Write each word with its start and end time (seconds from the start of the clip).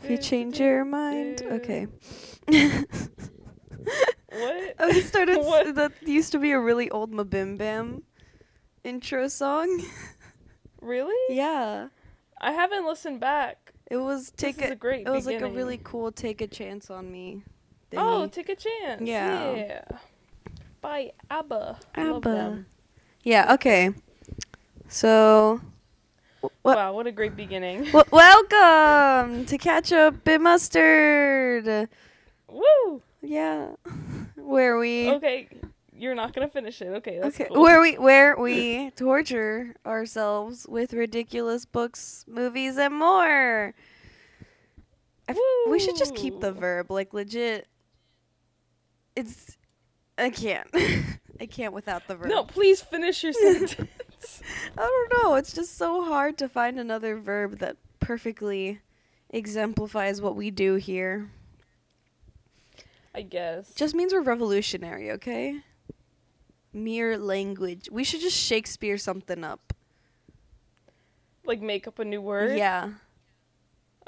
If 0.00 0.10
you 0.10 0.18
change 0.18 0.60
your 0.60 0.84
mind, 0.84 1.42
okay. 1.42 1.86
What? 4.30 4.74
I 4.78 5.00
started. 5.00 5.38
What? 5.38 5.74
That 5.74 5.92
used 6.02 6.32
to 6.32 6.38
be 6.38 6.52
a 6.52 6.60
really 6.60 6.90
old 6.90 7.10
Mabim 7.12 7.56
Bam 7.56 8.02
intro 8.84 9.28
song. 9.28 9.82
Really? 10.80 11.34
yeah, 11.34 11.88
I 12.40 12.52
haven't 12.52 12.86
listened 12.86 13.18
back. 13.18 13.72
it 13.90 13.96
was 13.96 14.30
take 14.30 14.62
is 14.62 14.70
a 14.70 14.76
great 14.76 15.06
It 15.06 15.10
was 15.10 15.26
like 15.26 15.40
a 15.40 15.48
really 15.48 15.80
cool 15.82 16.12
take 16.12 16.40
a 16.40 16.46
chance 16.46 16.90
on 16.90 17.10
me. 17.10 17.42
Oh, 17.96 18.26
take 18.28 18.48
a 18.48 18.54
chance. 18.54 19.02
Yeah. 19.02 19.54
Yeah. 19.54 19.84
By 20.80 21.12
ABBA. 21.30 21.78
Love 21.96 22.26
ABBA. 22.26 22.64
Yeah. 23.28 23.52
Okay. 23.54 23.92
So, 24.88 25.60
what? 26.40 26.76
Wow, 26.76 26.94
what 26.94 27.06
a 27.06 27.12
great 27.12 27.36
beginning. 27.36 27.84
w- 27.84 28.04
welcome 28.10 29.44
to 29.44 29.58
Ketchup 29.58 30.26
and 30.26 30.42
Mustard. 30.42 31.90
Woo! 32.48 33.02
Yeah, 33.20 33.72
where 34.36 34.78
we 34.78 35.10
Okay, 35.10 35.48
you're 35.92 36.14
not 36.14 36.32
gonna 36.32 36.48
finish 36.48 36.80
it. 36.80 36.86
Okay, 36.86 37.18
that's 37.20 37.34
okay 37.38 37.50
cool. 37.52 37.60
where 37.60 37.82
we 37.82 37.98
where 37.98 38.34
we 38.38 38.90
torture 38.96 39.74
ourselves 39.84 40.66
with 40.66 40.94
ridiculous 40.94 41.66
books, 41.66 42.24
movies, 42.26 42.78
and 42.78 42.94
more. 42.94 43.74
I 45.28 45.32
f- 45.32 45.36
we 45.68 45.78
should 45.78 45.96
just 45.98 46.14
keep 46.14 46.40
the 46.40 46.52
verb 46.52 46.90
like 46.90 47.12
legit. 47.12 47.66
It's 49.14 49.58
I 50.16 50.30
can't. 50.30 50.68
I 51.40 51.46
can't 51.46 51.72
without 51.72 52.06
the 52.08 52.16
verb. 52.16 52.28
No, 52.28 52.44
please 52.44 52.80
finish 52.80 53.22
your 53.22 53.32
sentence. 53.34 54.42
I 54.76 55.06
don't 55.08 55.22
know. 55.22 55.34
It's 55.36 55.52
just 55.52 55.76
so 55.76 56.04
hard 56.04 56.36
to 56.38 56.48
find 56.48 56.78
another 56.78 57.16
verb 57.16 57.58
that 57.58 57.76
perfectly 58.00 58.80
exemplifies 59.30 60.20
what 60.20 60.34
we 60.36 60.50
do 60.50 60.74
here. 60.76 61.30
I 63.14 63.22
guess. 63.22 63.72
Just 63.74 63.94
means 63.94 64.12
we're 64.12 64.20
revolutionary, 64.22 65.10
okay? 65.12 65.60
Mere 66.72 67.16
language. 67.18 67.88
We 67.90 68.04
should 68.04 68.20
just 68.20 68.36
Shakespeare 68.36 68.98
something 68.98 69.42
up. 69.44 69.72
like 71.44 71.60
make 71.60 71.86
up 71.88 71.98
a 71.98 72.04
new 72.04 72.20
word. 72.20 72.56
Yeah. 72.58 72.90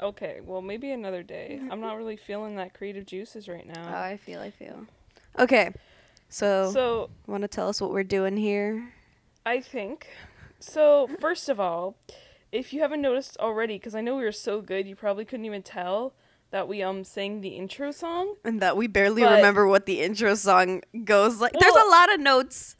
Okay, 0.01 0.39
well 0.43 0.61
maybe 0.61 0.91
another 0.91 1.23
day. 1.23 1.59
I'm 1.69 1.81
not 1.81 1.97
really 1.97 2.15
feeling 2.17 2.55
that 2.55 2.73
creative 2.73 3.05
juices 3.05 3.47
right 3.47 3.67
now. 3.67 3.89
Oh. 3.91 3.97
I 3.97 4.17
feel, 4.17 4.39
I 4.39 4.51
feel. 4.51 4.85
Okay. 5.37 5.71
So, 6.31 6.71
So 6.71 7.09
want 7.27 7.41
to 7.43 7.47
tell 7.49 7.67
us 7.69 7.81
what 7.81 7.91
we're 7.91 8.03
doing 8.03 8.37
here? 8.37 8.91
I 9.45 9.59
think. 9.59 10.07
So 10.59 11.09
first 11.19 11.49
of 11.49 11.59
all, 11.59 11.97
if 12.51 12.71
you 12.73 12.81
haven't 12.81 13.01
noticed 13.01 13.37
already, 13.37 13.75
because 13.75 13.95
I 13.95 14.01
know 14.01 14.15
we 14.15 14.23
were 14.23 14.31
so 14.31 14.61
good, 14.61 14.87
you 14.87 14.95
probably 14.95 15.25
couldn't 15.25 15.45
even 15.45 15.61
tell 15.61 16.13
that 16.51 16.67
we 16.67 16.81
um 16.83 17.03
sang 17.03 17.41
the 17.41 17.49
intro 17.49 17.91
song. 17.91 18.35
And 18.45 18.61
that 18.61 18.77
we 18.77 18.87
barely 18.87 19.23
But- 19.23 19.35
remember 19.35 19.67
what 19.67 19.85
the 19.85 20.01
intro 20.01 20.35
song 20.35 20.81
goes 21.03 21.39
like. 21.41 21.51
There's 21.53 21.75
a 21.75 21.89
lot 21.89 22.13
of 22.13 22.19
notes 22.19 22.75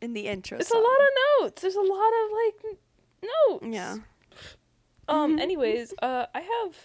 in 0.00 0.12
the 0.14 0.26
intro 0.28 0.58
It's 0.58 0.68
song. 0.68 0.80
a 0.80 0.84
lot 0.84 0.98
of 1.06 1.42
notes. 1.42 1.62
There's 1.62 1.74
a 1.76 1.80
lot 1.80 2.12
of 2.22 2.30
like 2.32 2.78
notes. 3.62 3.74
Yeah. 3.76 3.96
Um. 5.08 5.38
Anyways, 5.38 5.92
uh, 6.00 6.26
I 6.34 6.40
have 6.40 6.76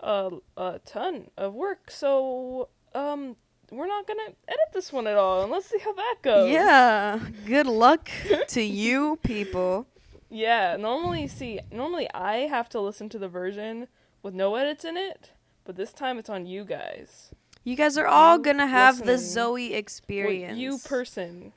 a 0.00 0.30
a 0.56 0.80
ton 0.84 1.30
of 1.36 1.54
work, 1.54 1.90
so 1.90 2.68
um, 2.94 3.36
we're 3.70 3.86
not 3.86 4.06
gonna 4.06 4.32
edit 4.46 4.68
this 4.72 4.92
one 4.92 5.06
at 5.06 5.16
all, 5.16 5.42
and 5.42 5.52
let's 5.52 5.66
see 5.66 5.78
how 5.78 5.92
that 5.92 6.16
goes. 6.22 6.50
Yeah. 6.50 7.20
Good 7.46 7.66
luck 7.66 8.10
to 8.48 8.62
you 8.62 9.18
people. 9.22 9.86
Yeah. 10.30 10.76
Normally, 10.78 11.28
see, 11.28 11.60
normally 11.70 12.08
I 12.14 12.46
have 12.48 12.68
to 12.70 12.80
listen 12.80 13.08
to 13.10 13.18
the 13.18 13.28
version 13.28 13.88
with 14.22 14.34
no 14.34 14.54
edits 14.56 14.84
in 14.84 14.96
it, 14.96 15.30
but 15.64 15.76
this 15.76 15.92
time 15.92 16.18
it's 16.18 16.30
on 16.30 16.46
you 16.46 16.64
guys. 16.64 17.30
You 17.64 17.76
guys 17.76 17.98
are 17.98 18.06
all 18.06 18.36
You 18.38 18.42
gonna 18.44 18.66
have 18.66 19.04
the. 19.04 19.18
Zoe 19.18 19.70
Wait, 19.70 19.74
experience. 19.76 20.58
you 20.58 20.78
person. 20.78 21.52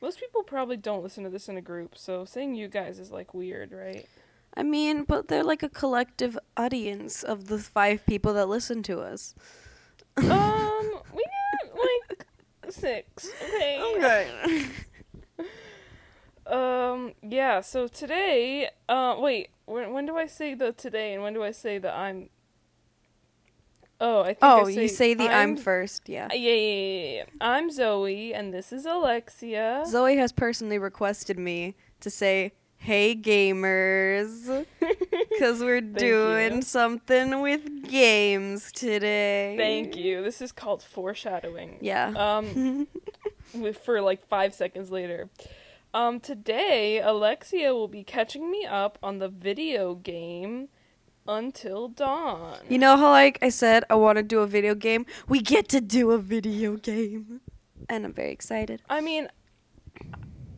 Most 0.00 0.20
people 0.20 0.42
probably 0.42 0.76
don't 0.76 1.02
listen 1.02 1.24
to 1.24 1.30
this 1.30 1.48
in 1.48 1.56
a 1.56 1.62
group, 1.62 1.96
so 1.96 2.24
saying 2.24 2.54
you 2.54 2.68
guys 2.68 2.98
is 2.98 3.10
like 3.10 3.32
weird, 3.34 3.72
right? 3.72 4.06
I 4.56 4.62
mean, 4.62 5.04
but 5.04 5.28
they're 5.28 5.42
like 5.42 5.62
a 5.62 5.68
collective 5.68 6.38
audience 6.56 7.22
of 7.22 7.46
the 7.48 7.58
five 7.58 8.04
people 8.06 8.32
that 8.34 8.48
listen 8.48 8.82
to 8.84 9.00
us. 9.00 9.34
like 10.16 10.26
six. 12.74 13.30
Okay. 13.42 13.80
Okay. 13.96 14.66
Um. 16.46 17.14
Yeah. 17.22 17.62
So 17.62 17.88
today. 17.88 18.68
Uh. 18.86 19.16
Wait. 19.18 19.48
When 19.66 19.94
when 19.94 20.04
do 20.04 20.18
I 20.18 20.26
say 20.26 20.52
the 20.52 20.72
today 20.72 21.14
and 21.14 21.22
when 21.22 21.32
do 21.32 21.42
I 21.42 21.52
say 21.52 21.78
the 21.78 21.90
I'm? 21.90 22.28
Oh, 24.00 24.20
I 24.20 24.26
think. 24.26 24.42
I 24.42 24.60
oh, 24.60 24.66
you 24.66 24.88
say 24.88 25.14
the 25.14 25.28
I'm, 25.28 25.56
first, 25.56 26.08
yeah. 26.08 26.26
Uh, 26.26 26.34
Yeah, 26.34 26.50
yeah, 26.50 26.56
yeah, 26.56 27.14
yeah. 27.14 27.24
I'm 27.40 27.70
Zoe, 27.70 28.34
and 28.34 28.52
this 28.52 28.72
is 28.72 28.84
Alexia. 28.84 29.84
Zoe 29.86 30.16
has 30.16 30.32
personally 30.32 30.78
requested 30.78 31.38
me 31.38 31.76
to 32.00 32.10
say, 32.10 32.52
"Hey 32.84 33.16
gamers," 33.16 34.66
because 35.30 35.60
we're 35.60 35.80
doing 35.80 36.56
you. 36.56 36.62
something 36.62 37.40
with 37.40 37.88
games 37.88 38.70
today. 38.70 39.54
Thank 39.56 39.96
you. 39.96 40.22
This 40.22 40.42
is 40.42 40.52
called 40.52 40.82
foreshadowing. 40.82 41.78
Yeah. 41.80 42.12
Um. 42.14 42.86
for 43.84 44.02
like 44.02 44.26
five 44.28 44.52
seconds 44.52 44.90
later. 44.90 45.30
Um. 45.94 46.20
Today, 46.20 47.00
Alexia 47.00 47.72
will 47.72 47.88
be 47.88 48.04
catching 48.04 48.50
me 48.50 48.66
up 48.66 48.98
on 49.02 49.18
the 49.18 49.28
video 49.30 49.94
game. 49.94 50.68
Until 51.26 51.88
dawn. 51.88 52.58
you 52.68 52.76
know 52.76 52.98
how 52.98 53.08
like 53.10 53.38
I 53.40 53.48
said 53.48 53.84
I 53.88 53.94
want 53.94 54.18
to 54.18 54.22
do 54.22 54.40
a 54.40 54.46
video 54.46 54.74
game? 54.74 55.06
We 55.26 55.40
get 55.40 55.70
to 55.70 55.80
do 55.80 56.10
a 56.10 56.18
video 56.18 56.76
game. 56.76 57.40
And 57.88 58.04
I'm 58.04 58.12
very 58.12 58.30
excited. 58.30 58.82
I 58.90 59.00
mean, 59.00 59.28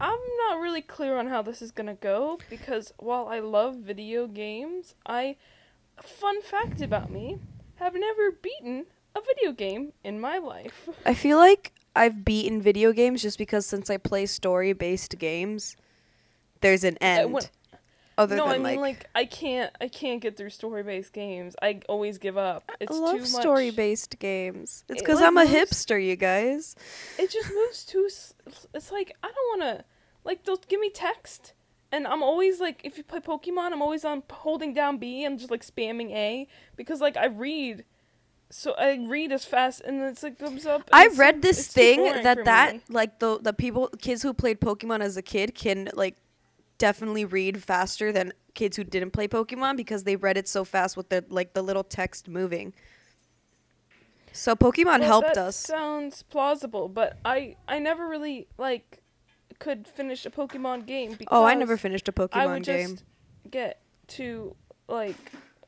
I'm 0.00 0.18
not 0.48 0.60
really 0.60 0.82
clear 0.82 1.16
on 1.18 1.28
how 1.28 1.42
this 1.42 1.62
is 1.62 1.70
gonna 1.70 1.94
go 1.94 2.38
because 2.50 2.92
while 2.98 3.28
I 3.28 3.38
love 3.40 3.76
video 3.76 4.26
games, 4.26 4.94
I, 5.06 5.36
fun 6.02 6.42
fact 6.42 6.80
about 6.82 7.10
me, 7.10 7.38
have 7.76 7.94
never 7.94 8.30
beaten 8.30 8.86
a 9.14 9.20
video 9.20 9.52
game 9.52 9.92
in 10.04 10.20
my 10.20 10.38
life. 10.38 10.88
I 11.06 11.14
feel 11.14 11.38
like 11.38 11.72
I've 11.94 12.24
beaten 12.24 12.60
video 12.60 12.92
games 12.92 13.22
just 13.22 13.38
because 13.38 13.64
since 13.66 13.88
I 13.88 13.96
play 13.96 14.26
story 14.26 14.72
based 14.74 15.18
games, 15.18 15.76
there's 16.60 16.84
an 16.84 16.96
end. 16.98 17.32
when- 17.32 17.42
other 18.18 18.36
no, 18.36 18.44
than 18.48 18.54
I 18.66 18.70
mean 18.70 18.80
like, 18.80 18.98
like, 18.98 19.10
I 19.14 19.24
can't 19.26 19.72
I 19.80 19.88
can't 19.88 20.20
get 20.20 20.36
through 20.36 20.50
story-based 20.50 21.12
games. 21.12 21.54
I 21.60 21.80
always 21.88 22.18
give 22.18 22.38
up. 22.38 22.70
It's 22.80 22.94
I 22.94 22.98
love 22.98 23.26
story 23.26 23.70
based 23.70 24.18
games. 24.18 24.84
It's 24.88 25.00
It, 25.00 25.04
because 25.04 25.20
like, 25.20 25.26
I'm 25.28 25.36
a 25.36 25.44
moves- 25.44 25.54
hipster, 25.54 26.04
you 26.04 26.16
guys. 26.16 26.76
It 27.18 27.30
just 27.30 27.50
moves 27.52 27.84
too. 27.84 28.08
It's 28.74 28.90
like 28.90 29.14
I 29.22 29.28
don't 29.28 29.60
want 29.60 29.78
to 29.78 29.84
like 30.24 30.44
they'll 30.44 30.56
give 30.56 30.80
me 30.80 30.90
text. 30.90 31.52
And 31.92 32.06
I'm 32.06 32.22
always 32.22 32.58
like, 32.58 32.80
if 32.82 32.98
you 32.98 33.04
play 33.04 33.20
Pokemon, 33.20 33.72
I'm 33.72 33.80
always 33.80 34.04
on 34.04 34.22
holding 34.30 34.74
down 34.74 34.98
B. 34.98 35.24
I'm 35.24 35.38
just 35.38 35.52
like 35.52 35.64
spamming 35.64 36.10
A 36.10 36.48
because 36.74 37.00
like 37.00 37.16
I 37.16 37.26
read, 37.26 37.84
so 38.50 38.72
I 38.72 38.98
read 39.06 39.30
as 39.30 39.44
fast, 39.44 39.82
and 39.82 40.02
it's 40.02 40.22
like 40.24 40.36
comes 40.38 40.66
up. 40.66 40.88
I 40.92 41.06
read 41.08 41.42
this 41.42 41.68
thing 41.68 42.02
that 42.22 42.44
that 42.44 42.80
like 42.88 43.20
the 43.20 43.38
the 43.40 43.52
people 43.52 43.88
kids 44.00 44.22
who 44.22 44.34
played 44.34 44.60
Pokemon 44.60 45.00
as 45.00 45.16
a 45.16 45.22
kid 45.22 45.54
can 45.54 45.90
like 45.94 46.16
definitely 46.78 47.24
read 47.24 47.62
faster 47.62 48.12
than 48.12 48.32
kids 48.54 48.76
who 48.76 48.84
didn't 48.84 49.10
play 49.10 49.28
Pokemon 49.28 49.76
because 49.76 50.04
they 50.04 50.16
read 50.16 50.36
it 50.36 50.48
so 50.48 50.64
fast 50.64 50.96
with 50.96 51.08
the 51.08 51.24
like 51.28 51.54
the 51.54 51.62
little 51.62 51.84
text 51.84 52.28
moving. 52.28 52.72
So 54.32 54.54
Pokemon 54.54 55.00
Well, 55.00 55.08
helped 55.08 55.34
that 55.34 55.38
us. 55.38 55.56
Sounds 55.56 56.22
plausible, 56.22 56.88
but 56.88 57.18
I 57.24 57.56
I 57.66 57.78
never 57.78 58.06
really 58.06 58.48
like 58.58 59.02
could 59.58 59.88
finish 59.88 60.26
a 60.26 60.30
Pokemon 60.30 60.86
game 60.86 61.12
because 61.12 61.28
Oh, 61.30 61.44
I 61.44 61.54
never 61.54 61.76
finished 61.76 62.08
a 62.08 62.12
Pokemon 62.12 62.36
I 62.36 62.46
would 62.46 62.62
game. 62.62 62.90
just 62.90 63.04
get 63.50 63.80
to 64.08 64.54
like 64.88 65.16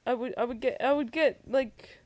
I 0.07 0.15
would 0.15 0.35
I 0.37 0.45
would 0.45 0.61
get 0.61 0.77
I 0.83 0.93
would 0.93 1.13
get 1.13 1.41
like 1.47 1.98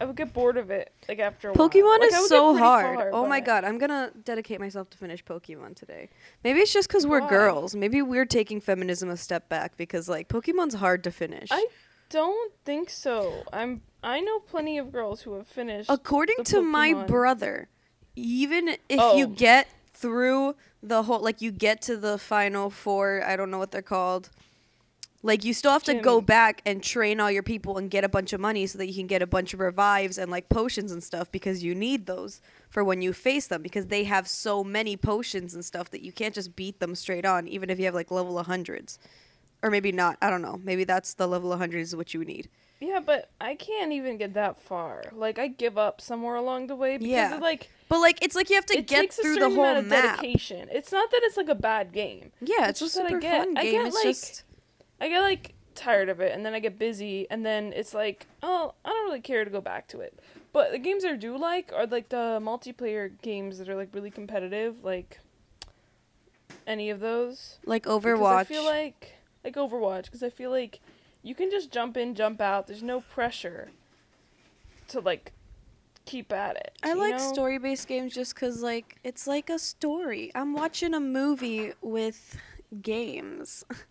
I 0.00 0.04
would 0.04 0.16
get 0.16 0.32
bored 0.32 0.56
of 0.56 0.70
it 0.70 0.92
like 1.08 1.18
after 1.18 1.48
a 1.48 1.52
while. 1.52 1.68
Pokemon 1.68 1.98
Like, 2.00 2.12
is 2.12 2.28
so 2.28 2.56
hard. 2.56 2.96
far, 2.96 3.10
oh 3.12 3.26
my 3.26 3.40
god, 3.40 3.64
I'm 3.64 3.78
gonna 3.78 4.12
dedicate 4.24 4.60
myself 4.60 4.90
to 4.90 4.98
finish 4.98 5.24
Pokemon 5.24 5.76
today. 5.76 6.08
Maybe 6.44 6.60
it's 6.60 6.72
just 6.72 6.88
because 6.88 7.06
we're 7.06 7.26
girls. 7.28 7.74
Maybe 7.74 8.02
we're 8.02 8.26
taking 8.26 8.60
feminism 8.60 9.10
a 9.10 9.16
step 9.16 9.48
back 9.48 9.76
because 9.76 10.08
like 10.08 10.28
Pokemon's 10.28 10.74
hard 10.74 11.02
to 11.04 11.10
finish. 11.10 11.48
I 11.50 11.66
don't 12.10 12.52
think 12.64 12.90
so. 12.90 13.42
I'm 13.52 13.82
I 14.02 14.20
know 14.20 14.38
plenty 14.40 14.78
of 14.78 14.92
girls 14.92 15.22
who 15.22 15.34
have 15.34 15.46
finished. 15.48 15.90
According 15.90 16.44
to 16.44 16.62
my 16.62 16.94
brother, 16.94 17.68
even 18.14 18.68
if 18.68 18.78
you 19.16 19.24
Oh. 19.24 19.26
get 19.26 19.68
through 19.92 20.54
the 20.82 21.02
whole, 21.02 21.18
like 21.20 21.42
you 21.42 21.50
get 21.50 21.82
to 21.82 21.96
the 21.96 22.18
final 22.18 22.70
four, 22.70 23.22
I 23.26 23.34
don't 23.34 23.50
know 23.50 23.58
what 23.58 23.72
they're 23.72 23.82
called, 23.82 24.30
Like 25.22 25.44
you 25.44 25.52
still 25.52 25.72
have 25.72 25.82
to 25.84 25.94
go 25.94 26.20
back 26.20 26.62
and 26.64 26.80
train 26.82 27.18
all 27.18 27.30
your 27.30 27.42
people 27.42 27.76
and 27.76 27.90
get 27.90 28.04
a 28.04 28.08
bunch 28.08 28.32
of 28.32 28.40
money 28.40 28.66
so 28.68 28.78
that 28.78 28.86
you 28.86 28.94
can 28.94 29.08
get 29.08 29.20
a 29.20 29.26
bunch 29.26 29.52
of 29.52 29.58
revives 29.58 30.16
and 30.16 30.30
like 30.30 30.48
potions 30.48 30.92
and 30.92 31.02
stuff 31.02 31.30
because 31.32 31.64
you 31.64 31.74
need 31.74 32.06
those 32.06 32.40
for 32.70 32.84
when 32.84 33.02
you 33.02 33.12
face 33.12 33.48
them 33.48 33.60
because 33.60 33.86
they 33.86 34.04
have 34.04 34.28
so 34.28 34.62
many 34.62 34.96
potions 34.96 35.54
and 35.54 35.64
stuff 35.64 35.90
that 35.90 36.02
you 36.02 36.12
can't 36.12 36.34
just 36.34 36.54
beat 36.54 36.78
them 36.78 36.94
straight 36.94 37.24
on 37.26 37.48
even 37.48 37.68
if 37.68 37.78
you 37.80 37.84
have 37.86 37.94
like 37.94 38.12
level 38.12 38.34
100s. 38.42 38.98
Or 39.60 39.70
maybe 39.70 39.90
not. 39.90 40.16
I 40.22 40.30
don't 40.30 40.40
know. 40.42 40.60
Maybe 40.62 40.84
that's 40.84 41.14
the 41.14 41.26
level 41.26 41.48
100 41.50 41.78
is 41.80 41.96
what 41.96 42.14
you 42.14 42.24
need. 42.24 42.48
Yeah, 42.78 43.00
but 43.00 43.28
I 43.40 43.56
can't 43.56 43.90
even 43.92 44.18
get 44.18 44.34
that 44.34 44.60
far. 44.60 45.02
Like 45.12 45.36
I 45.40 45.48
give 45.48 45.76
up 45.76 46.00
somewhere 46.00 46.36
along 46.36 46.68
the 46.68 46.76
way 46.76 46.96
because 46.96 47.08
Yeah. 47.10 47.34
it, 47.34 47.40
like 47.42 47.68
But 47.88 47.98
like 47.98 48.18
it's 48.22 48.36
like 48.36 48.50
you 48.50 48.54
have 48.54 48.66
to 48.66 48.78
it 48.78 48.86
get 48.86 49.00
takes 49.00 49.18
a 49.18 49.22
through 49.22 49.34
the 49.34 49.40
certain 49.40 49.56
whole 49.56 49.64
amount 49.64 49.78
of 49.80 49.86
map. 49.86 50.20
dedication. 50.20 50.68
It's 50.70 50.92
not 50.92 51.10
that 51.10 51.20
it's 51.24 51.36
like 51.36 51.48
a 51.48 51.56
bad 51.56 51.90
game. 51.92 52.30
Yeah, 52.40 52.68
It's 52.68 52.80
it's, 52.80 52.94
just 52.94 52.94
a 52.94 52.98
that 52.98 53.04
I 53.06 53.08
super 53.08 53.20
get- 53.20 53.38
fun 53.46 53.56
I 53.58 53.62
game. 53.64 53.72
get, 53.72 53.86
it's 53.86 53.94
like, 53.96 54.04
just 54.04 54.42
I 55.00 55.08
get 55.08 55.20
like 55.20 55.54
tired 55.74 56.08
of 56.08 56.20
it 56.20 56.34
and 56.34 56.44
then 56.44 56.54
I 56.54 56.60
get 56.60 56.78
busy 56.78 57.26
and 57.30 57.46
then 57.46 57.72
it's 57.74 57.94
like, 57.94 58.26
oh, 58.42 58.74
I 58.84 58.88
don't 58.88 59.04
really 59.06 59.20
care 59.20 59.44
to 59.44 59.50
go 59.50 59.60
back 59.60 59.86
to 59.88 60.00
it. 60.00 60.18
But 60.52 60.72
the 60.72 60.78
games 60.78 61.04
I 61.04 61.14
do 61.14 61.36
like 61.36 61.72
are 61.74 61.86
like 61.86 62.08
the 62.08 62.40
multiplayer 62.42 63.10
games 63.22 63.58
that 63.58 63.68
are 63.68 63.76
like 63.76 63.90
really 63.92 64.10
competitive, 64.10 64.82
like 64.84 65.20
any 66.66 66.90
of 66.90 67.00
those. 67.00 67.58
like 67.64 67.84
Because 67.84 68.02
Overwatch. 68.02 68.36
I 68.36 68.44
feel 68.44 68.64
like 68.64 69.14
like 69.44 69.54
Overwatch 69.54 70.04
because 70.06 70.22
I 70.22 70.30
feel 70.30 70.50
like 70.50 70.80
you 71.22 71.34
can 71.34 71.50
just 71.50 71.70
jump 71.70 71.96
in, 71.96 72.14
jump 72.14 72.40
out. 72.40 72.66
There's 72.66 72.82
no 72.82 73.00
pressure 73.00 73.70
to 74.88 75.00
like 75.00 75.32
keep 76.06 76.32
at 76.32 76.56
it. 76.56 76.72
I 76.82 76.94
like 76.94 77.16
know? 77.16 77.32
story-based 77.32 77.86
games 77.86 78.14
just 78.14 78.34
cuz 78.34 78.62
like 78.62 78.98
it's 79.04 79.26
like 79.26 79.50
a 79.50 79.58
story. 79.58 80.32
I'm 80.34 80.54
watching 80.54 80.94
a 80.94 81.00
movie 81.00 81.72
with 81.82 82.36
games. 82.82 83.64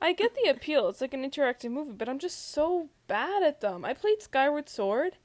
I 0.00 0.12
get 0.12 0.34
the 0.34 0.48
appeal. 0.50 0.88
It's 0.88 1.00
like 1.00 1.14
an 1.14 1.28
interactive 1.28 1.70
movie, 1.70 1.92
but 1.92 2.08
I'm 2.08 2.18
just 2.18 2.52
so 2.52 2.88
bad 3.06 3.42
at 3.42 3.60
them. 3.60 3.84
I 3.84 3.92
played 3.94 4.22
Skyward 4.22 4.68
Sword, 4.68 5.16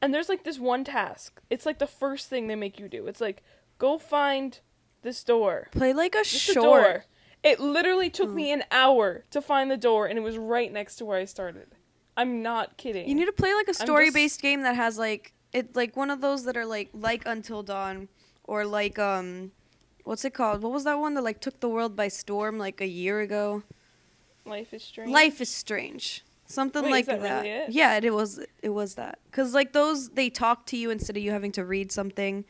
and 0.00 0.14
there's 0.14 0.28
like 0.28 0.44
this 0.44 0.58
one 0.58 0.84
task. 0.84 1.40
It's 1.50 1.66
like 1.66 1.78
the 1.78 1.86
first 1.86 2.28
thing 2.28 2.46
they 2.46 2.54
make 2.56 2.78
you 2.78 2.88
do. 2.88 3.06
It's 3.06 3.20
like 3.20 3.42
go 3.78 3.98
find 3.98 4.58
this 5.02 5.22
door. 5.24 5.68
Play 5.72 5.92
like 5.92 6.14
a 6.14 6.24
short. 6.24 6.54
door. 6.64 7.04
It 7.42 7.60
literally 7.60 8.08
took 8.08 8.30
Hmm. 8.30 8.34
me 8.36 8.52
an 8.52 8.64
hour 8.70 9.24
to 9.30 9.42
find 9.42 9.70
the 9.70 9.76
door, 9.76 10.06
and 10.06 10.18
it 10.18 10.22
was 10.22 10.38
right 10.38 10.72
next 10.72 10.96
to 10.96 11.04
where 11.04 11.18
I 11.18 11.26
started. 11.26 11.74
I'm 12.16 12.42
not 12.42 12.78
kidding. 12.78 13.06
You 13.08 13.14
need 13.14 13.26
to 13.26 13.32
play 13.32 13.52
like 13.52 13.64
a 13.68 13.72
just- 13.72 13.82
story-based 13.82 14.40
game 14.40 14.62
that 14.62 14.76
has 14.76 14.96
like 14.98 15.34
it 15.52 15.76
like 15.76 15.96
one 15.96 16.10
of 16.10 16.20
those 16.22 16.44
that 16.44 16.56
are 16.56 16.64
like 16.66 16.88
like 16.94 17.24
Until 17.26 17.62
Dawn 17.62 18.08
or 18.44 18.64
like 18.64 18.98
um 18.98 19.52
what's 20.04 20.24
it 20.24 20.32
called? 20.32 20.62
What 20.62 20.72
was 20.72 20.84
that 20.84 20.98
one 20.98 21.12
that 21.14 21.22
like 21.24 21.40
took 21.40 21.60
the 21.60 21.68
world 21.68 21.94
by 21.94 22.08
storm 22.08 22.56
like 22.58 22.80
a 22.80 22.86
year 22.86 23.20
ago? 23.20 23.62
Life 24.44 24.74
is 24.74 24.82
strange. 24.82 25.10
Life 25.10 25.40
is 25.40 25.48
Strange. 25.48 26.24
Something 26.46 26.84
Wait, 26.84 26.90
like 26.90 27.06
that 27.06 27.22
really 27.22 27.48
it? 27.48 27.70
Yeah, 27.70 27.96
it, 27.96 28.04
it 28.04 28.12
was 28.12 28.38
it 28.62 28.68
was 28.68 28.96
that. 28.96 29.18
Cuz 29.32 29.54
like 29.54 29.72
those 29.72 30.10
they 30.10 30.28
talk 30.28 30.66
to 30.66 30.76
you 30.76 30.90
instead 30.90 31.16
of 31.16 31.22
you 31.22 31.30
having 31.30 31.52
to 31.52 31.64
read 31.64 31.90
something 31.90 32.44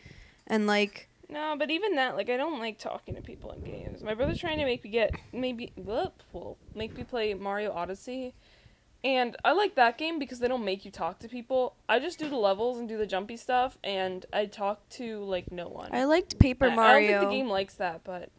and 0.47 0.67
like 0.67 1.09
No, 1.29 1.55
but 1.57 1.71
even 1.71 1.95
that, 1.95 2.17
like, 2.17 2.29
I 2.29 2.37
don't 2.37 2.59
like 2.59 2.79
talking 2.79 3.15
to 3.15 3.23
people 3.23 3.53
in 3.53 3.63
games. 3.63 4.03
My 4.03 4.15
brother's 4.15 4.39
trying 4.39 4.59
to 4.59 4.65
make 4.65 4.85
me 4.85 4.91
get 4.91 5.15
maybe 5.33 5.73
whoop, 5.77 6.23
well, 6.33 6.59
make 6.75 6.97
me 6.97 7.05
play 7.05 7.35
Mario 7.35 7.73
Odyssey, 7.73 8.35
and 9.05 9.37
I 9.45 9.53
like 9.53 9.75
that 9.77 9.97
game 9.97 10.19
because 10.19 10.39
they 10.39 10.49
don't 10.49 10.65
make 10.65 10.85
you 10.85 10.91
talk 10.91 11.19
to 11.21 11.29
people. 11.29 11.77
I 11.89 11.99
just 11.99 12.19
do 12.19 12.29
the 12.29 12.37
levels 12.37 12.79
and 12.79 12.89
do 12.89 12.99
the 12.99 13.07
jumpy 13.07 13.37
stuff, 13.37 13.79
and 13.85 14.27
I 14.33 14.47
talk 14.47 14.89
to 14.91 15.23
like 15.25 15.53
no 15.53 15.69
one. 15.69 15.91
I 15.95 16.05
liked 16.05 16.39
Paper 16.39 16.67
I- 16.67 16.73
I 16.73 16.75
don't 16.75 17.07
think 17.07 17.21
the 17.21 17.37
game 17.37 17.49
likes 17.49 17.75
that, 17.75 18.03
but 18.03 18.31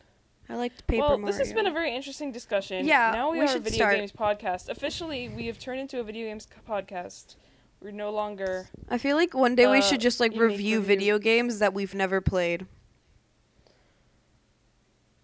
I 0.47 0.55
liked 0.55 0.85
Paper 0.87 1.01
well, 1.01 1.17
Mario. 1.17 1.25
this 1.25 1.37
has 1.39 1.53
been 1.53 1.65
a 1.67 1.71
very 1.71 1.95
interesting 1.95 2.31
discussion. 2.31 2.85
Yeah, 2.85 3.11
now 3.13 3.31
we, 3.31 3.39
we 3.39 3.45
are 3.47 3.55
a 3.55 3.59
video 3.59 3.77
start. 3.77 3.95
games 3.95 4.11
podcast. 4.11 4.69
Officially, 4.69 5.27
we 5.29 5.47
have 5.47 5.57
turned 5.57 5.79
into 5.79 5.99
a 5.99 6.03
video 6.03 6.27
games 6.27 6.47
podcast. 6.69 7.35
We're 7.81 7.91
no 7.91 8.11
longer 8.11 8.69
I 8.89 8.97
feel 8.97 9.15
like 9.15 9.33
one 9.33 9.55
day 9.55 9.67
we 9.67 9.79
Uh, 9.79 9.81
should 9.81 10.01
just 10.01 10.19
like 10.19 10.31
review 10.31 10.47
review. 10.47 10.81
video 10.81 11.19
games 11.19 11.59
that 11.59 11.73
we've 11.73 11.93
never 11.93 12.21
played. 12.21 12.65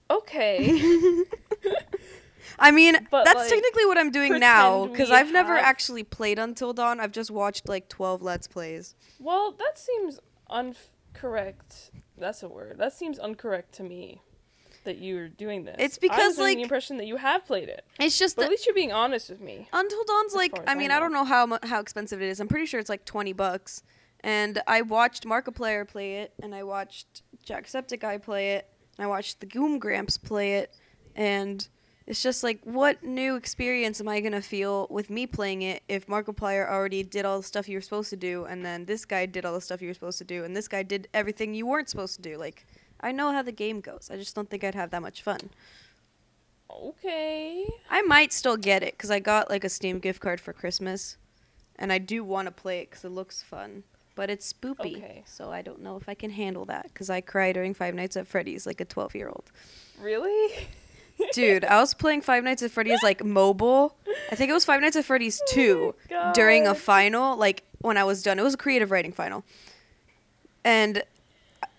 okay. 0.09 0.69
I 2.59 2.71
mean, 2.71 2.95
But, 3.11 3.25
that's 3.25 3.39
like, 3.39 3.49
technically 3.49 3.85
what 3.85 3.97
I'm 3.97 4.11
doing 4.11 4.39
now 4.39 4.85
because 4.87 5.09
I've 5.09 5.31
never 5.31 5.55
actually 5.55 6.03
played 6.03 6.37
Until 6.39 6.73
Dawn. 6.73 6.99
I've 6.99 7.11
just 7.11 7.31
watched 7.31 7.67
like 7.67 7.87
12 7.89 8.21
Let's 8.21 8.47
Plays. 8.47 8.95
Well, 9.19 9.51
that 9.57 9.79
seems 9.79 10.19
uncorrect. 10.49 11.91
That's 12.17 12.43
a 12.43 12.49
word. 12.49 12.77
That 12.77 12.93
seems 12.93 13.17
uncorrect 13.17 13.71
to 13.73 13.83
me. 13.83 14.21
That 14.83 14.97
you're 14.97 15.29
doing 15.29 15.63
this. 15.63 15.75
It's 15.77 15.81
I 15.81 15.85
was 15.85 15.97
because, 16.17 16.37
like- 16.39 16.57
the 16.57 16.63
impression 16.63 16.97
that 16.97 17.05
you 17.05 17.17
have 17.17 17.45
played 17.45 17.69
it. 17.69 17.85
It's 17.99 18.17
just 18.17 18.35
But 18.35 18.43
that 18.43 18.45
at 18.47 18.51
least 18.51 18.65
you're 18.65 18.75
being 18.75 18.91
honest 18.91 19.29
with 19.29 19.39
me. 19.41 19.67
Until 19.71 20.03
Dawn's 20.05 20.33
like 20.33 20.57
I 20.67 20.71
I 20.71 20.75
mean, 20.75 20.89
I, 20.91 20.95
know. 20.95 21.01
don't 21.01 21.13
know 21.13 21.25
how 21.25 21.59
how 21.63 21.79
expensive 21.79 22.21
it 22.21 22.27
is. 22.29 22.39
I'm 22.39 22.47
pretty 22.47 22.65
sure 22.65 22.79
it's 22.79 22.89
like 22.89 23.05
20 23.05 23.33
bucks. 23.33 23.83
And 24.23 24.61
I 24.67 24.81
watched 24.81 25.23
Markiplier 25.25 25.87
play 25.87 26.17
it 26.17 26.33
and 26.41 26.53
I 26.53 26.63
watched 26.63 27.23
Jacksepticeye 27.45 28.21
play 28.21 28.53
it. 28.53 28.67
And 28.97 29.05
I 29.05 29.07
watched 29.07 29.39
the 29.39 29.45
Game 29.45 29.79
Grumps 29.79 30.17
play 30.17 30.55
it 30.55 30.75
and 31.15 31.67
it's 32.07 32.21
just 32.21 32.43
like 32.43 32.59
what 32.63 33.03
new 33.03 33.35
experience 33.35 34.01
am 34.01 34.07
I 34.07 34.19
going 34.19 34.33
to 34.33 34.41
feel 34.41 34.87
with 34.89 35.09
me 35.09 35.27
playing 35.27 35.61
it 35.61 35.83
if 35.87 36.07
Markiplier 36.07 36.69
already 36.69 37.03
did 37.03 37.25
all 37.25 37.37
the 37.37 37.43
stuff 37.43 37.69
you 37.69 37.77
were 37.77 37.81
supposed 37.81 38.09
to 38.09 38.17
do 38.17 38.45
and 38.45 38.65
then 38.65 38.85
this 38.85 39.05
guy 39.05 39.25
did 39.25 39.45
all 39.45 39.53
the 39.53 39.61
stuff 39.61 39.81
you 39.81 39.87
were 39.87 39.93
supposed 39.93 40.17
to 40.17 40.23
do 40.23 40.43
and 40.43 40.55
this 40.55 40.67
guy 40.67 40.83
did 40.83 41.07
everything 41.13 41.53
you 41.53 41.65
weren't 41.65 41.89
supposed 41.89 42.15
to 42.15 42.21
do. 42.21 42.37
Like 42.37 42.65
I 43.01 43.11
know 43.11 43.31
how 43.31 43.41
the 43.41 43.51
game 43.51 43.81
goes. 43.81 44.09
I 44.11 44.17
just 44.17 44.35
don't 44.35 44.49
think 44.49 44.63
I'd 44.63 44.75
have 44.75 44.91
that 44.91 45.01
much 45.01 45.21
fun. 45.23 45.49
Okay. 46.69 47.65
I 47.89 48.01
might 48.03 48.31
still 48.31 48.57
get 48.57 48.83
it 48.83 48.93
because 48.93 49.11
I 49.11 49.19
got 49.19 49.49
like 49.49 49.63
a 49.63 49.69
Steam 49.69 49.99
gift 49.99 50.21
card 50.21 50.39
for 50.39 50.53
Christmas, 50.53 51.17
and 51.77 51.91
I 51.91 51.97
do 51.97 52.23
want 52.23 52.47
to 52.47 52.51
play 52.51 52.79
it 52.81 52.89
because 52.89 53.03
it 53.03 53.09
looks 53.09 53.41
fun. 53.43 53.83
But 54.13 54.29
it's 54.29 54.51
spoopy, 54.51 54.97
Okay. 54.97 55.23
so 55.25 55.51
I 55.51 55.61
don't 55.61 55.81
know 55.81 55.95
if 55.97 56.07
I 56.09 56.13
can 56.13 56.31
handle 56.31 56.65
that 56.65 56.83
because 56.83 57.09
I 57.09 57.21
cry 57.21 57.53
during 57.53 57.73
Five 57.73 57.95
Nights 57.95 58.17
at 58.17 58.27
Freddy's 58.27 58.65
like 58.65 58.79
a 58.81 58.85
12 58.85 59.15
year 59.15 59.27
old. 59.29 59.51
Really? 59.99 60.67
Dude, 61.33 61.63
I 61.65 61.79
was 61.79 61.93
playing 61.93 62.21
Five 62.21 62.43
Nights 62.43 62.61
at 62.63 62.71
Freddy's 62.71 63.01
like 63.03 63.23
mobile. 63.23 63.95
I 64.31 64.35
think 64.35 64.49
it 64.49 64.53
was 64.53 64.65
Five 64.65 64.81
Nights 64.81 64.95
at 64.95 65.05
Freddy's 65.05 65.41
Oh 65.49 65.53
2 65.53 65.95
during 66.33 66.67
a 66.67 66.75
final, 66.75 67.37
like 67.37 67.63
when 67.79 67.97
I 67.97 68.03
was 68.03 68.21
done. 68.21 68.37
It 68.39 68.43
was 68.43 68.53
a 68.53 68.57
creative 68.57 68.91
writing 68.91 69.11
final. 69.13 69.43
And 70.63 71.03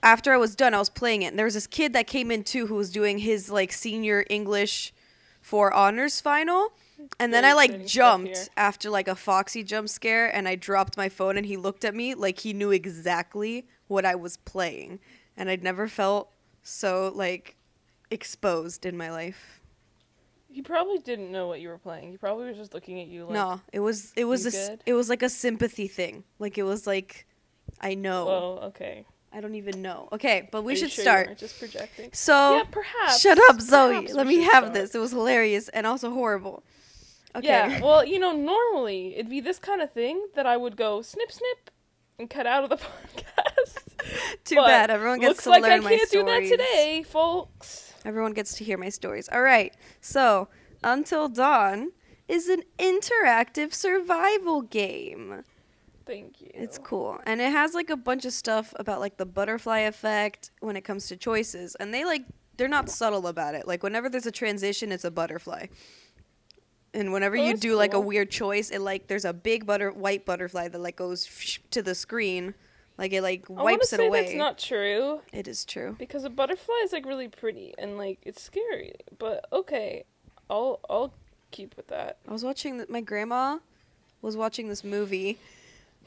after 0.03 0.33
I 0.33 0.37
was 0.37 0.55
done, 0.57 0.75
I 0.75 0.79
was 0.79 0.91
playing 0.91 1.23
it. 1.23 1.27
And 1.27 1.39
there 1.39 1.47
was 1.47 1.55
this 1.55 1.67
kid 1.67 1.93
that 1.93 2.07
came 2.07 2.31
in 2.31 2.45
too 2.45 2.67
who 2.67 2.75
was 2.75 2.91
doing 2.91 3.19
his 3.19 3.51
like 3.51 3.73
senior 3.73 4.25
English 4.29 4.93
for 5.41 5.73
honors 5.73 6.21
final. 6.21 6.73
And 7.19 7.33
then 7.35 7.45
I 7.45 7.53
like 7.53 7.85
jumped 7.87 8.49
after 8.57 8.89
like 8.89 9.09
a 9.09 9.15
Foxy 9.17 9.65
jump 9.65 9.89
scare 9.89 10.35
and 10.35 10.47
I 10.47 10.55
dropped 10.55 10.97
my 10.97 11.09
phone 11.09 11.37
and 11.37 11.47
he 11.47 11.57
looked 11.57 11.85
at 11.85 11.95
me 11.95 12.15
like 12.15 12.41
he 12.41 12.53
knew 12.53 12.71
exactly 12.71 13.67
what 13.89 14.05
I 14.05 14.15
was 14.15 14.37
playing. 14.37 15.01
And 15.37 15.49
I'd 15.51 15.63
never 15.63 15.89
felt 15.89 16.31
so 16.63 17.13
like 17.15 17.57
exposed 18.11 18.87
in 18.87 18.97
my 18.97 19.11
life. 19.11 19.61
He 20.49 20.63
probably 20.63 20.99
didn't 20.99 21.33
know 21.33 21.49
what 21.49 21.61
you 21.61 21.69
were 21.71 21.79
playing. 21.79 22.11
He 22.11 22.19
probably 22.19 22.47
was 22.47 22.57
just 22.59 22.75
looking 22.75 23.01
at 23.01 23.09
you 23.09 23.25
like, 23.25 23.33
no, 23.33 23.61
it 23.73 23.81
was 23.81 24.13
it 24.15 24.27
was 24.27 24.45
"You 24.45 24.51
a 24.51 24.55
s- 24.63 24.69
good?" 24.69 24.83
it 24.87 24.93
was 24.95 25.09
like 25.09 25.23
a 25.23 25.29
sympathy 25.31 25.89
thing. 25.89 26.25
Like 26.39 26.59
it 26.59 26.63
was 26.65 26.87
like 26.87 27.27
I 27.81 27.95
know. 27.95 28.27
"Well, 28.27 28.59
okay." 28.65 29.07
I 29.35 29.41
don't 29.41 29.55
even 29.55 29.81
know. 29.83 30.09
Okay, 30.13 30.49
but 30.53 30.63
we 30.63 30.75
Are 30.75 30.77
should 30.77 30.91
sure 30.91 31.05
start. 31.05 31.39
just 31.39 31.59
projecting. 31.59 32.11
So 32.13 32.57
yeah, 32.57 32.65
perhaps. 32.71 33.21
shut 33.21 33.39
up, 33.49 33.61
Zoe. 33.61 33.95
Perhaps 33.95 34.13
Let 34.15 34.27
me 34.27 34.43
have 34.43 34.65
start. 34.65 34.75
this. 34.75 34.95
It 34.95 34.99
was 34.99 35.13
hilarious 35.13 35.69
and 35.71 35.87
also 35.87 36.11
horrible. 36.11 36.63
Okay. 37.35 37.47
Yeah, 37.49 37.81
well, 37.81 38.05
you 38.05 38.19
know, 38.19 38.33
normally 38.33 39.15
it'd 39.15 39.31
be 39.31 39.41
this 39.41 39.59
kind 39.59 39.81
of 39.81 39.91
thing 39.93 40.27
that 40.35 40.45
I 40.47 40.57
would 40.59 40.77
go 40.77 41.01
snip 41.01 41.33
snip 41.33 41.71
and 42.19 42.29
cut 42.29 42.47
out 42.47 42.65
of 42.65 42.71
the 42.71 42.77
podcast. 42.87 43.79
Too 44.45 44.57
But 44.57 44.67
bad. 44.67 44.91
Everyone 44.91 45.19
gets 45.19 45.29
Looks 45.31 45.45
to 45.45 45.51
like 45.51 45.63
learn 45.63 45.73
I 45.73 45.79
my 45.81 45.97
can't 45.97 46.11
do 46.11 46.25
that 46.25 46.43
today, 46.43 47.03
folks. 47.09 47.95
Everyone 48.05 48.33
gets 48.33 48.55
to 48.57 48.65
hear 48.65 48.77
my 48.77 48.89
stories. 48.91 49.29
All 49.33 49.41
right. 49.43 49.73
So, 50.01 50.49
Until 50.85 51.29
Dawn 51.29 51.93
is 52.29 52.49
an 52.49 52.65
interactive 52.79 53.73
survival 53.73 54.61
game. 54.63 55.45
Thank 56.07 56.41
you. 56.41 56.51
It's 56.55 56.79
cool. 56.79 57.19
And 57.27 57.41
it 57.41 57.51
has 57.53 57.75
like 57.75 57.91
a 57.91 57.97
bunch 57.97 58.25
of 58.25 58.33
stuff 58.33 58.73
about 58.77 59.01
like 59.01 59.17
the 59.17 59.27
butterfly 59.27 59.81
effect 59.81 60.51
when 60.61 60.77
it 60.77 60.83
comes 60.83 61.07
to 61.09 61.17
choices. 61.17 61.75
And 61.77 61.93
they 61.93 62.05
like 62.05 62.23
they're 62.57 62.69
not 62.69 62.89
subtle 62.91 63.27
about 63.27 63.55
it. 63.55 63.67
Like 63.67 63.83
whenever 63.83 64.09
there's 64.09 64.27
a 64.27 64.33
transition, 64.33 64.93
it's 64.93 65.05
a 65.05 65.11
butterfly. 65.11 65.67
And 66.95 67.13
whenever 67.13 67.37
Oh, 67.37 67.43
you 67.43 67.57
do 67.57 67.75
like 67.77 67.95
a 67.95 68.01
weird 68.01 68.31
choice, 68.31 68.71
it 68.71 68.81
like 68.81 69.07
there's 69.07 69.25
a 69.25 69.33
big 69.33 69.65
butter 69.65 69.91
white 69.91 70.27
butterfly 70.27 70.69
that 70.69 70.79
like 70.81 70.97
goes 70.97 71.27
to 71.71 71.83
the 71.83 71.95
screen. 71.95 72.55
Like 72.99 73.13
it 73.15 73.23
like 73.23 73.49
wipes 73.49 73.61
I 73.61 73.63
wipes 73.63 73.93
it 73.95 73.97
say 73.97 74.07
away. 74.07 74.23
that's 74.25 74.35
not 74.37 74.59
true 74.59 75.23
it 75.33 75.49
is 75.49 75.65
true. 75.65 75.97
because 75.99 76.25
a 76.25 76.31
butterfly 76.31 76.75
is 76.85 76.93
like 76.93 77.07
really 77.07 77.29
pretty 77.29 77.75
and 77.79 77.97
like 77.97 78.19
it's 78.23 78.43
scary. 78.43 78.93
But 79.19 79.47
okay, 79.53 80.05
I'll 80.51 80.81
I'll 80.91 81.15
keep 81.51 81.75
with 81.77 81.89
that. 81.89 82.19
I 82.29 82.33
was 82.33 82.45
watching 82.45 82.77
th- 82.77 82.91
my 82.91 83.01
grandma 83.01 83.59
was 84.21 84.37
watching 84.37 84.69
this 84.69 84.85
movie 84.85 85.39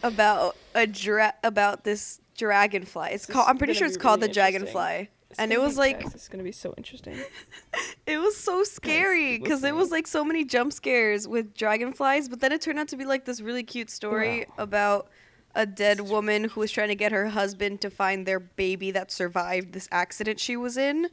about 0.04 0.56
a 0.74 0.88
dra- 0.88 1.36
about 1.44 1.84
this 1.84 2.20
dragonfly. 2.38 3.10
It's 3.12 3.26
called 3.26 3.48
I'm 3.48 3.58
pretty 3.58 3.74
sure 3.74 3.88
it's 3.88 3.98
called 3.98 4.22
the 4.22 4.28
dragonfly. 4.28 5.10
It's 5.30 5.40
and 5.40 5.52
it 5.52 5.60
was 5.60 5.78
like 5.78 6.00
text. 6.00 6.16
it's 6.16 6.28
gonna 6.28 6.44
be 6.44 6.52
so 6.52 6.74
interesting. 6.78 7.18
it 8.06 8.20
was 8.20 8.38
so 8.38 8.64
scary 8.64 9.38
because 9.38 9.64
it 9.64 9.76
was 9.76 9.92
like 9.92 10.08
so 10.08 10.24
many 10.24 10.46
jump 10.46 10.72
scares 10.74 11.28
with 11.28 11.54
dragonflies, 11.56 12.30
but 12.30 12.40
then 12.40 12.52
it 12.52 12.62
turned 12.62 12.80
out 12.80 12.88
to 12.90 12.98
be 12.98 13.06
like 13.06 13.26
this 13.26 13.42
really 13.42 13.64
cute 13.64 13.90
story 13.90 14.46
about 14.58 15.10
a 15.56 15.66
dead 15.66 16.02
woman 16.02 16.46
who 16.46 16.60
was 16.60 16.72
trying 16.72 16.90
to 16.90 16.96
get 16.96 17.12
her 17.12 17.30
husband 17.30 17.82
to 17.82 17.90
find 17.90 18.26
their 18.26 18.40
baby 18.40 18.92
that 18.92 19.12
survived 19.12 19.74
this 19.74 19.88
accident 19.92 20.40
she 20.40 20.58
was 20.58 20.78
in. 20.78 21.08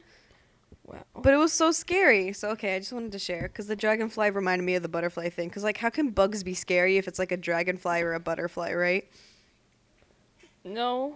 Wow. 0.85 1.03
But 1.15 1.33
it 1.33 1.37
was 1.37 1.53
so 1.53 1.71
scary. 1.71 2.33
So 2.33 2.49
okay, 2.49 2.75
I 2.75 2.79
just 2.79 2.91
wanted 2.91 3.11
to 3.13 3.19
share 3.19 3.43
because 3.43 3.67
the 3.67 3.75
dragonfly 3.75 4.31
reminded 4.31 4.65
me 4.65 4.75
of 4.75 4.83
the 4.83 4.89
butterfly 4.89 5.29
thing. 5.29 5.49
Because 5.49 5.63
like, 5.63 5.77
how 5.77 5.89
can 5.89 6.09
bugs 6.09 6.43
be 6.43 6.53
scary 6.53 6.97
if 6.97 7.07
it's 7.07 7.19
like 7.19 7.31
a 7.31 7.37
dragonfly 7.37 8.01
or 8.01 8.13
a 8.13 8.19
butterfly, 8.19 8.73
right? 8.73 9.07
No. 10.63 11.15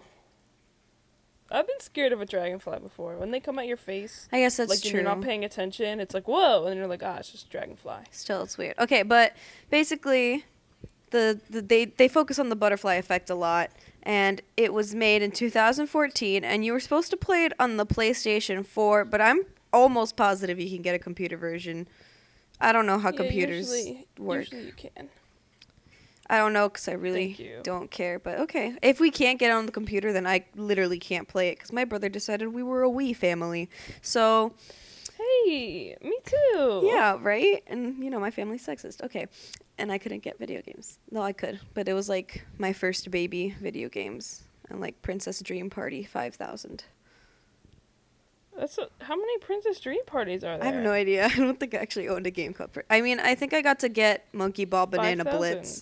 I've 1.50 1.68
been 1.68 1.80
scared 1.80 2.12
of 2.12 2.20
a 2.20 2.26
dragonfly 2.26 2.80
before. 2.80 3.16
When 3.18 3.32
they 3.32 3.40
come 3.40 3.58
at 3.58 3.68
your 3.68 3.78
face, 3.78 4.28
I 4.32 4.40
guess 4.40 4.58
that's 4.58 4.70
like 4.70 4.82
true. 4.82 4.92
you're 4.92 5.04
not 5.04 5.22
paying 5.22 5.46
attention, 5.46 6.00
it's 6.00 6.14
like 6.14 6.28
whoa, 6.28 6.66
and 6.66 6.76
you're 6.76 6.88
like, 6.88 7.04
ah, 7.04 7.18
it's 7.18 7.32
just 7.32 7.48
a 7.48 7.50
dragonfly. 7.50 8.00
Still, 8.12 8.44
it's 8.44 8.58
weird. 8.58 8.76
Okay, 8.80 9.04
but 9.04 9.34
basically, 9.70 10.44
the, 11.12 11.40
the 11.50 11.62
they 11.62 11.86
they 11.86 12.10
focus 12.10 12.38
on 12.38 12.50
the 12.50 12.56
butterfly 12.56 12.96
effect 12.96 13.30
a 13.30 13.36
lot, 13.36 13.72
and 14.04 14.42
it 14.58 14.74
was 14.74 14.94
made 14.94 15.22
in 15.22 15.32
2014, 15.32 16.44
and 16.44 16.66
you 16.66 16.74
were 16.74 16.82
supposed 16.82 17.12
to 17.12 17.18
play 17.18 17.46
it 17.46 17.54
on 17.60 17.78
the 17.78 17.86
PlayStation 17.86 18.66
4, 18.66 19.06
but 19.06 19.22
I'm 19.22 19.46
almost 19.78 20.16
positive 20.16 20.60
you 20.60 20.70
can 20.70 20.82
get 20.82 20.96
a 20.96 21.00
computer 21.00 21.38
version. 21.38 21.88
I 22.60 22.72
don't 22.72 22.86
know 22.86 22.98
how 23.00 23.12
Yeah, 23.12 23.18
computers 23.18 23.72
usually, 23.72 24.08
work. 24.18 24.52
Usually 24.52 24.66
you 24.66 24.72
can. 24.74 25.10
I 26.30 26.38
don't 26.40 26.52
know 26.52 26.68
because 26.68 26.88
I 26.90 26.94
really 26.94 27.60
don't 27.64 27.90
care. 27.90 28.20
But 28.20 28.40
okay, 28.40 28.76
if 28.82 29.00
we 29.00 29.12
can't 29.12 29.40
get 29.40 29.52
on 29.52 29.66
the 29.66 29.72
computer, 29.72 30.12
then 30.12 30.28
I 30.28 30.46
literally 30.56 31.00
can't 31.00 31.28
play 31.28 31.50
it 31.50 31.56
because 31.58 31.72
my 31.72 31.86
brother 31.86 32.10
decided 32.10 32.48
we 32.50 32.64
were 32.64 32.84
a 32.84 32.90
Wii 32.90 33.16
family. 33.16 33.70
So 34.02 34.54
Hey, 35.18 35.96
me 36.04 36.18
too. 36.26 36.82
yeah, 36.84 37.18
right. 37.22 37.64
And 37.68 38.04
you 38.04 38.10
know 38.10 38.20
my 38.20 38.30
family's 38.32 38.66
sexist. 38.66 39.04
Okay, 39.04 39.28
and 39.78 39.92
I 39.92 39.98
couldn't 39.98 40.22
get 40.24 40.38
video 40.38 40.62
games. 40.62 41.00
No, 41.12 41.22
I 41.22 41.32
could, 41.34 41.60
but 41.74 41.88
it 41.88 41.94
was 41.94 42.10
like 42.10 42.44
my 42.58 42.74
first 42.74 43.10
baby 43.10 43.56
video 43.62 43.88
games 43.90 44.44
and 44.70 44.82
like 44.82 45.02
Princess 45.02 45.40
Dream 45.42 45.70
Party 45.70 46.04
five 46.04 46.36
thousand. 46.36 46.84
That's 48.58 48.78
a, 48.78 48.88
how 49.02 49.16
many 49.16 49.38
Princess 49.40 49.80
Dream 49.80 50.04
parties 50.06 50.44
are 50.44 50.58
there? 50.58 50.68
I 50.68 50.72
have 50.72 50.84
no 50.84 50.92
idea. 50.92 51.26
I 51.32 51.36
don't 51.38 51.60
think 51.60 51.74
I 51.76 51.78
actually 51.78 52.10
owned 52.10 52.26
a 52.28 52.32
game 52.32 52.54
called. 52.54 52.72
I 52.90 53.02
mean, 53.02 53.20
I 53.20 53.36
think 53.36 53.54
I 53.54 53.62
got 53.62 53.80
to 53.80 53.90
get 53.90 54.26
Monkey 54.34 54.66
Ball 54.66 54.86
Banana 54.88 55.24
5,000. 55.24 55.38
Blitz. 55.38 55.82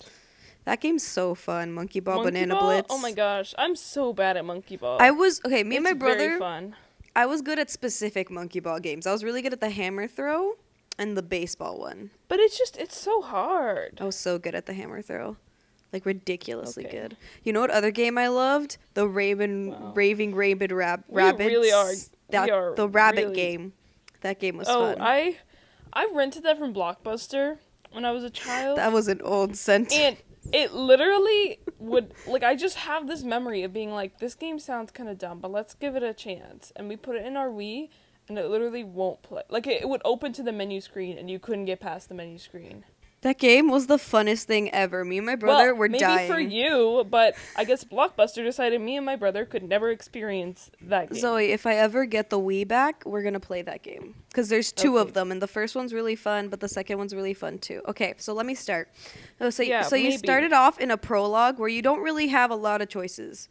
That 0.66 0.80
game's 0.80 1.06
so 1.06 1.34
fun. 1.34 1.72
Monkey 1.72 2.00
Ball 2.00 2.16
Monkey 2.16 2.30
Banana 2.32 2.54
Ball? 2.54 2.62
Blitz. 2.66 2.86
Oh 2.90 2.98
my 2.98 3.12
gosh, 3.12 3.54
I'm 3.56 3.76
so 3.76 4.12
bad 4.12 4.36
at 4.36 4.44
Monkey 4.44 4.76
Ball. 4.76 4.98
I 5.00 5.10
was 5.12 5.40
okay. 5.46 5.62
Me 5.64 5.76
and 5.76 5.84
my 5.84 5.92
brother. 5.92 6.28
Very 6.28 6.38
fun. 6.38 6.74
I 7.14 7.24
was 7.24 7.40
good 7.40 7.58
at 7.58 7.70
specific 7.70 8.30
monkey 8.30 8.60
ball 8.60 8.78
games. 8.78 9.06
I 9.06 9.12
was 9.12 9.24
really 9.24 9.40
good 9.40 9.54
at 9.54 9.60
the 9.60 9.70
hammer 9.70 10.06
throw 10.06 10.52
and 10.98 11.16
the 11.16 11.22
baseball 11.22 11.78
one. 11.78 12.10
But 12.28 12.40
it's 12.40 12.58
just 12.58 12.76
it's 12.76 12.98
so 12.98 13.22
hard. 13.22 13.98
I 14.02 14.04
was 14.04 14.16
so 14.16 14.38
good 14.38 14.54
at 14.54 14.66
the 14.66 14.74
hammer 14.74 15.00
throw. 15.00 15.38
Like 15.94 16.04
ridiculously 16.04 16.84
Okay. 16.86 16.98
good. 16.98 17.16
You 17.42 17.54
know 17.54 17.60
what 17.60 17.70
other 17.70 17.90
game 17.90 18.18
I 18.18 18.26
loved? 18.28 18.76
The 18.94 19.06
Raven 19.08 19.70
Wow. 19.70 19.92
Raving 19.94 20.34
Rabbit 20.34 20.72
Rab 20.72 21.04
We 21.08 21.22
Rabbits. 21.22 21.48
really 21.48 21.72
are- 21.72 21.92
That 22.30 22.76
the 22.76 22.88
rabbit 22.88 23.24
really- 23.24 23.34
game. 23.34 23.72
That 24.22 24.40
game 24.40 24.56
was 24.56 24.68
oh, 24.68 24.94
fun. 24.94 24.96
I 25.00 25.36
I 25.92 26.08
rented 26.12 26.42
that 26.44 26.58
from 26.58 26.74
Blockbuster 26.74 27.58
when 27.92 28.04
I 28.04 28.10
was 28.12 28.24
a 28.24 28.30
child. 28.30 28.78
that 28.78 28.92
was 28.92 29.08
an 29.08 29.20
old 29.22 29.56
sentence. 29.56 29.94
and 29.94 30.16
it 30.52 30.72
literally 30.72 31.58
would 31.78 32.12
like 32.26 32.42
I 32.42 32.56
just 32.56 32.76
have 32.76 33.06
this 33.06 33.22
memory 33.22 33.62
of 33.62 33.72
being 33.72 33.92
like 33.92 34.18
this 34.18 34.34
game 34.34 34.58
sounds 34.58 34.90
kind 34.90 35.08
of 35.08 35.18
dumb, 35.18 35.40
but 35.40 35.50
let's 35.50 35.74
give 35.74 35.96
it 35.96 36.02
a 36.02 36.14
chance. 36.14 36.72
And 36.76 36.88
we 36.88 36.96
put 36.96 37.16
it 37.16 37.24
in 37.26 37.36
our 37.36 37.48
Wii 37.48 37.88
and 38.28 38.38
it 38.38 38.48
literally 38.48 38.84
won't 38.84 39.22
play. 39.22 39.42
Like 39.48 39.66
it, 39.66 39.82
it 39.82 39.88
would 39.88 40.02
open 40.04 40.32
to 40.34 40.42
the 40.42 40.52
menu 40.52 40.80
screen 40.80 41.18
and 41.18 41.30
you 41.30 41.38
couldn't 41.38 41.66
get 41.66 41.80
past 41.80 42.08
the 42.08 42.14
menu 42.14 42.38
screen. 42.38 42.84
That 43.26 43.38
game 43.38 43.68
was 43.68 43.88
the 43.88 43.96
funnest 43.96 44.44
thing 44.44 44.72
ever. 44.72 45.04
Me 45.04 45.16
and 45.16 45.26
my 45.26 45.34
brother 45.34 45.72
well, 45.72 45.80
were 45.80 45.88
maybe 45.88 45.98
dying. 45.98 46.30
for 46.30 46.38
you, 46.38 47.04
but 47.10 47.34
I 47.56 47.64
guess 47.64 47.82
Blockbuster 47.82 48.44
decided 48.44 48.80
me 48.80 48.96
and 48.96 49.04
my 49.04 49.16
brother 49.16 49.44
could 49.44 49.64
never 49.64 49.90
experience 49.90 50.70
that 50.80 51.10
game. 51.10 51.20
Zoe, 51.20 51.50
if 51.50 51.66
I 51.66 51.74
ever 51.74 52.04
get 52.04 52.30
the 52.30 52.38
Wii 52.38 52.68
back, 52.68 53.02
we're 53.04 53.24
gonna 53.24 53.40
play 53.40 53.62
that 53.62 53.82
game 53.82 54.14
because 54.28 54.48
there's 54.48 54.70
two 54.70 54.98
of 54.98 55.12
them, 55.14 55.32
and 55.32 55.42
the 55.42 55.48
first 55.48 55.74
one's 55.74 55.92
really 55.92 56.14
fun, 56.14 56.48
but 56.48 56.60
the 56.60 56.68
second 56.68 56.98
one's 56.98 57.12
really 57.12 57.34
fun 57.34 57.58
too. 57.58 57.82
Okay, 57.88 58.14
so 58.16 58.32
let 58.32 58.46
me 58.46 58.54
start. 58.54 58.92
Oh, 59.40 59.50
so 59.50 59.64
Yeah, 59.64 59.82
so 59.82 59.96
you 59.96 60.16
started 60.16 60.52
off 60.52 60.78
in 60.78 60.92
a 60.92 60.96
prologue 60.96 61.58
where 61.58 61.68
you 61.68 61.82
don't 61.82 62.02
really 62.02 62.28
have 62.28 62.52
a 62.52 62.56
lot 62.56 62.80
of 62.80 62.88
choices 62.88 63.48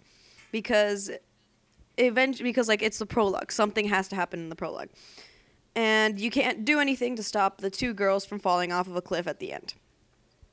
because 0.54 1.12
eventually 1.98 2.48
because 2.50 2.70
like 2.70 2.82
it's 2.82 3.00
the 3.00 3.06
prologue, 3.06 3.52
something 3.52 3.90
has 3.90 4.08
to 4.08 4.16
happen 4.16 4.40
in 4.40 4.48
the 4.48 4.56
prologue, 4.56 4.88
and 5.76 6.20
you 6.20 6.32
can't 6.32 6.66
do 6.66 6.80
anything 6.80 7.16
to 7.16 7.24
stop 7.24 7.60
the 7.60 7.70
two 7.70 7.94
girls 7.94 8.26
from 8.26 8.40
falling 8.40 8.72
off 8.72 8.88
of 8.88 8.96
a 8.96 9.02
cliff 9.02 9.28
at 9.28 9.40
the 9.40 9.52
end. 9.52 9.74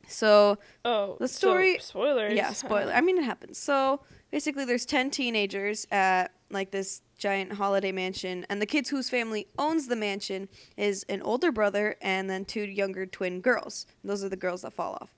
So 0.08 0.58
oh, 0.84 1.16
the 1.20 1.28
so, 1.28 1.48
story- 1.48 1.78
spoilers. 1.80 2.34
yeah, 2.34 2.52
spoiler. 2.52 2.92
I 2.92 3.00
mean, 3.00 3.18
it 3.18 3.24
happens. 3.24 3.58
So 3.58 4.00
basically, 4.30 4.64
there's 4.64 4.84
ten 4.84 5.10
teenagers 5.10 5.86
at 5.90 6.32
like 6.50 6.70
this 6.70 7.02
giant 7.16 7.52
holiday 7.52 7.92
mansion, 7.92 8.44
and 8.50 8.60
the 8.60 8.66
kids 8.66 8.90
whose 8.90 9.08
family 9.08 9.46
owns 9.58 9.86
the 9.86 9.96
mansion 9.96 10.48
is 10.76 11.04
an 11.08 11.22
older 11.22 11.52
brother 11.52 11.96
and 12.02 12.28
then 12.28 12.44
two 12.44 12.62
younger 12.64 13.06
twin 13.06 13.40
girls. 13.40 13.86
Those 14.04 14.24
are 14.24 14.28
the 14.28 14.36
girls 14.36 14.62
that 14.62 14.72
fall 14.72 14.98
off. 15.00 15.14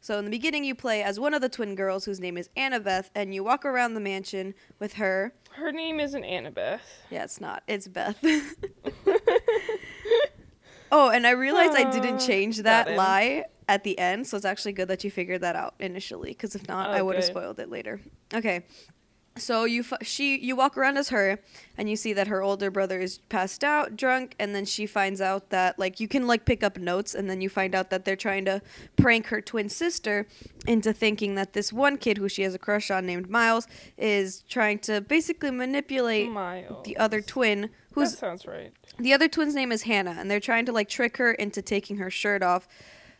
So 0.00 0.18
in 0.18 0.24
the 0.24 0.30
beginning, 0.30 0.62
you 0.64 0.74
play 0.76 1.02
as 1.02 1.18
one 1.18 1.34
of 1.34 1.40
the 1.40 1.48
twin 1.48 1.74
girls 1.74 2.04
whose 2.04 2.20
name 2.20 2.36
is 2.38 2.48
Annabeth, 2.56 3.10
and 3.14 3.34
you 3.34 3.42
walk 3.42 3.64
around 3.64 3.94
the 3.94 4.00
mansion 4.00 4.54
with 4.78 4.94
her. 4.94 5.34
Her 5.50 5.72
name 5.72 5.98
isn't 5.98 6.22
Annabeth. 6.22 6.80
Yeah, 7.10 7.24
it's 7.24 7.40
not. 7.40 7.64
It's 7.66 7.88
Beth. 7.88 8.16
oh, 10.92 11.10
and 11.10 11.26
I 11.26 11.30
realized 11.30 11.74
I 11.74 11.90
didn't 11.90 12.18
change 12.18 12.56
got 12.58 12.64
that 12.64 12.88
him. 12.88 12.96
lie 12.96 13.44
at 13.68 13.82
the 13.84 13.98
end, 13.98 14.26
so 14.26 14.36
it's 14.36 14.46
actually 14.46 14.72
good 14.72 14.88
that 14.88 15.02
you 15.04 15.10
figured 15.10 15.40
that 15.40 15.56
out 15.56 15.74
initially, 15.80 16.30
because 16.30 16.54
if 16.54 16.66
not, 16.68 16.88
oh, 16.90 16.92
I 16.92 17.00
Oh, 17.00 17.04
would 17.06 17.16
have 17.16 17.24
spoiled 17.24 17.58
it 17.58 17.68
later. 17.70 18.00
Okay. 18.32 18.64
So 19.38 19.64
you 19.64 19.80
f- 19.82 19.98
she 20.06 20.38
you 20.38 20.56
walk 20.56 20.76
around 20.76 20.96
as 20.96 21.10
her, 21.10 21.38
and 21.76 21.88
you 21.90 21.96
see 21.96 22.12
that 22.14 22.26
her 22.28 22.42
older 22.42 22.70
brother 22.70 23.00
is 23.00 23.18
passed 23.28 23.62
out, 23.62 23.96
drunk, 23.96 24.34
and 24.38 24.54
then 24.54 24.64
she 24.64 24.86
finds 24.86 25.20
out 25.20 25.50
that 25.50 25.78
like 25.78 26.00
you 26.00 26.08
can 26.08 26.26
like 26.26 26.44
pick 26.44 26.62
up 26.62 26.78
notes, 26.78 27.14
and 27.14 27.28
then 27.28 27.40
you 27.40 27.48
find 27.48 27.74
out 27.74 27.90
that 27.90 28.04
they're 28.04 28.16
trying 28.16 28.44
to 28.46 28.62
prank 28.96 29.26
her 29.26 29.40
twin 29.40 29.68
sister 29.68 30.26
into 30.66 30.92
thinking 30.92 31.34
that 31.34 31.52
this 31.52 31.72
one 31.72 31.96
kid 31.98 32.18
who 32.18 32.28
she 32.28 32.42
has 32.42 32.54
a 32.54 32.58
crush 32.58 32.90
on 32.90 33.04
named 33.06 33.28
Miles 33.28 33.66
is 33.98 34.42
trying 34.48 34.78
to 34.80 35.00
basically 35.00 35.50
manipulate 35.50 36.30
Miles. 36.30 36.84
the 36.84 36.96
other 36.96 37.20
twin 37.20 37.70
That 37.94 38.08
sounds 38.08 38.46
right. 38.46 38.72
the 38.98 39.12
other 39.12 39.28
twin's 39.28 39.54
name 39.54 39.70
is 39.70 39.82
Hannah 39.82 40.16
and 40.18 40.30
they're 40.30 40.40
trying 40.40 40.64
to 40.66 40.72
like 40.72 40.88
trick 40.88 41.18
her 41.18 41.32
into 41.32 41.62
taking 41.62 41.98
her 41.98 42.10
shirt 42.10 42.42
off 42.42 42.66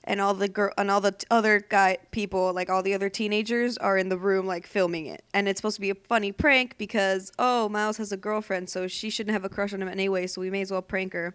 and 0.06 0.20
all 0.20 0.34
the 0.34 0.48
girl 0.48 0.72
and 0.78 0.90
all 0.90 1.00
the 1.00 1.10
t- 1.12 1.26
other 1.30 1.60
guy 1.68 1.98
people 2.12 2.52
like 2.52 2.70
all 2.70 2.82
the 2.82 2.94
other 2.94 3.08
teenagers 3.08 3.76
are 3.78 3.98
in 3.98 4.08
the 4.08 4.16
room 4.18 4.46
like 4.46 4.66
filming 4.66 5.06
it 5.06 5.24
and 5.34 5.48
it's 5.48 5.58
supposed 5.58 5.74
to 5.76 5.80
be 5.80 5.90
a 5.90 5.94
funny 5.94 6.30
prank 6.32 6.76
because 6.78 7.32
oh 7.38 7.68
Miles 7.68 7.96
has 7.96 8.12
a 8.12 8.16
girlfriend 8.16 8.68
so 8.70 8.86
she 8.86 9.10
shouldn't 9.10 9.32
have 9.32 9.44
a 9.44 9.48
crush 9.48 9.72
on 9.74 9.82
him 9.82 9.88
anyway 9.88 10.26
so 10.26 10.40
we 10.40 10.48
may 10.50 10.60
as 10.60 10.70
well 10.70 10.82
prank 10.82 11.12
her 11.12 11.34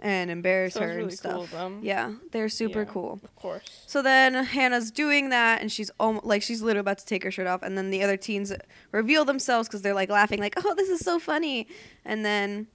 and 0.00 0.30
embarrass 0.30 0.74
Sounds 0.74 0.84
her 0.92 0.98
and 1.00 1.12
stuff 1.12 1.50
cool 1.52 1.78
yeah 1.82 2.12
they're 2.30 2.48
super 2.50 2.80
Yeah. 2.80 2.84
cool 2.92 3.20
Of 3.24 3.34
course. 3.34 3.82
so 3.86 4.02
then 4.02 4.34
Hannah's 4.34 4.90
doing 4.90 5.30
that, 5.30 5.60
and 5.62 5.72
she's 5.72 5.90
om- 5.98 6.20
like 6.22 6.42
she's 6.42 6.60
literally 6.62 6.80
about 6.80 6.98
to 6.98 7.06
take 7.06 7.24
her 7.24 7.30
shirt 7.30 7.46
off, 7.46 7.62
and 7.62 7.76
then 7.78 7.90
the 7.90 8.02
other 8.02 8.16
teens 8.18 8.52
reveal 8.92 9.24
themselves 9.24 9.68
because 9.68 9.80
they're 9.82 9.94
like 9.94 10.10
laughing, 10.10 10.38
like, 10.38 10.54
"Oh, 10.64 10.74
this 10.74 10.90
is 10.90 11.00
so 11.00 11.18
funny!" 11.18 11.66
And 12.04 12.24
then 12.26 12.66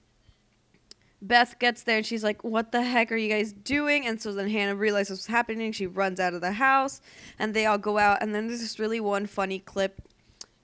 Beth 1.22 1.58
gets 1.58 1.84
there, 1.84 1.98
and 1.98 2.06
she's 2.06 2.24
like, 2.24 2.44
"What 2.44 2.72
the 2.72 2.82
heck 2.82 3.12
are 3.12 3.16
you 3.16 3.28
guys 3.28 3.52
doing?" 3.52 4.06
And 4.06 4.20
so 4.20 4.32
then 4.32 4.48
Hannah 4.48 4.74
realizes 4.74 5.20
what's 5.20 5.26
happening. 5.26 5.72
She 5.72 5.86
runs 5.86 6.20
out 6.20 6.34
of 6.34 6.40
the 6.40 6.52
house, 6.52 7.00
and 7.38 7.54
they 7.54 7.64
all 7.66 7.78
go 7.78 7.96
out. 7.96 8.18
And 8.20 8.34
then 8.34 8.48
there's 8.48 8.60
this 8.60 8.78
really 8.78 9.00
one 9.00 9.26
funny 9.26 9.60
clip 9.60 10.02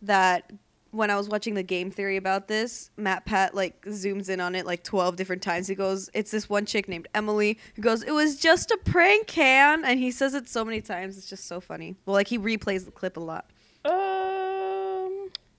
that 0.03 0.53
when 0.91 1.11
I 1.11 1.17
was 1.17 1.29
watching 1.29 1.55
the 1.55 1.63
game 1.63 1.91
theory 1.91 2.17
about 2.17 2.49
this, 2.49 2.91
MatPat 2.99 3.55
like 3.55 3.83
zooms 3.87 4.29
in 4.29 4.41
on 4.41 4.55
it 4.55 4.67
like 4.67 4.83
12 4.83 5.17
different 5.17 5.43
times. 5.43 5.69
He 5.69 5.75
goes, 5.75 6.09
It's 6.15 6.31
this 6.31 6.49
one 6.49 6.67
chick 6.67 6.89
named 6.89 7.09
Emily 7.15 7.59
who 7.77 7.83
goes, 7.83 8.03
It 8.03 8.13
was 8.13 8.37
just 8.37 8.71
a 8.71 8.79
prank, 8.85 9.31
Han. 9.33 9.85
And 9.85 10.01
he 10.01 10.11
says 10.11 10.35
it 10.35 10.49
so 10.49 10.65
many 10.65 10.81
times. 10.81 11.19
It's 11.19 11.29
just 11.29 11.47
so 11.47 11.61
funny. 11.61 11.97
Well, 12.07 12.15
like 12.15 12.29
he 12.29 12.39
replays 12.39 12.85
the 12.85 12.91
clip 12.91 13.17
a 13.17 13.21
lot. 13.21 13.51
Um, 13.85 14.18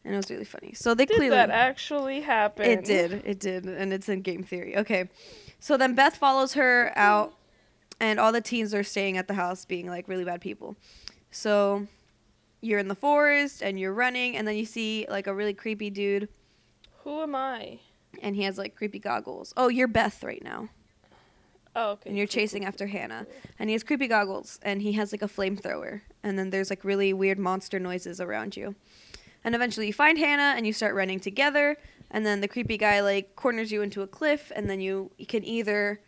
And 0.10 0.16
it 0.16 0.18
was 0.18 0.32
really 0.32 0.44
funny. 0.44 0.74
So 0.74 0.96
they 0.96 1.06
did 1.06 1.18
clearly. 1.18 1.36
that 1.36 1.52
actually 1.52 2.22
happen? 2.22 2.66
It 2.66 2.84
did. 2.84 3.22
It 3.26 3.40
did. 3.40 3.66
And 3.66 3.94
it's 3.94 4.10
in 4.10 4.24
game 4.24 4.42
theory. 4.42 4.76
Okay. 4.76 5.08
So 5.60 5.78
then 5.78 5.94
Beth 5.94 6.16
follows 6.16 6.54
her 6.54 6.92
out, 6.96 7.36
and 8.00 8.20
all 8.20 8.32
the 8.32 8.42
teens 8.42 8.74
are 8.74 8.82
staying 8.82 9.18
at 9.18 9.28
the 9.28 9.36
house 9.36 9.66
being 9.66 9.88
like 9.88 10.08
really 10.08 10.24
bad 10.24 10.42
people. 10.42 10.76
So 11.30 11.86
you're 12.60 12.80
in 12.80 12.88
the 12.88 12.96
forest 12.96 13.62
and 13.62 13.80
you're 13.80 13.94
running, 13.94 14.36
and 14.36 14.48
then 14.48 14.56
you 14.56 14.66
see 14.66 15.06
like 15.12 15.28
a 15.28 15.34
really 15.36 15.54
creepy 15.54 15.92
dude, 15.92 16.28
Who 17.04 17.22
am 17.22 17.36
I? 17.36 17.78
and 18.24 18.36
he 18.36 18.42
has 18.46 18.58
like 18.58 18.76
creepy 18.76 18.98
goggles. 18.98 19.54
Oh, 19.56 19.68
you're 19.68 19.88
Beth 19.88 20.24
right 20.24 20.44
now. 20.44 20.70
Oh, 21.76 21.92
okay. 21.92 22.10
and 22.10 22.18
you're 22.18 22.26
chasing 22.26 22.66
after 22.66 22.88
Hannah. 22.88 23.28
And 23.60 23.70
he 23.70 23.74
has 23.74 23.84
creepy 23.84 24.08
goggles, 24.08 24.60
and 24.64 24.82
he 24.82 24.94
has 24.94 25.12
like 25.12 25.22
a 25.22 25.28
flamethrower. 25.28 26.02
And 26.24 26.40
then 26.40 26.50
there's 26.50 26.72
like 26.72 26.84
really 26.84 27.14
weird 27.14 27.38
monster 27.38 27.78
noises 27.80 28.20
around 28.20 28.58
you. 28.58 28.74
And 29.44 29.56
eventually 29.56 29.88
you 29.88 29.94
find 29.94 30.18
Hannah, 30.18 30.54
and 30.58 30.66
you 30.68 30.74
start 30.74 30.96
running 30.96 31.20
together. 31.20 31.78
and 32.12 32.26
then 32.26 32.42
the 32.42 32.48
creepy 32.48 32.76
guy 32.78 33.02
like 33.02 33.36
corners 33.36 33.72
you 33.72 33.82
into 33.84 34.02
a 34.02 34.08
cliff, 34.08 34.52
and 34.56 34.68
then 34.70 34.82
you, 34.82 35.12
you 35.18 35.26
can 35.28 35.46
either, 35.46 36.00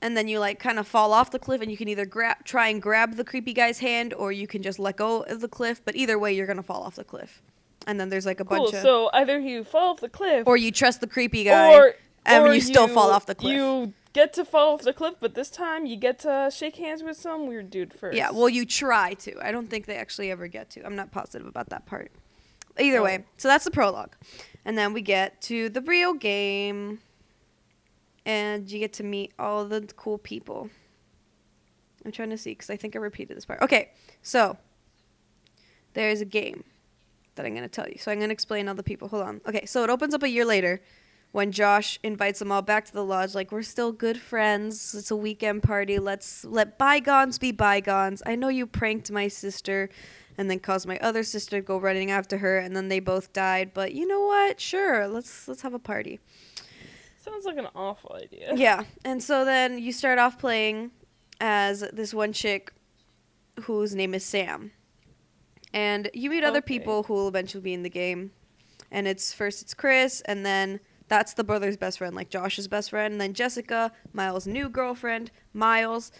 and 0.00 0.16
then 0.16 0.26
you 0.28 0.38
like 0.38 0.58
kind 0.58 0.78
of 0.78 0.86
fall 0.88 1.12
off 1.12 1.30
the 1.30 1.38
cliff, 1.38 1.60
and 1.60 1.70
you 1.70 1.76
can 1.76 1.88
either 1.88 2.06
grab 2.06 2.36
try 2.44 2.68
and 2.68 2.80
grab 2.80 3.16
the 3.16 3.24
creepy 3.24 3.52
guy's 3.52 3.78
hand, 3.80 4.14
or 4.14 4.32
you 4.32 4.46
can 4.46 4.62
just 4.62 4.78
let 4.78 4.96
go 4.96 5.22
of 5.24 5.40
the 5.40 5.48
cliff. 5.48 5.82
But 5.84 5.96
either 5.96 6.18
way, 6.18 6.32
you're 6.34 6.46
gonna 6.46 6.62
fall 6.62 6.82
off 6.82 6.94
the 6.96 7.04
cliff. 7.04 7.42
And 7.86 8.00
then 8.00 8.08
there's 8.08 8.26
like 8.26 8.40
a 8.40 8.44
Cool. 8.44 8.64
bunch 8.64 8.74
of, 8.74 8.80
So 8.80 9.10
either 9.12 9.38
you 9.38 9.62
fall 9.64 9.90
off 9.92 10.00
the 10.00 10.08
cliff, 10.08 10.46
or 10.46 10.56
you 10.56 10.72
trust 10.72 11.00
the 11.02 11.06
creepy 11.06 11.44
guy, 11.44 11.74
or 11.74 11.94
and 12.24 12.44
or 12.44 12.54
you 12.54 12.60
still 12.60 12.88
fall 12.88 13.10
off 13.10 13.26
the 13.26 13.34
cliff. 13.34 13.54
You 13.54 13.92
get 14.16 14.32
to 14.32 14.44
fall 14.44 14.74
off 14.74 14.82
the 14.82 14.92
cliff, 14.92 15.14
but 15.20 15.34
this 15.34 15.50
time 15.50 15.86
you 15.86 15.96
get 15.96 16.18
to 16.20 16.50
shake 16.52 16.76
hands 16.76 17.02
with 17.02 17.16
some 17.16 17.46
weird 17.46 17.70
dude 17.70 17.92
first. 17.92 18.16
Yeah, 18.16 18.30
well, 18.32 18.48
you 18.48 18.64
try 18.66 19.14
to. 19.14 19.38
I 19.46 19.52
don't 19.52 19.68
think 19.70 19.86
they 19.86 19.96
actually 19.96 20.30
ever 20.30 20.48
get 20.48 20.70
to. 20.70 20.84
I'm 20.84 20.96
not 20.96 21.12
positive 21.12 21.46
about 21.46 21.68
that 21.68 21.86
part. 21.86 22.10
Either 22.78 22.98
Oh. 22.98 23.04
way, 23.04 23.24
so 23.36 23.46
that's 23.48 23.64
the 23.64 23.70
prologue. 23.70 24.14
And 24.64 24.76
then 24.76 24.92
we 24.92 25.00
get 25.02 25.40
to 25.42 25.68
the 25.68 25.80
real 25.82 26.14
game. 26.14 27.00
And 28.24 28.68
you 28.70 28.80
get 28.80 28.92
to 28.94 29.04
meet 29.04 29.32
all 29.38 29.64
the 29.66 29.82
cool 29.96 30.18
people. 30.18 30.68
I'm 32.04 32.10
trying 32.10 32.30
to 32.30 32.38
see 32.38 32.50
because 32.52 32.70
I 32.70 32.76
think 32.76 32.96
I 32.96 32.98
repeated 32.98 33.36
this 33.36 33.44
part. 33.44 33.62
Okay, 33.62 33.90
so 34.22 34.56
there's 35.94 36.20
a 36.20 36.24
game 36.24 36.64
that 37.36 37.46
I'm 37.46 37.52
going 37.52 37.62
to 37.62 37.68
tell 37.68 37.86
you. 37.88 37.98
So 37.98 38.10
I'm 38.10 38.18
going 38.18 38.30
to 38.30 38.32
explain 38.32 38.68
all 38.68 38.74
the 38.74 38.82
people. 38.82 39.08
Hold 39.08 39.22
on. 39.22 39.40
Okay, 39.46 39.64
so 39.66 39.84
it 39.84 39.90
opens 39.90 40.12
up 40.14 40.22
a 40.24 40.28
year 40.28 40.44
later 40.44 40.80
when 41.36 41.52
Josh 41.52 41.98
invites 42.02 42.38
them 42.38 42.50
all 42.50 42.62
back 42.62 42.86
to 42.86 42.92
the 42.94 43.04
lodge. 43.04 43.34
Like, 43.34 43.52
we're 43.52 43.60
still 43.60 43.92
good 43.92 44.18
friends. 44.18 44.94
It's 44.94 45.10
a 45.10 45.16
weekend 45.16 45.62
party. 45.62 45.98
Let's 45.98 46.46
let 46.46 46.78
bygones 46.78 47.38
be 47.38 47.52
bygones. 47.52 48.22
I 48.24 48.36
know 48.36 48.48
you 48.48 48.66
pranked 48.66 49.10
my 49.10 49.28
sister 49.28 49.90
and 50.38 50.50
then 50.50 50.60
caused 50.60 50.88
my 50.88 50.96
other 51.00 51.22
sister 51.22 51.58
to 51.58 51.62
go 51.62 51.76
running 51.78 52.10
after 52.10 52.38
her 52.38 52.56
and 52.56 52.74
then 52.74 52.88
they 52.88 53.00
both 53.00 53.34
died. 53.34 53.72
But 53.74 53.92
you 53.92 54.06
know 54.08 54.22
what? 54.22 54.58
Sure, 54.62 55.06
let's 55.06 55.46
let's 55.46 55.60
have 55.60 55.74
a 55.74 55.78
party. 55.78 56.20
Sounds 57.18 57.44
like 57.44 57.58
an 57.58 57.68
awful 57.74 58.14
idea. 58.18 58.54
Yeah. 58.56 58.84
And 59.04 59.22
so 59.22 59.44
then 59.44 59.78
you 59.78 59.92
start 59.92 60.18
off 60.18 60.38
playing 60.38 60.90
as 61.38 61.80
this 61.92 62.14
one 62.14 62.32
chick 62.32 62.72
whose 63.64 63.94
name 63.94 64.14
is 64.14 64.24
Sam. 64.24 64.72
And 65.74 66.08
you 66.14 66.30
meet 66.30 66.44
other 66.44 66.60
Okay. 66.60 66.78
people 66.78 67.02
who 67.02 67.12
will 67.12 67.28
eventually 67.28 67.60
be 67.62 67.74
in 67.74 67.82
the 67.82 67.90
game. 67.90 68.30
And 68.90 69.06
it's 69.06 69.34
first 69.34 69.60
it's 69.60 69.74
Chris 69.74 70.22
and 70.22 70.46
then 70.46 70.80
that's 71.08 71.34
the 71.34 71.44
brother's 71.44 71.76
best 71.76 71.98
friend, 71.98 72.14
like 72.14 72.30
Josh's 72.30 72.68
best 72.68 72.90
friend, 72.90 73.12
and 73.12 73.20
then 73.20 73.32
Jessica, 73.32 73.92
Miles' 74.12 74.46
new 74.46 74.68
girlfriend, 74.68 75.30
Miles, 75.52 76.10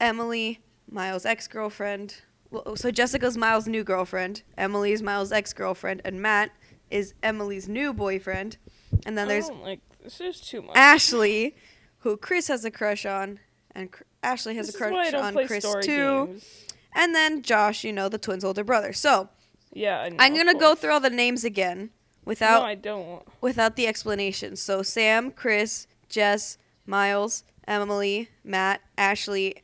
Emily, 0.00 0.60
Miles' 0.90 1.26
ex-girlfriend. 1.26 2.16
Well, 2.50 2.62
oh, 2.66 2.74
so 2.74 2.90
Jessica's 2.90 3.36
Miles' 3.36 3.66
new 3.66 3.82
girlfriend, 3.82 4.42
Emily's 4.56 5.02
Miles' 5.02 5.32
ex-girlfriend, 5.32 6.02
and 6.04 6.20
Matt 6.20 6.50
is 6.90 7.14
Emily's 7.22 7.68
new 7.68 7.92
boyfriend. 7.92 8.58
And 9.06 9.16
then 9.16 9.26
there's 9.26 9.50
like 9.50 9.80
this 10.02 10.20
is 10.20 10.40
too 10.40 10.62
much. 10.62 10.76
Ashley, 10.76 11.56
who 11.98 12.16
Chris 12.16 12.48
has 12.48 12.64
a 12.64 12.70
crush 12.70 13.06
on, 13.06 13.40
and 13.74 13.90
Cr- 13.90 14.04
Ashley 14.22 14.54
has 14.56 14.66
this 14.66 14.80
a 14.80 14.84
is 14.84 14.92
why 14.92 15.06
I 15.06 15.10
crush 15.10 15.22
on 15.22 15.46
Chris 15.46 15.64
too. 15.80 16.26
games. 16.26 16.64
And 16.94 17.14
then 17.14 17.42
Josh, 17.42 17.84
you 17.84 17.92
know, 17.92 18.08
the 18.08 18.18
twins' 18.18 18.44
older 18.44 18.62
brother. 18.62 18.92
So 18.92 19.30
Yeah, 19.72 20.00
I 20.00 20.08
know, 20.10 20.16
I'm 20.18 20.36
gonna 20.36 20.54
go 20.54 20.74
through 20.74 20.92
all 20.92 21.00
the 21.00 21.10
names 21.10 21.42
again 21.44 21.90
without 22.24 22.60
No, 22.60 22.66
I 22.66 22.74
don't. 22.74 23.22
without 23.40 23.76
the 23.76 23.86
explanation. 23.86 24.56
So 24.56 24.82
Sam, 24.82 25.30
Chris, 25.30 25.86
Jess, 26.08 26.58
Miles, 26.86 27.44
Emily, 27.66 28.28
Matt, 28.44 28.80
Ashley, 28.98 29.62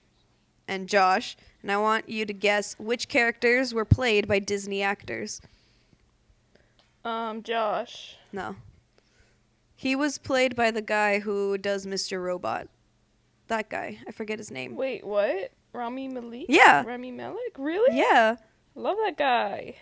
and 0.66 0.88
Josh. 0.88 1.36
And 1.62 1.72
I 1.72 1.76
want 1.78 2.08
you 2.08 2.24
to 2.24 2.32
guess 2.32 2.76
which 2.78 3.08
characters 3.08 3.74
were 3.74 3.84
played 3.84 4.28
by 4.28 4.38
Disney 4.38 4.82
actors. 4.82 5.40
Um, 7.04 7.42
Josh. 7.42 8.16
No. 8.32 8.56
He 9.74 9.94
was 9.96 10.18
played 10.18 10.54
by 10.56 10.70
the 10.70 10.82
guy 10.82 11.20
who 11.20 11.56
does 11.58 11.86
Mr. 11.86 12.22
Robot. 12.22 12.68
That 13.48 13.68
guy. 13.70 13.98
I 14.06 14.10
forget 14.10 14.38
his 14.38 14.50
name. 14.50 14.76
Wait, 14.76 15.04
what? 15.04 15.52
Rami 15.72 16.08
Malek? 16.08 16.46
Yeah. 16.48 16.84
Rami 16.84 17.10
Malek? 17.12 17.54
Really? 17.56 17.96
Yeah. 17.96 18.36
Love 18.74 18.96
that 19.04 19.16
guy. 19.16 19.76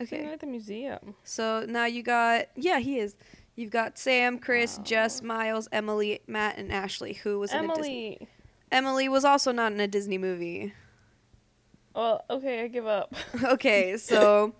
Okay. 0.00 0.24
At 0.24 0.40
the 0.40 0.46
museum. 0.46 1.14
So 1.24 1.64
now 1.68 1.86
you 1.86 2.02
got 2.02 2.46
yeah, 2.56 2.78
he 2.80 2.98
is. 2.98 3.16
You've 3.54 3.70
got 3.70 3.98
Sam, 3.98 4.38
Chris, 4.38 4.76
Wow. 4.76 4.84
Jess, 4.84 5.22
Miles, 5.22 5.68
Emily, 5.72 6.20
Matt, 6.26 6.58
and 6.58 6.70
Ashley, 6.70 7.14
who 7.14 7.38
was 7.38 7.52
in 7.54 7.64
a 7.70 7.74
Disney. 7.74 8.16
Emily. 8.20 8.28
Emily 8.70 9.08
was 9.08 9.24
also 9.24 9.52
not 9.52 9.72
in 9.72 9.80
a 9.80 9.88
Disney 9.88 10.18
movie. 10.18 10.74
Well, 11.94 12.24
okay, 12.28 12.62
I 12.64 12.68
give 12.68 12.86
up. 12.86 13.14
okay, 13.44 13.96
so 13.96 14.54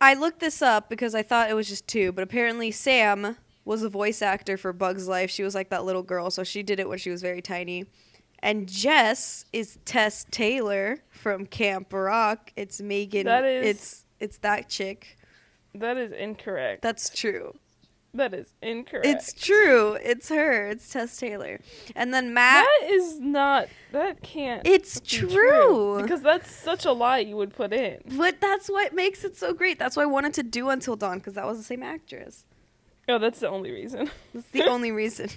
I 0.00 0.14
looked 0.14 0.40
this 0.40 0.62
up 0.62 0.88
because 0.88 1.14
I 1.14 1.22
thought 1.22 1.50
it 1.50 1.54
was 1.54 1.68
just 1.68 1.86
two, 1.86 2.12
but 2.12 2.22
apparently 2.24 2.70
Sam 2.70 3.36
was 3.66 3.82
a 3.82 3.88
voice 3.90 4.22
actor 4.22 4.56
for 4.56 4.72
Bugs 4.72 5.06
Life. 5.06 5.30
She 5.30 5.42
was 5.42 5.54
like 5.54 5.68
that 5.68 5.84
little 5.84 6.02
girl, 6.02 6.30
so 6.30 6.42
she 6.44 6.62
did 6.62 6.80
it 6.80 6.88
when 6.88 6.98
she 6.98 7.10
was 7.10 7.20
very 7.20 7.42
tiny. 7.42 7.84
And 8.38 8.66
Jess 8.68 9.44
is 9.52 9.78
Tess 9.84 10.24
Taylor 10.30 10.98
from 11.10 11.44
Camp 11.46 11.92
Rock. 11.92 12.52
It's 12.56 12.80
Megan. 12.80 13.26
That 13.26 13.44
is- 13.44 13.66
It's 13.66 14.03
it's 14.20 14.38
that 14.38 14.68
chick. 14.68 15.16
that 15.74 15.96
is 15.96 16.12
incorrect. 16.12 16.82
That's 16.82 17.08
true. 17.10 17.54
that 18.14 18.32
is 18.32 18.54
incorrect. 18.62 19.06
It's 19.06 19.32
true. 19.32 19.94
It's 19.94 20.28
her. 20.28 20.68
It's 20.68 20.88
Tess 20.88 21.16
Taylor. 21.16 21.58
And 21.96 22.14
then 22.14 22.32
Matt. 22.32 22.64
That 22.80 22.90
is 22.90 23.18
not. 23.20 23.68
That 23.92 24.22
can't. 24.22 24.64
it's 24.66 25.00
be 25.00 25.06
true. 25.28 26.00
because 26.00 26.22
that's 26.22 26.50
such 26.50 26.84
a 26.84 26.92
lie 26.92 27.18
you 27.18 27.36
would 27.36 27.54
put 27.54 27.72
in. 27.72 28.00
but 28.16 28.40
that's 28.40 28.68
what 28.68 28.94
makes 28.94 29.24
it 29.24 29.36
so 29.36 29.52
great. 29.52 29.78
That's 29.78 29.96
why 29.96 30.04
I 30.04 30.06
wanted 30.06 30.34
to 30.34 30.42
do 30.44 30.68
Until 30.70 30.94
Dawn 30.96 31.18
because 31.18 31.34
that 31.34 31.44
was 31.46 31.58
the 31.58 31.64
same 31.64 31.82
actress. 31.82 32.44
Oh, 33.08 33.18
that's 33.18 33.40
the 33.40 33.48
only 33.48 33.70
reason. 33.72 34.10
That's 34.32 34.48
the 34.48 34.64
only 34.68 34.92
reason. 34.92 35.28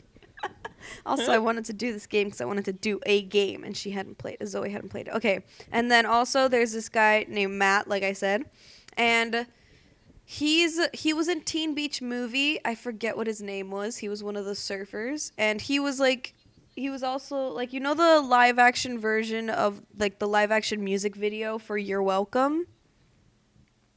also, 1.06 1.32
I 1.32 1.38
wanted 1.38 1.66
to 1.66 1.74
do 1.74 1.94
this 1.94 2.08
game 2.08 2.28
because 2.28 2.42
I 2.42 2.46
wanted 2.46 2.66
to 2.66 2.74
do 2.74 3.00
a 3.06 3.22
game, 3.24 3.64
and 3.64 3.76
she 3.76 3.92
hadn't 3.92 4.18
played. 4.18 4.38
Zoe 4.46 4.70
hadn't 4.70 4.90
played 4.90 5.08
it. 5.08 5.16
Okay, 5.16 5.44
and 5.72 5.92
then 5.92 6.06
also 6.06 6.48
there's 6.48 6.74
this 6.74 6.90
guy 6.90 7.26
named 7.28 7.54
Matt, 7.54 7.88
like 7.88 8.04
I 8.04 8.14
said, 8.14 8.46
and 8.96 9.48
he's 10.26 10.80
he 10.94 11.14
was 11.14 11.28
in 11.28 11.42
Teen 11.42 11.74
Beach 11.74 12.02
Movie. 12.02 12.60
I 12.66 12.76
forget 12.76 13.18
what 13.18 13.28
his 13.28 13.42
name 13.42 13.72
was. 13.72 13.98
He 13.98 14.10
was 14.10 14.24
one 14.24 14.36
of 14.36 14.46
the 14.46 14.54
surfers, 14.54 15.32
and 15.38 15.62
he 15.62 15.80
was 15.80 16.00
like. 16.00 16.34
He 16.80 16.92
was 16.92 17.02
also 17.02 17.48
like 17.48 17.74
you 17.74 17.80
know 17.80 17.96
the 17.96 18.22
live 18.22 18.60
action 18.60 19.00
version 19.00 19.50
of 19.50 19.82
like 19.98 20.20
the 20.20 20.28
live 20.28 20.52
action 20.52 20.84
music 20.84 21.16
video 21.16 21.58
for 21.58 21.76
You're 21.76 22.04
Welcome. 22.04 22.68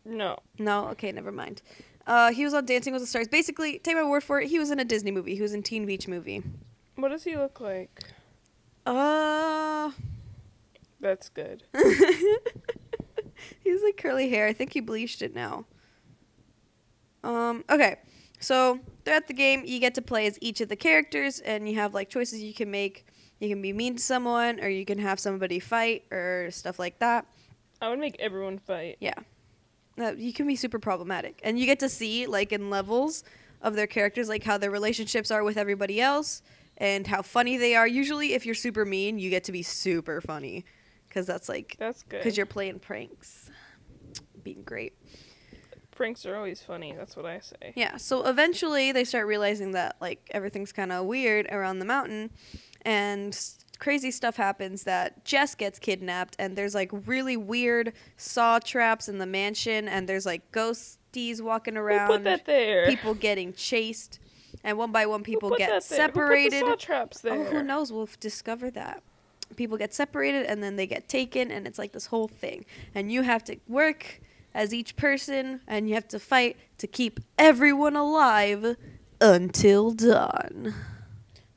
No. 0.05 0.39
No, 0.59 0.89
okay, 0.89 1.13
never 1.13 1.33
mind. 1.33 1.63
Uh, 2.07 2.33
he 2.33 2.45
was 2.45 2.55
on 2.55 2.65
Dancing 2.65 2.93
with 2.93 3.03
the 3.03 3.07
Stars. 3.07 3.29
Basically, 3.29 3.79
take 3.79 3.95
my 3.95 4.05
word 4.05 4.25
for 4.25 4.41
it, 4.41 4.49
he 4.49 4.59
was 4.59 4.71
in 4.71 4.81
a 4.81 4.85
Disney 4.85 5.11
movie. 5.11 5.35
He 5.37 5.43
was 5.43 5.55
in 5.55 5.63
Teen 5.63 5.87
Beach 5.87 6.09
movie. 6.09 6.43
What 7.01 7.11
does 7.11 7.25
he 7.25 7.37
look 7.37 7.61
like? 7.61 7.91
Uh, 8.87 9.91
That's 11.01 11.29
good. 11.29 11.65
he's 13.65 13.83
like 13.83 13.97
curly 13.97 14.31
hair. 14.31 14.47
I 14.47 14.53
think 14.53 14.73
he 14.73 14.81
bleached 14.81 15.23
it 15.23 15.35
now. 15.35 15.67
Um, 17.23 17.65
okay. 17.71 17.97
So 18.41 18.81
throughout 19.05 19.27
the 19.29 19.35
game, 19.35 19.63
you 19.67 19.79
get 19.81 19.95
to 19.97 20.03
play 20.03 20.27
as 20.27 20.39
each 20.41 20.61
of 20.61 20.69
the 20.69 20.77
characters, 20.77 21.41
and 21.41 21.69
you 21.69 21.75
have 21.77 21.95
like 21.95 22.09
choices 22.09 22.43
you 22.43 22.55
can 22.55 22.71
make. 22.71 23.07
You 23.39 23.49
can 23.49 23.63
be 23.63 23.73
mean 23.73 23.97
to 23.97 24.03
someone, 24.03 24.61
or 24.61 24.69
you 24.69 24.85
can 24.85 24.99
have 24.99 25.19
somebody 25.19 25.61
fight, 25.61 26.05
or 26.11 26.49
stuff 26.51 26.79
like 26.79 26.99
that. 26.99 27.27
I 27.81 27.89
would 27.89 27.99
make 27.99 28.17
everyone 28.19 28.59
fight. 28.59 28.99
Yeah. 29.01 29.15
Uh, 29.99 30.13
you 30.13 30.33
can 30.33 30.47
be 30.47 30.57
super 30.57 30.79
problematic. 30.79 31.41
And 31.43 31.59
you 31.59 31.67
get 31.67 31.81
to 31.81 31.89
see, 31.89 32.27
like, 32.27 32.53
in 32.53 32.71
levels 32.71 33.25
of 33.63 33.75
their 33.75 33.87
characters, 33.87 34.29
like, 34.29 34.45
how 34.45 34.59
their 34.59 34.71
relationships 34.71 35.31
are 35.31 35.43
with 35.43 35.57
everybody 35.57 36.01
else 36.01 36.43
and 36.81 37.07
how 37.07 37.23
funny 37.23 37.57
they 37.57 37.77
are. 37.77 37.87
Usually, 37.87 38.33
if 38.33 38.45
you're 38.45 38.55
super 38.57 38.85
mean, 38.85 39.19
you 39.21 39.31
get 39.31 39.45
to 39.45 39.53
be 39.53 39.63
super 39.63 40.21
funny 40.21 40.65
because 41.07 41.27
that's, 41.27 41.49
like, 41.49 41.77
That's 41.79 42.03
good. 42.03 42.19
because 42.19 42.37
you're 42.37 42.47
playing 42.47 42.81
pranks. 42.81 43.51
Being 44.43 44.63
great. 44.65 44.95
Pranks 45.93 46.25
are 46.25 46.35
always 46.35 46.63
funny. 46.63 46.95
That's 46.97 47.15
what 47.15 47.27
I 47.27 47.41
say. 47.41 47.75
Yeah. 47.77 47.99
So 47.99 48.27
eventually, 48.27 48.91
they 48.91 49.05
start 49.05 49.27
realizing 49.27 49.73
that, 49.73 49.97
like, 50.01 50.29
everything's 50.33 50.73
kind 50.73 50.91
of 50.91 51.05
weird 51.05 51.47
around 51.53 51.79
the 51.79 51.85
mountain 51.85 52.31
and 52.83 53.39
crazy 53.79 54.11
stuff 54.11 54.37
happens 54.37 54.85
that 54.85 55.25
Jess 55.25 55.55
gets 55.55 55.79
kidnapped 55.79 56.37
and 56.39 56.57
there's 56.57 56.75
like 56.75 56.91
really 57.07 57.37
weird 57.37 57.95
saw 58.19 58.59
traps 58.59 59.09
in 59.09 59.17
the 59.19 59.25
mansion 59.27 59.89
and 59.89 60.07
there's 60.07 60.27
like 60.27 60.51
ghosties 60.53 61.41
walking 61.41 61.75
Who 61.77 61.81
around 61.81 62.09
put 62.09 62.25
that 62.25 62.45
there? 62.45 62.87
people 62.89 63.15
getting 63.15 63.55
chased 63.55 64.19
and 64.65 64.77
one 64.79 64.93
by 64.93 65.07
one 65.07 65.23
people 65.23 65.51
get 65.51 65.71
that 65.71 65.85
there? 65.89 66.07
Who 66.07 66.13
separated 66.13 66.79
traps 66.79 67.21
there? 67.21 67.35
oh 67.35 67.45
who 67.45 67.63
knows 67.63 67.93
we'll 67.93 68.09
discover 68.21 68.71
that 68.73 69.03
people 69.57 69.77
get 69.77 69.93
separated 69.93 70.47
and 70.47 70.63
then 70.63 70.77
they 70.77 70.87
get 70.87 71.09
taken 71.09 71.51
and 71.51 71.67
it's 71.67 71.79
like 71.79 71.93
this 71.93 72.07
whole 72.07 72.29
thing 72.29 72.65
and 72.95 73.11
you 73.11 73.23
have 73.23 73.43
to 73.45 73.57
work 73.69 74.21
as 74.55 74.73
each 74.73 74.97
person 74.97 75.61
and 75.67 75.89
you 75.89 75.95
have 75.95 76.07
to 76.09 76.19
fight 76.21 76.57
to 76.79 76.87
keep 76.87 77.21
everyone 77.39 77.97
alive 77.97 78.77
until 79.21 79.91
dawn 79.91 80.73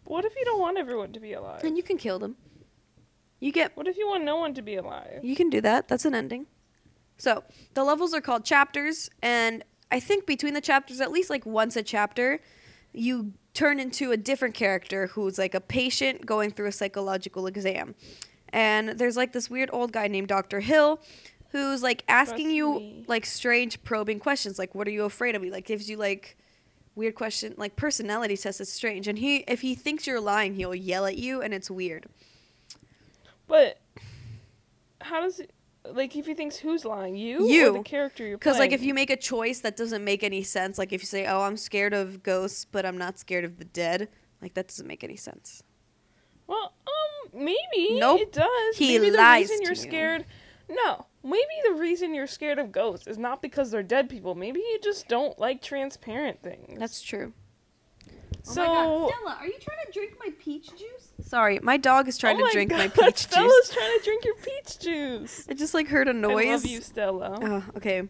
What 0.05 0.25
if 0.25 0.35
you 0.35 0.43
don't 0.45 0.59
want 0.59 0.77
everyone 0.77 1.13
to 1.13 1.19
be 1.19 1.33
alive? 1.33 1.63
and 1.63 1.77
you 1.77 1.83
can 1.83 1.97
kill 1.97 2.19
them 2.19 2.35
you 3.39 3.51
get 3.51 3.75
What 3.77 3.87
if 3.87 3.97
you 3.97 4.07
want 4.07 4.23
no 4.23 4.37
one 4.37 4.53
to 4.53 4.61
be 4.61 4.75
alive? 4.75 5.19
You 5.21 5.35
can 5.35 5.49
do 5.49 5.59
that. 5.59 5.89
That's 5.89 6.05
an 6.05 6.15
ending. 6.15 6.45
So 7.17 7.43
the 7.73 7.83
levels 7.83 8.13
are 8.13 8.21
called 8.21 8.45
chapters, 8.45 9.09
and 9.21 9.65
I 9.91 9.99
think 9.99 10.25
between 10.25 10.53
the 10.53 10.61
chapters, 10.61 11.01
at 11.01 11.11
least 11.11 11.29
like 11.29 11.45
once 11.45 11.75
a 11.75 11.83
chapter, 11.83 12.39
you 12.93 13.33
turn 13.53 13.79
into 13.79 14.11
a 14.11 14.17
different 14.17 14.55
character 14.55 15.07
who's 15.07 15.37
like 15.37 15.53
a 15.53 15.61
patient 15.61 16.25
going 16.25 16.51
through 16.51 16.67
a 16.67 16.71
psychological 16.71 17.47
exam. 17.47 17.95
And 18.49 18.89
there's 18.89 19.17
like 19.17 19.33
this 19.33 19.49
weird 19.49 19.69
old 19.73 19.91
guy 19.91 20.07
named 20.07 20.27
Dr. 20.27 20.59
Hill 20.59 20.99
who's 21.49 21.83
like 21.83 22.03
asking 22.07 22.45
Trust 22.45 22.55
you 22.55 22.73
me. 22.75 23.05
like 23.07 23.25
strange 23.25 23.83
probing 23.83 24.19
questions 24.19 24.57
like 24.57 24.73
what 24.73 24.87
are 24.87 24.91
you 24.91 25.03
afraid 25.03 25.35
of? 25.35 25.43
He 25.43 25.51
like 25.51 25.65
gives 25.65 25.89
you 25.89 25.97
like 25.97 26.35
weird 26.95 27.15
question 27.15 27.53
like 27.57 27.75
personality 27.75 28.37
tests. 28.37 28.61
It's 28.61 28.71
strange. 28.71 29.07
And 29.07 29.17
he 29.19 29.37
if 29.47 29.61
he 29.61 29.75
thinks 29.75 30.07
you're 30.07 30.19
lying, 30.19 30.55
he'll 30.55 30.75
yell 30.75 31.05
at 31.05 31.17
you 31.17 31.41
and 31.41 31.53
it's 31.53 31.69
weird. 31.69 32.07
But 33.47 33.79
how 35.01 35.21
does 35.21 35.39
it 35.39 35.51
like 35.91 36.15
if 36.15 36.25
he 36.25 36.33
thinks 36.33 36.57
who's 36.57 36.85
lying, 36.85 37.15
you, 37.15 37.47
You. 37.47 37.69
or 37.69 37.77
the 37.79 37.83
character 37.83 38.25
you're 38.25 38.37
Because 38.37 38.59
like 38.59 38.71
if 38.71 38.81
you 38.83 38.93
make 38.93 39.09
a 39.09 39.17
choice 39.17 39.59
that 39.61 39.75
doesn't 39.75 40.03
make 40.03 40.23
any 40.23 40.43
sense, 40.43 40.77
like 40.77 40.93
if 40.93 41.01
you 41.01 41.05
say, 41.07 41.25
"Oh, 41.25 41.41
I'm 41.41 41.57
scared 41.57 41.93
of 41.93 42.23
ghosts, 42.23 42.65
but 42.65 42.85
I'm 42.85 42.97
not 42.97 43.17
scared 43.19 43.43
of 43.45 43.57
the 43.57 43.65
dead," 43.65 44.09
like 44.41 44.53
that 44.53 44.67
doesn't 44.67 44.87
make 44.87 45.03
any 45.03 45.15
sense. 45.17 45.63
Well, 46.47 46.73
um, 46.87 47.31
maybe 47.33 47.99
Nope. 47.99 48.21
it 48.21 48.31
does. 48.33 48.77
He 48.77 48.97
maybe 48.97 49.09
the 49.11 49.17
lies 49.17 49.49
reason 49.49 49.61
you're 49.63 49.71
you. 49.71 49.75
scared. 49.75 50.25
No, 50.69 51.05
maybe 51.23 51.43
the 51.65 51.73
reason 51.73 52.13
you're 52.13 52.27
scared 52.27 52.59
of 52.59 52.71
ghosts 52.71 53.05
is 53.07 53.17
not 53.17 53.41
because 53.41 53.69
they're 53.71 53.83
dead 53.83 54.09
people. 54.09 54.35
Maybe 54.35 54.59
you 54.59 54.79
just 54.81 55.07
don't 55.07 55.37
like 55.37 55.61
transparent 55.61 56.41
things. 56.41 56.79
That's 56.79 57.01
true. 57.01 57.33
Oh 58.47 58.51
so. 58.53 59.11
Stella, 59.11 59.37
are 59.39 59.47
you 59.47 59.57
trying 59.59 59.77
to 59.85 59.91
drink 59.91 60.13
my 60.19 60.31
peach 60.39 60.69
juice? 60.71 61.09
Sorry, 61.21 61.59
my 61.61 61.77
dog 61.77 62.07
is 62.07 62.17
trying 62.17 62.41
oh 62.41 62.45
to 62.47 62.51
drink 62.53 62.71
my 62.71 62.87
peach 62.87 63.17
Stella's 63.17 63.51
juice. 63.51 63.65
Stella's 63.65 63.69
trying 63.71 63.99
to 63.99 64.03
drink 64.03 64.25
your 64.25 64.35
peach 64.35 64.79
juice. 64.79 65.45
I 65.49 65.53
just 65.53 65.73
like 65.73 65.87
heard 65.87 66.07
a 66.07 66.13
noise. 66.13 66.47
I 66.47 66.51
love 66.53 66.65
you, 66.65 66.81
Stella. 66.81 67.39
Oh, 67.41 67.63
okay. 67.77 68.03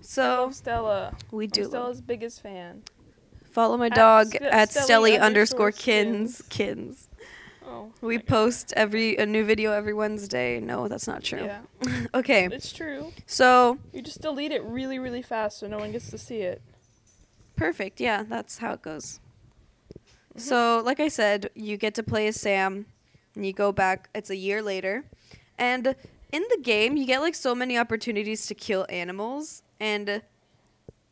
So 0.00 0.50
Stella. 0.50 1.14
we 1.30 1.44
I'm 1.44 1.50
do 1.50 1.62
love- 1.62 1.70
Stella's 1.70 2.00
biggest 2.00 2.42
fan. 2.42 2.82
follow 3.50 3.76
my 3.76 3.86
At 3.86 3.94
dog 3.94 4.26
Ste- 4.28 4.42
at 4.42 4.70
Stelly 4.70 5.20
underscore 5.20 5.72
kins 5.72 6.42
kins. 6.48 7.08
Oh, 7.66 7.90
We 8.02 8.16
my 8.16 8.20
God. 8.22 8.26
post 8.28 8.72
every 8.76 9.16
a 9.16 9.24
new 9.24 9.42
video 9.44 9.72
every 9.72 9.94
Wednesday. 9.94 10.60
No, 10.60 10.86
that's 10.88 11.06
not 11.06 11.22
true. 11.22 11.44
Yeah, 11.44 11.60
okay, 12.14 12.46
it's 12.52 12.72
true. 12.72 13.12
so 13.26 13.78
You 13.92 14.02
just 14.02 14.20
delete 14.20 14.52
it 14.52 14.62
really, 14.64 14.98
really 14.98 15.22
fast 15.22 15.58
so 15.60 15.66
no 15.66 15.78
one 15.78 15.90
gets 15.92 16.10
to 16.10 16.18
see 16.18 16.40
it. 16.40 16.60
Perfect. 17.56 18.00
Yeah, 18.00 18.22
that's 18.24 18.58
how 18.58 18.72
it 18.72 18.82
goes. 18.82 19.20
Mhm. 20.34 20.40
So, 20.40 20.82
like 20.84 21.00
I 21.00 21.08
said, 21.08 21.50
you 21.54 21.76
get 21.76 21.94
to 21.94 22.02
play 22.02 22.26
as 22.26 22.40
Sam, 22.40 22.86
and 23.34 23.46
you 23.46 23.52
go 23.52 23.72
back. 23.72 24.08
It's 24.14 24.30
a 24.30 24.36
year 24.36 24.62
later, 24.62 25.04
and 25.58 25.94
in 26.32 26.44
the 26.50 26.58
game, 26.62 26.96
you 26.96 27.06
get 27.06 27.20
like 27.20 27.34
so 27.36 27.54
many 27.54 27.78
opportunities 27.78 28.46
to 28.46 28.54
kill 28.54 28.86
animals, 28.88 29.62
and 29.78 30.22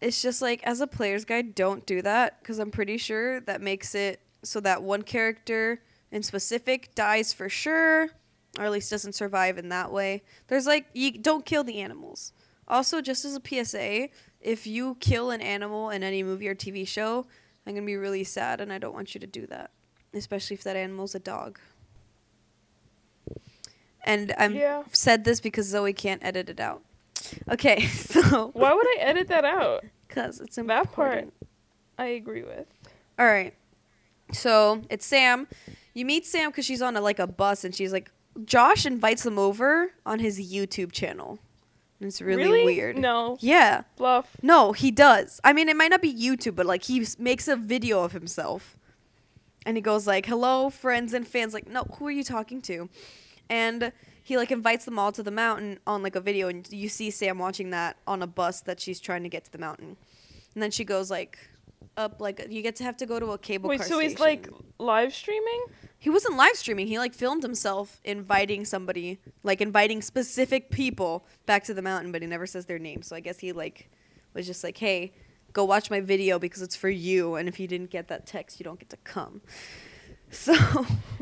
it's 0.01 0.21
just 0.21 0.43
like 0.43 0.63
as 0.65 0.81
a 0.81 0.87
player's 0.89 1.25
guide, 1.25 1.55
don't 1.55 1.87
do 1.87 2.03
that 2.03 2.41
because 2.41 2.59
I'm 2.59 2.73
pretty 2.73 2.97
sure 2.99 3.41
that 3.43 3.61
makes 3.61 3.95
it 3.95 4.21
so 4.43 4.59
that 4.61 4.83
one 4.83 5.03
character 5.03 5.81
in 6.11 6.25
specific 6.25 6.93
dies 6.97 7.33
for 7.33 7.49
sure, 7.49 8.11
or 8.59 8.65
at 8.65 8.73
least 8.73 8.91
doesn't 8.91 9.13
survive 9.15 9.57
in 9.59 9.69
that 9.69 9.93
way. 9.93 10.23
There's 10.49 10.67
like 10.67 10.87
you 10.93 11.13
don't 11.13 11.47
kill 11.47 11.63
the 11.63 11.81
animals. 11.81 12.33
Also, 12.67 13.01
just 13.01 13.25
as 13.25 13.37
a 13.37 13.41
PSA, 13.41 14.09
if 14.43 14.67
you 14.67 14.97
kill 15.01 15.31
an 15.31 15.41
animal 15.41 15.91
in 15.91 16.03
any 16.03 16.23
movie 16.23 16.49
or 16.49 16.55
TV 16.55 16.87
show, 16.87 17.27
I'm 17.67 17.75
gonna 17.75 17.87
be 17.87 17.97
really 17.97 18.25
sad, 18.25 18.61
and 18.61 18.73
I 18.73 18.79
don't 18.79 18.95
want 18.95 19.15
you 19.15 19.21
to 19.21 19.27
do 19.27 19.47
that, 19.47 19.71
especially 20.13 20.55
if 20.55 20.65
that 20.65 20.77
animal's 20.77 21.15
a 21.15 21.19
dog. 21.21 21.59
And 24.05 24.35
I'm 24.37 24.55
Yeah. 24.55 24.83
said 24.93 25.25
this 25.25 25.41
because 25.41 25.67
Zoe 25.67 25.93
can't 25.93 26.23
edit 26.25 26.49
it 26.49 26.61
out. 26.61 26.83
Okay, 27.51 27.87
so 27.87 28.51
Why 28.53 28.73
would 28.75 28.87
I 28.87 28.97
edit 29.01 29.29
that 29.29 29.45
out? 29.45 29.85
because 30.09 30.41
it's 30.41 30.57
That 30.57 30.63
important. 30.63 30.93
part 30.93 31.33
I 31.99 32.07
agree 32.07 32.43
with. 32.43 32.67
All 33.19 33.27
right. 33.27 33.55
So 34.33 34.83
it's 34.91 35.07
Sam. 35.07 35.47
You 35.95 36.05
meet 36.05 36.27
Sam 36.27 36.51
because 36.51 36.65
she's 36.65 36.83
on 36.83 36.97
a, 36.97 37.01
like 37.01 37.19
a 37.19 37.27
bus, 37.27 37.65
and 37.65 37.75
she's 37.75 37.93
like, 37.93 38.11
Josh 38.45 38.87
invites 38.87 39.23
them 39.23 39.39
over 39.39 39.93
on 40.07 40.19
his 40.19 40.41
YouTube 40.41 40.91
channel. 40.91 41.39
It's 42.05 42.21
really, 42.21 42.65
weird. 42.65 42.99
No. 42.99 43.37
Yeah. 43.41 43.83
Bluff. 43.97 44.37
No, 44.43 44.73
he 44.73 44.91
does. 44.91 45.41
I 45.45 45.53
mean, 45.53 45.69
it 45.69 45.77
might 45.77 45.91
not 45.91 46.03
be 46.03 46.13
YouTube, 46.13 46.57
but 46.57 46.67
like 46.67 46.85
he 46.85 47.07
makes 47.19 47.49
a 47.49 47.57
video 47.57 48.03
of 48.03 48.13
himself, 48.13 48.77
and 49.65 49.77
he 49.77 49.81
goes 49.81 50.07
like, 50.07 50.27
"Hello, 50.27 50.71
friends 50.71 51.13
and 51.13 51.27
fans." 51.27 51.55
Like, 51.55 51.69
no, 51.69 51.85
who 51.99 52.07
are 52.07 52.11
you 52.11 52.25
talking 52.25 52.61
to? 52.63 52.89
And 53.49 53.93
he 54.23 54.37
like 54.37 54.51
invites 54.51 54.85
them 54.85 54.99
all 54.99 55.13
to 55.13 55.23
the 55.23 55.31
mountain 55.31 55.79
on 55.87 56.03
like 56.03 56.17
a 56.17 56.21
video, 56.21 56.49
and 56.49 56.71
you 56.73 56.89
see 56.89 57.11
Sam 57.11 57.39
watching 57.39 57.71
that 57.71 57.97
on 58.07 58.23
a 58.23 58.27
bus 58.27 58.61
that 58.63 58.81
she's 58.81 59.01
trying 59.01 59.23
to 59.25 59.29
get 59.29 59.45
to 59.45 59.53
the 59.53 59.59
mountain, 59.59 59.97
and 60.55 60.63
then 60.63 60.71
she 60.71 60.85
goes 60.85 61.11
like 61.11 61.39
up 61.97 62.21
like 62.21 62.47
you 62.51 62.63
get 62.63 62.77
to 62.77 62.85
have 62.85 62.97
to 62.99 63.07
go 63.07 63.19
to 63.21 63.33
a 63.33 63.39
cable 63.39 63.69
Wait, 63.69 63.81
car 63.81 63.89
so 63.89 63.99
he's 63.99 64.13
station. 64.13 64.25
like 64.27 64.49
live 64.79 65.15
streaming? 65.15 65.65
He 65.99 66.11
wasn't 66.11 66.37
live 66.37 66.57
streaming. 66.57 66.87
He 66.89 66.99
like 66.99 67.15
filmed 67.15 67.43
himself 67.43 68.01
inviting 68.05 68.65
somebody, 68.65 69.21
like 69.43 69.61
inviting 69.61 70.03
specific 70.03 70.71
people 70.71 71.27
back 71.47 71.65
to 71.65 71.75
the 71.75 71.83
mountain, 71.83 72.13
but 72.13 72.23
he 72.23 72.29
never 72.29 72.47
says 72.47 72.67
their 72.67 72.79
name. 72.79 73.03
So 73.03 73.15
I 73.15 73.21
guess 73.21 73.39
he 73.39 73.53
like 73.53 73.91
was 74.35 74.47
just 74.47 74.65
like, 74.65 74.79
"Hey, 74.79 75.13
go 75.53 75.65
watch 75.65 75.91
my 75.91 76.01
video 76.01 76.39
because 76.39 76.63
it's 76.63 76.77
for 76.77 76.89
you, 76.89 77.37
and 77.37 77.49
if 77.49 77.61
you 77.61 77.69
didn't 77.69 77.91
get 77.91 78.09
that 78.09 78.27
text, 78.27 78.59
you 78.59 78.65
don't 78.65 78.79
get 78.79 78.91
to 78.91 78.97
come." 78.99 79.41
So 80.35 80.55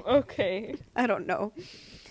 Okay. 0.07 0.77
I 0.95 1.09
don't 1.09 1.27
know. 1.27 1.53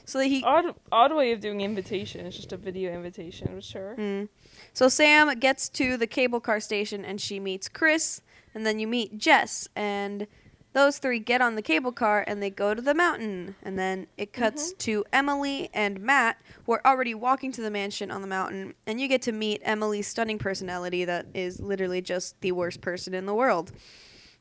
So 0.04 0.20
he 0.20 0.44
Odd 0.44 0.76
odd 0.92 1.16
way 1.16 1.32
of 1.32 1.40
doing 1.40 1.62
invitation. 1.62 2.26
It's 2.26 2.36
just 2.36 2.52
a 2.52 2.58
video 2.58 2.92
invitation, 2.94 3.52
but 3.54 3.64
sure. 3.64 3.96
Mm. 3.98 4.28
So 4.74 4.90
Sam 4.90 5.38
gets 5.40 5.70
to 5.70 5.96
the 5.96 6.08
cable 6.08 6.42
car 6.42 6.60
station 6.60 7.06
and 7.06 7.22
she 7.22 7.40
meets 7.40 7.70
Chris, 7.70 8.22
and 8.54 8.66
then 8.66 8.80
you 8.80 8.88
meet 8.88 9.18
Jess, 9.18 9.68
and 9.76 10.28
those 10.74 11.00
three 11.00 11.20
get 11.20 11.42
on 11.42 11.56
the 11.56 11.62
cable 11.62 11.92
car 11.92 12.24
and 12.28 12.42
they 12.42 12.50
go 12.50 12.74
to 12.74 12.82
the 12.82 12.94
mountain. 12.94 13.56
And 13.64 13.78
then 13.78 14.08
it 14.18 14.34
cuts 14.34 14.70
mm-hmm. 14.70 14.78
to 14.80 15.06
Emily 15.12 15.70
and 15.74 16.00
Matt, 16.00 16.38
who 16.66 16.74
are 16.74 16.82
already 16.86 17.16
walking 17.16 17.52
to 17.54 17.62
the 17.62 17.72
mansion 17.72 18.12
on 18.12 18.22
the 18.22 18.28
mountain, 18.28 18.76
and 18.86 19.02
you 19.02 19.08
get 19.08 19.22
to 19.24 19.32
meet 19.32 19.62
Emily's 19.64 20.08
stunning 20.08 20.38
personality 20.38 21.06
that 21.06 21.28
is 21.34 21.60
literally 21.60 22.02
just 22.02 22.40
the 22.42 22.52
worst 22.52 22.82
person 22.82 23.14
in 23.14 23.26
the 23.26 23.34
world. 23.34 23.72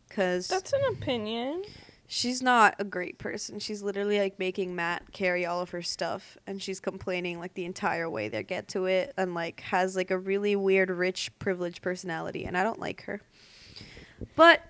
Because 0.08 0.48
That's 0.48 0.72
an 0.72 0.80
opinion. 0.90 1.64
she's 2.06 2.40
not 2.42 2.74
a 2.78 2.84
great 2.84 3.18
person. 3.18 3.58
She's 3.58 3.82
literally 3.82 4.18
like 4.18 4.38
making 4.38 4.74
Matt 4.74 5.12
carry 5.12 5.44
all 5.44 5.60
of 5.60 5.70
her 5.70 5.82
stuff 5.82 6.38
and 6.46 6.62
she's 6.62 6.80
complaining 6.80 7.38
like 7.38 7.54
the 7.54 7.66
entire 7.66 8.08
way 8.08 8.28
they 8.28 8.42
get 8.42 8.68
to 8.68 8.86
it 8.86 9.12
and 9.18 9.34
like 9.34 9.60
has 9.60 9.96
like 9.96 10.10
a 10.10 10.18
really 10.18 10.56
weird 10.56 10.88
rich 10.90 11.30
privileged 11.38 11.82
personality 11.82 12.46
and 12.46 12.56
I 12.56 12.64
don't 12.64 12.80
like 12.80 13.02
her. 13.02 13.20
But 14.36 14.62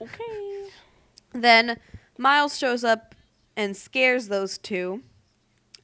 Okay. 0.00 0.68
then 1.32 1.78
Miles 2.18 2.58
shows 2.58 2.84
up 2.84 3.14
and 3.56 3.76
scares 3.76 4.28
those 4.28 4.58
two. 4.58 5.02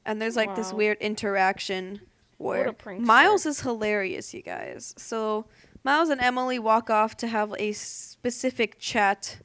And 0.05 0.21
there's 0.21 0.35
like 0.35 0.55
this 0.55 0.73
weird 0.73 0.97
interaction 0.99 2.01
where. 2.37 2.73
Miles 3.05 3.45
is 3.45 3.61
hilarious, 3.61 4.33
you 4.33 4.41
guys. 4.41 4.95
So 4.97 5.45
Miles 5.83 6.09
and 6.09 6.19
Emily 6.21 6.57
walk 6.59 6.89
off 6.89 7.15
to 7.17 7.27
have 7.27 7.53
a 7.59 7.71
specific 7.73 8.79
chat, 8.79 9.39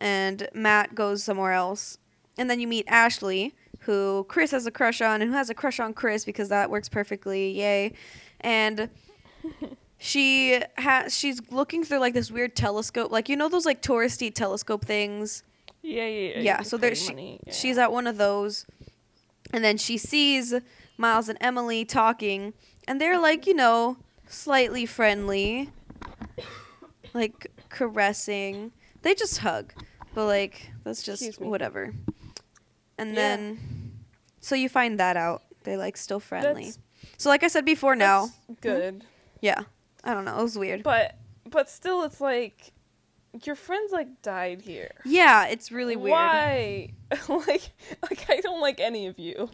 and 0.00 0.48
Matt 0.54 0.94
goes 0.94 1.22
somewhere 1.24 1.52
else. 1.52 1.98
And 2.36 2.50
then 2.50 2.60
you 2.60 2.66
meet 2.66 2.84
Ashley, 2.88 3.54
who 3.80 4.24
Chris 4.28 4.50
has 4.50 4.66
a 4.66 4.70
crush 4.70 5.00
on, 5.00 5.22
and 5.22 5.30
who 5.30 5.36
has 5.36 5.48
a 5.50 5.54
crush 5.54 5.80
on 5.80 5.94
Chris 5.94 6.24
because 6.24 6.48
that 6.50 6.70
works 6.70 6.88
perfectly. 6.88 7.50
Yay! 7.58 7.92
And 8.40 8.90
she 9.98 10.60
has 10.76 11.16
she's 11.16 11.40
looking 11.50 11.84
through 11.84 11.98
like 11.98 12.14
this 12.14 12.30
weird 12.30 12.54
telescope, 12.56 13.10
like 13.10 13.28
you 13.28 13.36
know 13.36 13.48
those 13.48 13.66
like 13.66 13.82
touristy 13.82 14.32
telescope 14.34 14.84
things. 14.84 15.42
Yeah, 15.82 16.06
yeah, 16.06 16.28
yeah. 16.36 16.40
Yeah, 16.40 16.62
so 16.62 16.76
there's 16.78 17.02
she, 17.02 17.38
yeah. 17.46 17.52
she's 17.52 17.76
at 17.78 17.92
one 17.92 18.06
of 18.06 18.16
those, 18.16 18.66
and 19.52 19.62
then 19.62 19.76
she 19.76 19.98
sees 19.98 20.54
Miles 20.96 21.28
and 21.28 21.36
Emily 21.40 21.84
talking, 21.84 22.54
and 22.88 23.00
they're 23.00 23.18
like, 23.18 23.46
you 23.46 23.54
know, 23.54 23.98
slightly 24.26 24.86
friendly, 24.86 25.70
like 27.12 27.50
caressing. 27.68 28.72
They 29.02 29.14
just 29.14 29.38
hug, 29.38 29.72
but 30.14 30.26
like 30.26 30.70
that's 30.84 31.02
just 31.02 31.40
whatever. 31.40 31.92
And 32.96 33.10
Yeah. 33.10 33.14
then, 33.14 33.92
so 34.40 34.54
you 34.54 34.68
find 34.68 34.98
that 35.00 35.16
out. 35.16 35.42
They're 35.64 35.76
like 35.76 35.96
still 35.96 36.20
friendly. 36.20 36.64
That's- 36.64 36.78
so 37.18 37.28
like 37.28 37.42
I 37.42 37.48
said 37.48 37.64
before, 37.64 37.94
now, 37.96 38.30
That's 38.48 38.60
good. 38.60 38.94
Hmm? 38.94 39.00
yeah, 39.40 39.62
I 40.04 40.14
don't 40.14 40.24
know, 40.24 40.38
it 40.38 40.42
was 40.42 40.58
weird. 40.58 40.82
But 40.82 41.16
but 41.48 41.68
still 41.68 42.02
it's 42.02 42.20
like 42.20 42.72
your 43.42 43.56
friends 43.56 43.92
like 43.92 44.22
died 44.22 44.62
here. 44.62 44.92
yeah, 45.04 45.46
it's 45.46 45.72
really 45.72 45.96
weird. 45.96 46.12
Why? 46.12 46.90
like 47.28 47.72
like 48.02 48.26
I 48.28 48.40
don't 48.40 48.60
like 48.60 48.80
any 48.80 49.06
of 49.06 49.18
you. 49.18 49.50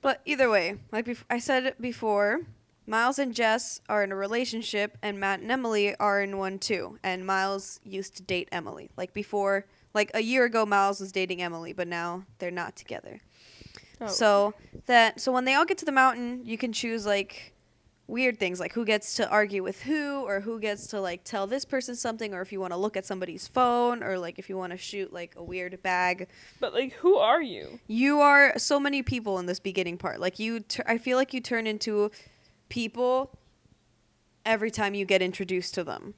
But 0.00 0.20
either 0.24 0.50
way, 0.50 0.76
like 0.92 1.06
bef- 1.06 1.24
I 1.30 1.38
said 1.38 1.74
before, 1.80 2.40
Miles 2.86 3.18
and 3.18 3.34
Jess 3.34 3.80
are 3.88 4.04
in 4.04 4.12
a 4.12 4.16
relationship, 4.16 4.98
and 5.02 5.18
Matt 5.18 5.40
and 5.40 5.50
Emily 5.50 5.96
are 5.96 6.20
in 6.20 6.36
one 6.36 6.58
too. 6.58 6.98
And 7.02 7.26
Miles 7.26 7.80
used 7.84 8.16
to 8.16 8.22
date 8.22 8.48
Emily. 8.52 8.90
Like 8.96 9.14
before, 9.14 9.66
like 9.94 10.10
a 10.12 10.20
year 10.20 10.44
ago, 10.44 10.66
Miles 10.66 11.00
was 11.00 11.10
dating 11.10 11.40
Emily, 11.40 11.72
but 11.72 11.88
now 11.88 12.24
they're 12.38 12.50
not 12.50 12.76
together. 12.76 13.20
Oh. 14.00 14.08
So 14.08 14.54
that 14.86 15.20
so 15.20 15.32
when 15.32 15.46
they 15.46 15.54
all 15.54 15.64
get 15.64 15.78
to 15.78 15.84
the 15.86 15.92
mountain, 15.92 16.44
you 16.44 16.58
can 16.58 16.72
choose 16.72 17.06
like 17.06 17.53
weird 18.06 18.38
things 18.38 18.60
like 18.60 18.72
who 18.74 18.84
gets 18.84 19.14
to 19.14 19.26
argue 19.30 19.62
with 19.62 19.80
who 19.82 20.20
or 20.26 20.40
who 20.40 20.60
gets 20.60 20.86
to 20.88 21.00
like 21.00 21.24
tell 21.24 21.46
this 21.46 21.64
person 21.64 21.96
something 21.96 22.34
or 22.34 22.42
if 22.42 22.52
you 22.52 22.60
want 22.60 22.70
to 22.70 22.76
look 22.76 22.98
at 22.98 23.06
somebody's 23.06 23.48
phone 23.48 24.02
or 24.02 24.18
like 24.18 24.38
if 24.38 24.50
you 24.50 24.58
want 24.58 24.70
to 24.72 24.76
shoot 24.76 25.10
like 25.10 25.32
a 25.36 25.42
weird 25.42 25.82
bag 25.82 26.28
But 26.60 26.74
like, 26.74 26.92
who 26.94 27.16
are 27.16 27.40
you? 27.40 27.80
you 27.86 28.20
are 28.20 28.58
so 28.58 28.78
many 28.78 29.02
people 29.02 29.38
in 29.38 29.46
this 29.46 29.58
beginning 29.58 29.96
part 29.96 30.20
like 30.20 30.38
you 30.38 30.62
i 30.86 30.98
feel 30.98 31.16
like 31.16 31.32
you 31.32 31.40
turn 31.40 31.66
into 31.66 32.10
people 32.68 33.38
every 34.44 34.70
time 34.70 34.94
you 34.94 35.06
get 35.06 35.22
introduced 35.22 35.72
to 35.74 35.82
them 35.82 36.12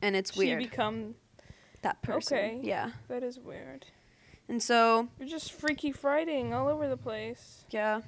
and 0.00 0.14
it's 0.14 0.32
She 0.34 0.38
weird 0.38 0.58
become. 0.60 1.16
that 1.82 2.02
person 2.02 2.36
Okay. 2.38 2.60
yeah 2.62 2.90
That 3.08 3.24
is 3.24 3.40
weird. 3.40 3.86
and 4.48 4.62
so 4.62 5.08
You're 5.18 5.28
just 5.28 5.52
Freaky 5.52 5.90
Fridaying 5.90 6.52
all 6.54 6.68
over 6.68 6.86
the 6.88 6.96
place. 6.96 7.64
Yeah. 7.70 8.02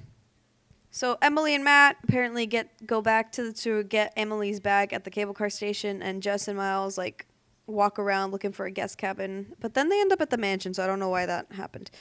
So 0.91 1.17
Emily 1.21 1.53
and 1.55 1.63
Matt 1.63 1.97
apparently 2.03 2.45
get 2.45 2.85
go 2.87 3.01
back 3.01 3.31
to 3.33 3.53
to 3.53 3.83
get 3.83 4.13
Emily's 4.17 4.59
bag 4.59 4.91
at 4.93 5.03
the 5.03 5.11
cable 5.11 5.33
car 5.33 5.49
station, 5.49 6.01
and 6.01 6.21
Jess 6.23 6.47
and 6.47 6.57
Miles 6.57 6.97
like 6.97 7.25
walk 7.67 7.99
around 7.99 8.31
looking 8.31 8.51
for 8.51 8.65
a 8.65 8.71
guest 8.71 8.97
cabin, 8.97 9.53
but 9.59 9.75
then 9.75 9.89
they 9.89 10.01
end 10.01 10.11
up 10.11 10.21
at 10.21 10.31
the 10.31 10.37
mansion. 10.37 10.73
So 10.73 10.83
I 10.83 10.87
don't 10.87 10.99
know 10.99 11.09
why 11.09 11.25
that 11.27 11.51
happened. 11.51 11.91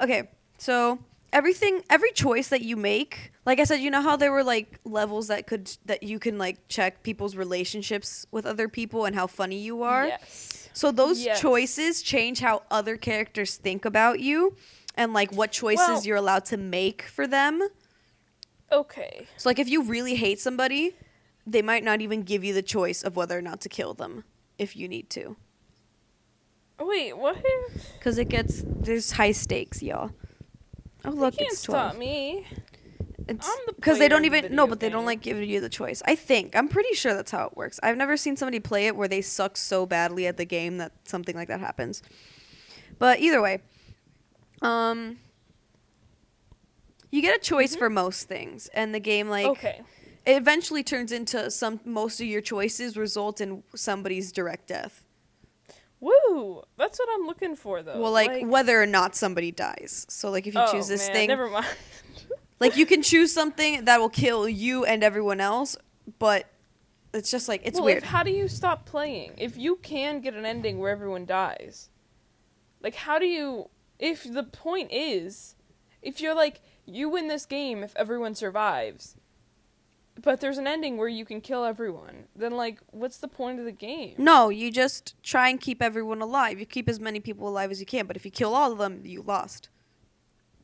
Okay, 0.00 0.28
so 0.58 0.98
everything, 1.32 1.82
every 1.88 2.10
choice 2.12 2.48
that 2.48 2.62
you 2.62 2.76
make, 2.76 3.30
like 3.44 3.60
I 3.60 3.64
said, 3.64 3.76
you 3.76 3.90
know 3.90 4.02
how 4.02 4.16
there 4.16 4.32
were 4.32 4.42
like 4.44 4.80
levels 4.84 5.28
that 5.28 5.46
could 5.46 5.70
that 5.84 6.02
you 6.02 6.18
can 6.18 6.38
like 6.38 6.66
check 6.68 7.04
people's 7.04 7.36
relationships 7.36 8.26
with 8.32 8.44
other 8.44 8.68
people 8.68 9.04
and 9.04 9.14
how 9.14 9.28
funny 9.28 9.58
you 9.58 9.82
are. 9.82 10.08
Yes. 10.08 10.68
So 10.72 10.90
those 10.90 11.24
Yes. 11.24 11.40
choices 11.40 12.02
change 12.02 12.40
how 12.40 12.64
other 12.70 12.96
characters 12.96 13.56
think 13.56 13.84
about 13.84 14.18
you 14.20 14.56
and 14.96 15.12
like 15.14 15.30
what 15.32 15.52
choices 15.52 15.86
Well- 15.88 16.02
you're 16.04 16.16
allowed 16.16 16.44
to 16.46 16.56
make 16.56 17.02
for 17.02 17.26
them. 17.28 17.62
Okay. 18.70 19.26
So 19.36 19.48
like 19.48 19.58
if 19.58 19.68
you 19.68 19.82
really 19.82 20.16
hate 20.16 20.40
somebody, 20.40 20.96
they 21.46 21.62
might 21.62 21.84
not 21.84 22.00
even 22.00 22.22
give 22.22 22.44
you 22.44 22.52
the 22.52 22.62
choice 22.62 23.02
of 23.02 23.16
whether 23.16 23.38
or 23.38 23.42
not 23.42 23.60
to 23.62 23.68
kill 23.68 23.94
them 23.94 24.24
if 24.58 24.76
you 24.76 24.88
need 24.88 25.10
to. 25.10 25.36
Wait, 26.78 27.16
what? 27.16 27.42
Cuz 28.00 28.18
it 28.18 28.28
gets 28.28 28.62
there's 28.66 29.12
high 29.12 29.32
stakes, 29.32 29.82
y'all. 29.82 30.10
Oh 31.04 31.10
look, 31.10 31.34
you 31.34 31.38
can't 31.38 31.52
it's 31.52 31.62
12. 31.62 31.90
stop 31.90 31.98
me. 31.98 32.46
It's 33.28 33.48
I'm 33.48 33.58
the 33.66 33.72
because 33.74 33.98
they 33.98 34.08
don't 34.08 34.24
of 34.24 34.30
the 34.30 34.38
even 34.38 34.54
no, 34.54 34.66
but 34.66 34.80
they 34.80 34.88
don't 34.88 35.04
like 35.04 35.20
give 35.20 35.42
you 35.42 35.60
the 35.60 35.68
choice. 35.68 36.02
I 36.04 36.14
think 36.14 36.54
I'm 36.54 36.68
pretty 36.68 36.94
sure 36.94 37.14
that's 37.14 37.30
how 37.30 37.46
it 37.46 37.56
works. 37.56 37.80
I've 37.82 37.96
never 37.96 38.16
seen 38.16 38.36
somebody 38.36 38.60
play 38.60 38.86
it 38.86 38.96
where 38.96 39.08
they 39.08 39.20
suck 39.20 39.56
so 39.56 39.84
badly 39.86 40.26
at 40.26 40.36
the 40.36 40.44
game 40.44 40.78
that 40.78 40.92
something 41.04 41.34
like 41.34 41.48
that 41.48 41.60
happens. 41.60 42.02
But 42.98 43.20
either 43.20 43.42
way, 43.42 43.60
um, 44.62 45.18
you 47.10 47.22
get 47.22 47.36
a 47.36 47.40
choice 47.40 47.74
Mhm. 47.74 47.78
for 47.78 47.90
most 47.90 48.28
things, 48.28 48.68
and 48.74 48.94
the 48.94 49.00
game 49.00 49.28
like 49.28 49.46
okay. 49.46 49.82
it 50.24 50.32
eventually 50.36 50.82
turns 50.82 51.12
into 51.12 51.50
some. 51.50 51.80
Most 51.84 52.20
of 52.20 52.26
your 52.26 52.40
choices 52.40 52.96
result 52.96 53.40
in 53.40 53.62
somebody's 53.74 54.32
direct 54.32 54.66
death. 54.68 55.04
Woo! 56.00 56.62
That's 56.76 56.98
what 56.98 57.08
I'm 57.14 57.26
looking 57.26 57.56
for, 57.56 57.82
though. 57.82 57.98
well, 58.00 58.12
like, 58.12 58.44
whether 58.44 58.80
or 58.80 58.86
not 58.86 59.16
somebody 59.16 59.50
dies. 59.50 60.06
So 60.08 60.30
like 60.30 60.46
if 60.46 60.54
you 60.54 60.60
oh, 60.60 60.70
choose 60.70 60.88
this 60.88 61.06
man, 61.08 61.14
thing, 61.14 61.28
Never 61.28 61.48
mind. 61.48 61.66
Like 62.60 62.76
you 62.76 62.86
can 62.86 63.02
choose 63.10 63.32
something 63.32 63.84
that 63.86 63.98
will 63.98 64.10
kill 64.10 64.48
you 64.48 64.84
and 64.84 65.02
everyone 65.02 65.40
else, 65.40 65.76
but 66.18 66.46
it's 67.14 67.30
just 67.30 67.48
like 67.48 67.62
it's 67.64 67.76
well, 67.76 67.86
weird. 67.86 68.02
If, 68.02 68.04
how 68.10 68.22
do 68.22 68.30
you 68.30 68.46
stop 68.48 68.84
playing 68.84 69.32
if 69.38 69.56
you 69.56 69.76
can 69.76 70.20
get 70.20 70.34
an 70.34 70.44
ending 70.44 70.78
where 70.78 70.90
everyone 70.90 71.24
dies? 71.24 71.88
Like, 72.82 72.94
how 72.94 73.18
do 73.18 73.26
you? 73.26 73.70
If 73.98 74.30
the 74.30 74.42
point 74.42 74.90
is, 74.92 75.54
if 76.02 76.20
you're 76.20 76.34
like 76.34 76.60
you 76.86 77.08
win 77.08 77.28
this 77.28 77.46
game 77.46 77.82
if 77.82 77.94
everyone 77.96 78.34
survives, 78.34 79.16
but 80.22 80.40
there's 80.40 80.56
an 80.58 80.66
ending 80.66 80.96
where 80.96 81.08
you 81.08 81.24
can 81.24 81.40
kill 81.40 81.64
everyone, 81.64 82.24
then 82.34 82.52
like, 82.52 82.78
what's 82.90 83.18
the 83.18 83.28
point 83.28 83.58
of 83.58 83.64
the 83.64 83.72
game? 83.72 84.14
no, 84.18 84.48
you 84.48 84.70
just 84.70 85.14
try 85.22 85.48
and 85.48 85.60
keep 85.60 85.82
everyone 85.82 86.22
alive. 86.22 86.58
You 86.58 86.66
keep 86.66 86.88
as 86.88 86.98
many 87.00 87.20
people 87.20 87.46
alive 87.48 87.70
as 87.70 87.80
you 87.80 87.86
can, 87.86 88.06
but 88.06 88.16
if 88.16 88.24
you 88.24 88.30
kill 88.30 88.54
all 88.54 88.72
of 88.72 88.78
them, 88.78 89.02
you 89.04 89.20
lost. 89.22 89.68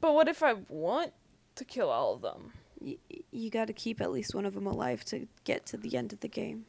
But 0.01 0.15
what 0.15 0.27
if 0.29 0.43
I 0.43 0.55
want 0.69 1.13
to 1.57 1.65
kill 1.65 1.91
all 1.91 2.15
of 2.15 2.23
them? 2.23 2.53
Y- 2.81 2.97
you 3.31 3.51
got 3.51 3.67
to 3.67 3.73
keep 3.73 4.01
at 4.01 4.11
least 4.11 4.35
one 4.35 4.47
of 4.47 4.55
them 4.55 4.67
alive 4.67 5.05
to 5.07 5.29
get 5.45 5.67
to 5.67 5.77
the 5.77 5.97
end 5.97 6.13
of 6.13 6.21
the 6.21 6.29
game. 6.29 6.65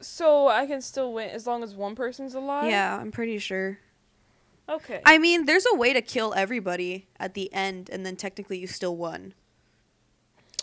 So 0.00 0.48
I 0.48 0.66
can 0.66 0.80
still 0.80 1.12
win 1.12 1.28
as 1.28 1.46
long 1.46 1.62
as 1.62 1.74
one 1.74 1.94
person's 1.94 2.34
alive. 2.34 2.70
Yeah, 2.70 2.96
I'm 2.98 3.10
pretty 3.10 3.38
sure. 3.38 3.78
Okay. 4.70 5.00
I 5.04 5.18
mean, 5.18 5.46
there's 5.46 5.66
a 5.72 5.76
way 5.76 5.92
to 5.92 6.00
kill 6.00 6.32
everybody 6.34 7.08
at 7.18 7.34
the 7.34 7.52
end, 7.52 7.90
and 7.90 8.06
then 8.06 8.16
technically 8.16 8.58
you 8.58 8.66
still 8.66 8.96
won. 8.96 9.34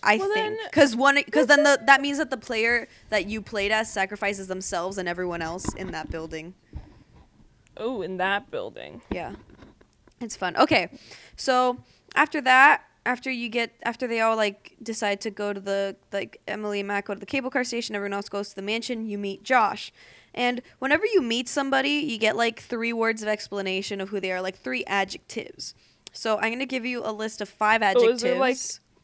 I 0.04 0.18
Well, 0.18 0.32
think 0.34 0.60
because 0.70 0.96
one 0.96 1.16
because 1.16 1.48
then 1.48 1.64
the 1.64 1.80
that 1.86 2.02
means 2.02 2.20
that 2.20 2.30
the 2.30 2.38
player 2.38 2.88
that 3.10 3.26
you 3.26 3.42
played 3.42 3.72
as 3.72 3.92
sacrifices 3.92 4.48
themselves 4.48 4.98
and 4.98 5.10
everyone 5.10 5.42
else 5.42 5.74
in 5.74 5.92
that 5.92 6.10
building. 6.12 6.54
oh, 7.76 8.02
in 8.02 8.18
that 8.18 8.50
building. 8.52 9.02
Yeah. 9.12 9.34
It's 10.22 10.36
fun. 10.36 10.56
Okay. 10.58 10.90
So 11.36 11.78
after 12.16 12.42
that, 12.42 12.84
after 13.06 13.30
you 13.32 13.50
get 13.50 13.74
after 13.84 14.08
they 14.08 14.22
all 14.22 14.36
like 14.36 14.76
decide 14.82 15.20
to 15.22 15.32
go 15.32 15.52
to 15.54 15.60
the 15.60 15.96
like 16.12 16.42
Emily 16.48 16.80
and 16.80 16.88
Matt 16.88 17.06
go 17.06 17.14
to 17.14 17.20
the 17.20 17.26
cable 17.26 17.50
car 17.50 17.64
station, 17.64 17.96
everyone 17.96 18.14
else 18.14 18.30
goes 18.30 18.50
to 18.50 18.56
the 18.56 18.62
mansion, 18.62 19.08
you 19.08 19.18
meet 19.18 19.44
Josh. 19.44 19.92
And 20.38 20.62
whenever 20.80 21.06
you 21.06 21.22
meet 21.22 21.50
somebody, 21.50 21.90
you 21.90 22.18
get 22.18 22.36
like 22.38 22.60
three 22.62 22.94
words 22.94 23.22
of 23.24 23.28
explanation 23.28 24.00
of 24.00 24.10
who 24.10 24.20
they 24.20 24.32
are, 24.32 24.42
like 24.42 24.56
three 24.58 24.86
adjectives. 24.86 25.74
So 26.14 26.38
I'm 26.38 26.52
gonna 26.54 26.66
give 26.66 26.86
you 26.86 27.02
a 27.04 27.12
list 27.12 27.42
of 27.42 27.50
five 27.50 27.82
adjectives. 27.82 28.18
is 28.18 28.22
there, 28.22 28.40
like- 28.40 28.58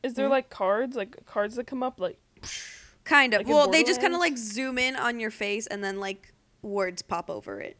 Is 0.03 0.13
there 0.15 0.27
Mhm. 0.27 0.31
like 0.31 0.49
cards, 0.49 0.95
like 0.95 1.25
cards 1.25 1.55
that 1.55 1.65
come 1.65 1.81
up, 1.81 1.99
like 1.99 2.17
kind 3.03 3.33
of. 3.33 3.39
like 3.41 3.47
well, 3.47 3.67
they 3.67 3.83
just 3.83 3.99
kind 4.01 4.13
of 4.13 4.19
like 4.19 4.37
zoom 4.37 4.77
in 4.77 4.95
on 4.95 5.19
your 5.19 5.31
face 5.31 5.65
and 5.67 5.83
then 5.83 5.99
like 5.99 6.33
words 6.61 7.01
pop 7.01 7.29
over 7.29 7.59
it. 7.61 7.77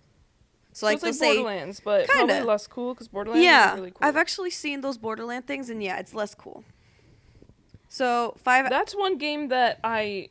So, 0.71 0.79
so 0.79 0.85
like 0.87 0.95
it's 0.95 1.03
like 1.03 1.13
say 1.13 1.35
Borderlands, 1.35 1.79
but 1.79 2.07
Kinda. 2.09 2.25
probably 2.33 2.47
less 2.47 2.65
cool 2.65 2.93
because 2.95 3.07
Borderlands 3.07 3.45
yeah, 3.45 3.73
is 3.73 3.79
really 3.79 3.91
cool. 3.91 3.99
I've 4.01 4.17
actually 4.17 4.49
seen 4.49 4.81
those 4.81 4.97
Borderland 4.97 5.45
things, 5.45 5.69
and 5.69 5.83
yeah, 5.83 5.99
it's 5.99 6.15
less 6.15 6.33
cool. 6.33 6.63
So 7.89 8.35
five. 8.43 8.69
That's 8.69 8.95
one 8.95 9.17
game 9.19 9.49
that 9.49 9.79
I 9.83 10.29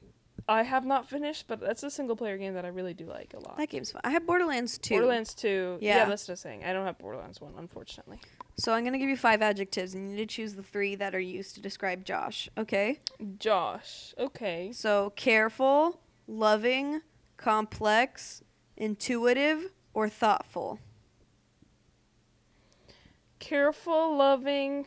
I 0.49 0.63
have 0.65 0.85
not 0.85 1.09
finished, 1.09 1.47
but 1.47 1.61
that's 1.61 1.83
a 1.83 1.91
single 1.91 2.17
player 2.17 2.37
game 2.37 2.55
that 2.55 2.65
I 2.65 2.69
really 2.69 2.95
do 2.95 3.07
like 3.07 3.35
a 3.35 3.39
lot. 3.39 3.57
that 3.57 3.69
game's 3.69 3.93
fun. 3.93 4.01
I 4.05 4.11
have 4.11 4.27
Borderlands 4.27 4.77
two. 4.79 4.95
Borderlands 4.95 5.35
2. 5.35 5.79
Yeah. 5.81 5.97
Yeah. 5.99 6.05
that's 6.07 6.27
just 6.27 6.43
saying. 6.43 6.65
I 6.65 6.73
don't 6.73 6.85
have 6.85 6.99
Borderlands 6.99 7.41
1, 7.41 7.53
unfortunately. 7.59 8.19
So 8.57 8.73
I'm 8.73 8.85
gonna 8.85 8.99
give 8.99 9.09
you 9.09 9.17
five 9.17 9.41
adjectives, 9.41 9.95
and 9.95 10.11
you 10.11 10.17
need 10.17 10.29
to 10.29 10.35
choose 10.35 10.55
the 10.55 10.63
three 10.63 10.95
that 10.97 11.15
are 11.15 11.21
used 11.21 11.55
to 11.55 11.61
describe 11.61 12.05
Josh. 12.05 12.49
Okay. 12.59 12.99
Josh. 13.39 14.15
Okay. 14.19 14.73
So 14.73 15.13
careful, 15.17 16.01
loving, 16.27 17.03
complex, 17.37 18.43
intuitive, 18.77 19.71
or 19.95 20.09
thoughtful. 20.09 20.81
Careful, 23.39 24.17
loving, 24.17 24.87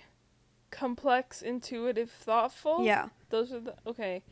complex, 0.71 1.41
intuitive, 1.41 2.09
thoughtful. 2.11 2.83
Yeah. 2.85 3.09
Those 3.29 3.51
are 3.51 3.59
the 3.59 3.75
okay. 3.87 4.23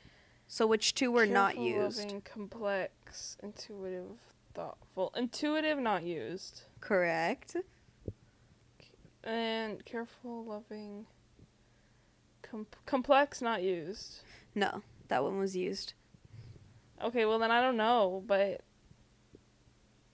So 0.54 0.68
which 0.68 0.94
two 0.94 1.12
were 1.12 1.26
not 1.26 1.56
Careful, 1.56 1.66
used? 1.68 1.98
Loving, 2.04 2.22
complex, 2.22 3.38
intuitive, 3.42 4.20
thoughtful. 4.54 5.12
Intuitive 5.18 5.80
not 5.80 6.04
used. 6.04 6.66
Correct. 6.80 7.56
And 9.24 9.84
careful, 9.84 10.46
loving, 10.46 11.08
com- 12.44 12.68
complex 12.86 13.42
not 13.42 13.64
used. 13.64 14.20
No, 14.54 14.84
that 15.08 15.24
one 15.24 15.40
was 15.40 15.56
used. 15.56 15.94
Okay, 17.04 17.26
well 17.26 17.40
then 17.40 17.50
I 17.50 17.60
don't 17.60 17.76
know, 17.76 18.24
but 18.28 18.62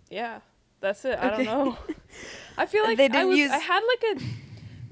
yeah, 0.09 0.39
that's 0.79 1.03
it. 1.03 1.19
I 1.19 1.31
don't 1.31 1.43
know. 1.43 1.77
I 2.57 2.65
feel 2.65 2.85
like 2.85 2.95
They 2.95 3.05
I 3.05 3.07
didn't 3.09 3.27
was 3.27 3.39
use- 3.39 3.51
I 3.51 3.57
had 3.57 3.81
like 3.81 4.03
a 4.21 4.23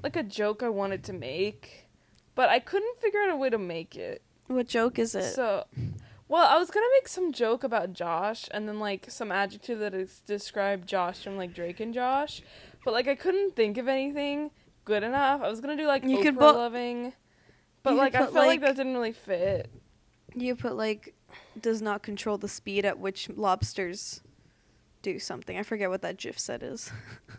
like 0.02 0.16
a 0.16 0.22
joke 0.24 0.62
I 0.62 0.68
wanted 0.68 1.04
to 1.04 1.14
make, 1.14 1.86
but 2.34 2.50
I 2.50 2.58
couldn't 2.58 2.98
figure 3.00 3.20
out 3.22 3.30
a 3.30 3.36
way 3.36 3.48
to 3.48 3.56
make 3.56 3.96
it. 3.96 4.20
What 4.48 4.66
joke 4.68 4.98
is 4.98 5.14
it? 5.14 5.34
So, 5.34 5.64
well, 6.26 6.46
I 6.46 6.58
was 6.58 6.70
gonna 6.70 6.86
make 6.94 7.08
some 7.08 7.32
joke 7.32 7.62
about 7.64 7.92
Josh 7.92 8.46
and 8.50 8.66
then 8.68 8.80
like 8.80 9.06
some 9.08 9.30
adjective 9.30 9.78
that 9.78 9.94
is 9.94 10.20
described 10.26 10.88
Josh 10.88 11.22
from 11.22 11.36
like 11.36 11.54
Drake 11.54 11.80
and 11.80 11.94
Josh, 11.94 12.42
but 12.84 12.92
like 12.92 13.06
I 13.08 13.14
couldn't 13.14 13.54
think 13.56 13.78
of 13.78 13.88
anything 13.88 14.50
good 14.84 15.02
enough. 15.02 15.42
I 15.42 15.48
was 15.48 15.60
gonna 15.60 15.76
do 15.76 15.86
like 15.86 16.02
You 16.04 16.18
Oprah 16.18 16.22
could 16.22 16.38
put- 16.38 16.54
loving, 16.54 17.12
but 17.82 17.94
like 17.94 18.14
I 18.14 18.18
felt 18.20 18.34
like, 18.34 18.46
like- 18.46 18.60
that 18.62 18.76
didn't 18.76 18.94
really 18.94 19.12
fit. 19.12 19.70
You 20.34 20.56
put 20.56 20.76
like 20.76 21.14
does 21.60 21.80
not 21.82 22.02
control 22.02 22.38
the 22.38 22.48
speed 22.48 22.84
at 22.84 22.98
which 22.98 23.28
lobsters 23.30 24.22
do 25.02 25.18
something. 25.18 25.58
I 25.58 25.62
forget 25.62 25.90
what 25.90 26.02
that 26.02 26.16
GIF 26.16 26.38
set 26.38 26.62
is. 26.62 26.90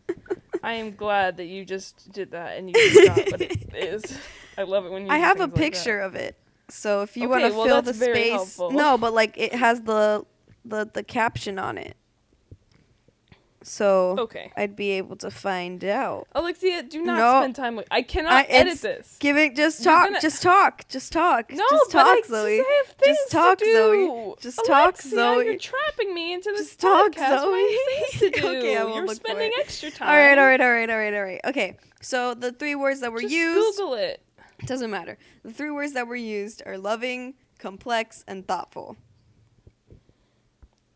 I 0.63 0.73
am 0.73 0.95
glad 0.95 1.37
that 1.37 1.45
you 1.45 1.63
just 1.65 2.11
did 2.11 2.31
that 2.31 2.57
and 2.57 2.69
you 2.69 2.89
forgot 2.93 3.31
what 3.31 3.41
it 3.41 3.73
is. 3.73 4.17
I 4.57 4.63
love 4.63 4.85
it 4.85 4.91
when 4.91 5.05
you. 5.05 5.11
I 5.11 5.17
have 5.17 5.37
a 5.39 5.43
things 5.47 5.53
like 5.53 5.73
picture 5.73 5.99
of 5.99 6.15
it. 6.15 6.35
So 6.71 7.01
if 7.01 7.17
you 7.17 7.23
Okay, 7.23 7.29
want 7.41 7.51
to 7.51 7.57
well, 7.57 7.65
fill 7.67 7.81
the 7.81 7.93
space, 7.93 8.31
helpful. 8.31 8.71
no, 8.71 8.97
but 8.97 9.13
like 9.13 9.37
it 9.37 9.53
has 9.55 9.81
the 9.81 10.25
the 10.65 10.89
the 10.93 11.03
caption 11.03 11.57
on 11.59 11.77
it. 11.77 11.95
so 13.61 14.15
Okay. 14.17 14.51
I'd 14.55 14.75
be 14.75 14.91
able 14.91 15.17
to 15.17 15.29
find 15.29 15.83
out. 15.83 16.27
Alexia, 16.33 16.81
do 16.83 17.01
not 17.01 17.17
No. 17.19 17.41
spend 17.41 17.55
time 17.57 17.75
with. 17.75 17.87
I 17.91 18.01
cannot 18.03 18.31
I- 18.33 18.41
edit 18.43 18.73
it's- 18.73 18.81
this. 18.81 19.17
Giving 19.19 19.53
just 19.53 19.83
You're 19.83 19.93
talk, 19.93 20.07
gonna- 20.07 20.21
just 20.21 20.41
talk, 20.41 20.87
just 20.87 21.11
talk, 21.11 21.51
No, 21.51 21.63
just 21.69 21.91
talk, 21.91 22.07
I 22.07 22.21
Zoe. 22.27 22.57
Just, 22.57 23.03
Just 23.03 23.31
talk. 23.31 23.59
Zoe. 23.59 24.33
Just 24.39 24.65
talk, 24.65 24.93
Alexia, 24.95 25.09
Zoe. 25.11 25.45
You're 25.45 25.57
trapping 25.57 26.13
me 26.13 26.33
into 26.33 26.51
this 26.51 26.67
Just 26.67 26.79
talk, 26.79 27.11
podcast. 27.11 27.17
have 27.19 27.41
Zoe. 27.41 27.77
things 27.87 28.19
to 28.21 28.29
do. 28.41 28.47
Okay, 28.59 28.77
I 28.77 28.81
You're 28.83 28.95
look 29.05 29.09
for 29.09 29.15
spending 29.15 29.51
it. 29.53 29.59
extra 29.59 29.91
time. 29.91 30.07
All 30.07 30.15
right, 30.15 30.37
all 30.37 30.45
right, 30.45 30.61
all 30.61 30.71
right, 30.71 30.89
all 30.89 30.97
right, 30.97 31.13
all 31.13 31.23
right. 31.23 31.41
Okay, 31.45 31.77
so 32.01 32.33
the 32.33 32.53
three 32.53 32.75
words 32.75 33.01
that 33.01 33.11
were 33.11 33.21
Just 33.21 33.33
used 33.33 33.77
Google 33.77 33.95
it. 33.95 34.21
Doesn't 34.65 34.89
matter. 34.91 35.17
The 35.43 35.51
three 35.51 35.71
words 35.71 35.93
that 35.93 36.07
were 36.07 36.15
used 36.15 36.61
are 36.65 36.77
loving, 36.77 37.35
complex, 37.59 38.23
and 38.27 38.47
thoughtful. 38.47 38.97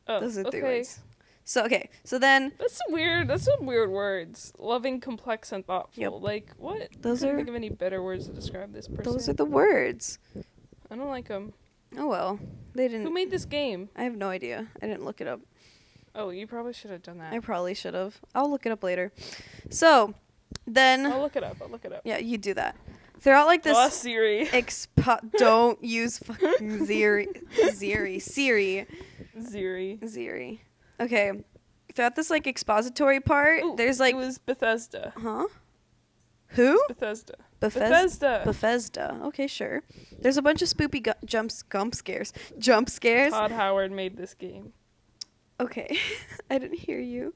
Oh, 0.08 0.20
Those 0.20 0.38
are 0.38 0.44
three 0.44 0.60
okay. 0.62 0.78
words. 0.80 1.00
So 1.46 1.66
okay, 1.66 1.90
so 2.06 2.20
then 2.20 2.54
That's 2.58 2.78
some 2.78 2.94
weird. 2.94 3.28
That's 3.28 3.44
some 3.44 3.66
weird 3.66 3.90
words. 3.90 4.54
Loving, 4.58 5.02
complex, 5.02 5.52
and 5.52 5.66
thoughtful. 5.66 6.02
Yep. 6.02 6.14
Like 6.20 6.52
what? 6.58 6.90
Those 7.02 7.20
Couldn't 7.20 7.36
are- 7.36 7.38
think 7.38 7.50
of 7.50 7.56
any 7.56 7.70
better 7.70 8.02
words 8.02 8.28
to 8.28 8.34
describe 8.34 8.74
this 8.74 8.88
person. 8.88 9.04
those 9.12 9.28
are 9.28 9.34
the 9.34 9.46
words. 9.46 10.20
I 10.90 10.96
don't 10.96 11.10
like 11.10 11.28
them. 11.28 11.54
Oh 11.98 12.08
well, 12.08 12.40
they 12.74 12.88
didn't. 12.88 13.06
Who 13.06 13.14
made 13.14 13.30
this 13.30 13.46
game? 13.46 13.90
I 13.96 14.04
have 14.04 14.16
no 14.16 14.30
idea. 14.30 14.68
I 14.82 14.88
didn't 14.88 15.04
look 15.06 15.20
it 15.22 15.28
up. 15.28 15.42
Oh, 16.16 16.30
you 16.30 16.48
probably 16.48 16.74
should 16.74 16.92
have 16.92 17.02
done 17.04 17.18
that. 17.18 17.34
I 17.34 17.40
probably 17.40 17.74
should 17.74 17.94
have. 17.94 18.20
I'll 18.36 18.50
look 18.50 18.66
it 18.66 18.72
up 18.72 18.84
later. 18.84 19.12
So 19.70 20.14
then, 20.68 21.06
I'll 21.08 21.20
look 21.22 21.36
it 21.36 21.44
up. 21.44 21.58
I'll 21.62 21.70
look 21.70 21.84
it 21.86 21.92
up. 21.92 22.02
yeah, 22.06 22.20
you 22.20 22.38
do 22.38 22.54
that. 22.54 22.76
Throughout 23.24 23.48
like 23.48 23.64
this 23.64 23.78
Oh, 23.78 23.88
Siri. 23.90 24.46
expo- 24.52 25.20
don't 25.38 25.82
use 25.84 26.20
fucking 26.20 26.86
Ziri, 26.86 27.28
Ziri, 27.72 28.22
Siri, 28.22 28.86
Siri. 29.42 29.98
Ziri. 30.04 30.60
Okay. 31.00 31.32
Throughout 31.96 32.16
this 32.16 32.30
like 32.30 32.48
expository 32.48 33.22
part, 33.22 33.64
Ooh, 33.64 33.76
there's 33.78 34.00
like, 34.00 34.14
it 34.14 34.18
was 34.18 34.38
Bethesda. 34.40 35.14
huh? 35.16 35.48
Who? 36.48 36.80
Bethesda. 36.90 37.36
Bethesda. 37.62 37.90
Bethesda. 37.90 38.42
Bethesda. 38.46 39.20
Okay, 39.28 39.48
sure. 39.48 39.84
There's 40.20 40.38
a 40.38 40.42
bunch 40.42 40.62
of 40.62 40.68
spoopy 40.68 41.02
gu- 41.04 41.26
jumps, 41.26 41.64
gump 41.64 41.96
scares, 41.96 42.34
jump 42.60 42.90
scares. 42.90 43.32
Todd 43.32 43.52
Howard 43.52 43.92
made 43.94 44.18
this 44.18 44.34
game. 44.34 44.74
Okay, 45.62 45.98
I 46.52 46.58
didn't 46.60 46.80
hear 46.80 47.00
you. 47.00 47.34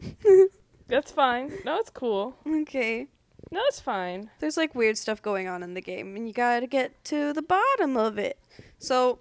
That's 0.88 1.10
fine. 1.12 1.52
No, 1.64 1.78
it's 1.78 1.90
cool. 1.90 2.36
okay. 2.46 3.08
No, 3.50 3.60
it's 3.66 3.80
fine. 3.80 4.30
There's 4.40 4.56
like 4.56 4.74
weird 4.74 4.98
stuff 4.98 5.22
going 5.22 5.46
on 5.48 5.62
in 5.62 5.74
the 5.74 5.80
game, 5.80 6.16
and 6.16 6.26
you 6.26 6.34
gotta 6.34 6.66
get 6.66 7.04
to 7.06 7.32
the 7.32 7.42
bottom 7.42 7.96
of 7.96 8.18
it. 8.18 8.38
So 8.78 9.20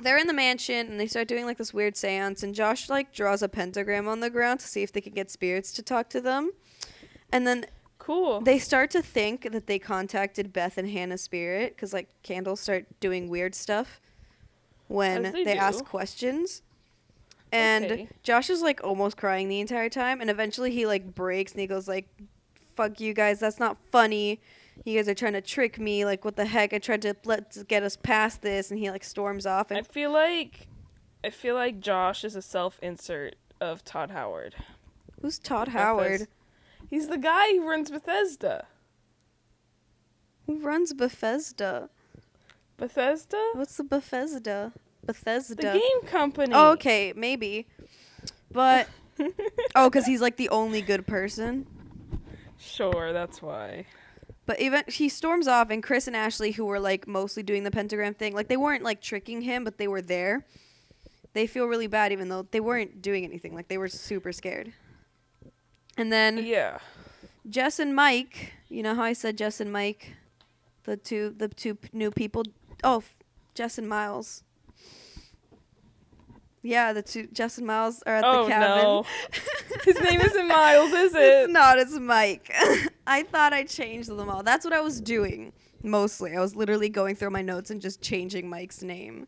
they're 0.00 0.18
in 0.18 0.26
the 0.26 0.34
mansion, 0.34 0.88
and 0.88 1.00
they 1.00 1.06
start 1.06 1.28
doing 1.28 1.44
like 1.46 1.56
this 1.58 1.72
weird 1.72 1.96
seance, 1.96 2.42
and 2.42 2.54
Josh 2.54 2.88
like 2.88 3.12
draws 3.14 3.42
a 3.42 3.48
pentagram 3.48 4.06
on 4.08 4.20
the 4.20 4.30
ground 4.30 4.60
to 4.60 4.66
see 4.68 4.82
if 4.82 4.92
they 4.92 5.00
can 5.00 5.14
get 5.14 5.30
spirits 5.30 5.72
to 5.72 5.82
talk 5.82 6.08
to 6.10 6.20
them. 6.20 6.50
And 7.32 7.46
then 7.46 7.66
Cool. 7.98 8.42
they 8.42 8.58
start 8.58 8.90
to 8.90 9.00
think 9.02 9.50
that 9.50 9.66
they 9.66 9.78
contacted 9.78 10.52
Beth 10.52 10.76
and 10.76 10.90
Hannah's 10.90 11.22
spirit 11.22 11.74
because 11.74 11.94
like 11.94 12.08
candles 12.22 12.60
start 12.60 12.84
doing 13.00 13.28
weird 13.30 13.54
stuff 13.54 13.98
when 14.88 15.24
As 15.24 15.32
they, 15.32 15.42
they 15.44 15.56
ask 15.56 15.84
questions. 15.86 16.60
And 17.50 17.84
Okay. 17.86 18.08
Josh 18.22 18.50
is 18.50 18.60
like 18.60 18.84
almost 18.84 19.16
crying 19.16 19.48
the 19.48 19.60
entire 19.60 19.88
time, 19.88 20.20
and 20.20 20.28
eventually 20.28 20.70
he 20.70 20.86
like 20.86 21.14
breaks 21.14 21.52
and 21.52 21.60
he 21.62 21.66
goes 21.66 21.88
like, 21.88 22.06
"Fuck 22.74 23.00
you 23.00 23.14
guys, 23.14 23.40
that's 23.40 23.58
not 23.58 23.76
funny. 23.90 24.40
You 24.84 24.98
guys 24.98 25.08
are 25.08 25.14
trying 25.14 25.34
to 25.34 25.40
trick 25.40 25.78
me. 25.78 26.04
Like 26.04 26.24
what 26.24 26.36
the 26.36 26.46
heck? 26.46 26.72
I 26.72 26.78
tried 26.78 27.02
to 27.02 27.14
let 27.24 27.66
get 27.68 27.82
us 27.82 27.96
past 27.96 28.42
this." 28.42 28.70
And 28.70 28.78
he 28.78 28.90
like 28.90 29.04
storms 29.04 29.46
off. 29.46 29.70
I 29.72 29.82
feel 29.82 30.12
like 30.12 30.68
I 31.24 31.30
feel 31.30 31.54
like 31.54 31.80
Josh 31.80 32.24
is 32.24 32.36
a 32.36 32.42
self-insert 32.42 33.36
of 33.60 33.84
Todd 33.84 34.10
Howard. 34.10 34.54
who's 35.22 35.38
Todd 35.38 35.68
Howard? 35.68 36.28
He's 36.90 37.08
the 37.08 37.16
guy 37.18 37.52
who 37.54 37.66
runs 37.66 37.90
Bethesda. 37.90 38.66
Who 40.46 40.58
runs 40.58 40.92
Bethesda? 40.92 41.88
Bethesda? 42.76 43.52
What's 43.54 43.76
the 43.76 43.84
Bethesda? 43.84 44.72
Bethesda. 45.06 45.54
The 45.54 45.78
game 45.78 46.06
company. 46.06 46.52
Oh, 46.54 46.72
okay, 46.72 47.12
maybe. 47.16 47.66
But 48.50 48.88
oh, 49.74 49.88
because 49.88 50.06
he's 50.06 50.20
like 50.20 50.36
the 50.36 50.48
only 50.50 50.82
good 50.82 51.06
person. 51.06 51.66
Sure, 52.58 53.12
that's 53.12 53.42
why. 53.42 53.86
But 54.46 54.60
even 54.60 54.82
he 54.88 55.08
storms 55.08 55.48
off, 55.48 55.70
and 55.70 55.82
Chris 55.82 56.06
and 56.06 56.14
Ashley, 56.16 56.52
who 56.52 56.64
were 56.66 56.80
like 56.80 57.06
mostly 57.08 57.42
doing 57.42 57.64
the 57.64 57.70
pentagram 57.70 58.14
thing, 58.14 58.34
like 58.34 58.48
they 58.48 58.56
weren't 58.56 58.82
like 58.82 59.00
tricking 59.00 59.42
him, 59.42 59.64
but 59.64 59.78
they 59.78 59.88
were 59.88 60.02
there. 60.02 60.44
They 61.32 61.46
feel 61.46 61.66
really 61.66 61.86
bad, 61.86 62.12
even 62.12 62.28
though 62.28 62.46
they 62.50 62.60
weren't 62.60 63.00
doing 63.02 63.24
anything. 63.24 63.54
Like 63.54 63.68
they 63.68 63.78
were 63.78 63.88
super 63.88 64.32
scared. 64.32 64.72
And 65.96 66.12
then 66.12 66.44
Yeah. 66.44 66.78
Jess 67.48 67.78
and 67.78 67.94
Mike, 67.94 68.52
you 68.68 68.82
know 68.82 68.94
how 68.94 69.02
I 69.02 69.12
said 69.14 69.36
Jess 69.38 69.60
and 69.60 69.72
Mike, 69.72 70.14
the 70.84 70.96
two 70.96 71.30
the 71.36 71.48
two 71.48 71.74
p- 71.76 71.88
new 71.92 72.10
people. 72.10 72.42
Oh, 72.82 73.02
Jess 73.54 73.78
and 73.78 73.88
Miles. 73.88 74.42
Yeah, 76.64 76.94
the 76.94 77.02
two 77.02 77.28
and 77.36 77.66
Miles 77.66 78.02
are 78.06 78.14
at 78.16 78.24
Oh 78.24 78.44
the 78.44 78.48
cabin. 78.50 78.82
no. 78.84 79.04
His 79.84 80.00
name 80.00 80.20
isn't 80.20 80.48
Miles, 80.48 80.92
is 80.92 81.14
it? 81.14 81.20
It's 81.20 81.52
not. 81.52 81.78
It's 81.78 81.92
Mike. 81.98 82.50
I 83.06 83.22
thought 83.22 83.52
I 83.52 83.64
changed 83.64 84.08
them 84.08 84.30
all. 84.30 84.42
That's 84.42 84.64
what 84.64 84.72
I 84.72 84.80
was 84.80 85.00
doing 85.00 85.52
mostly. 85.82 86.34
I 86.34 86.40
was 86.40 86.56
literally 86.56 86.88
going 86.88 87.16
through 87.16 87.30
my 87.30 87.42
notes 87.42 87.70
and 87.70 87.82
just 87.82 88.00
changing 88.00 88.48
Mike's 88.48 88.82
name. 88.82 89.26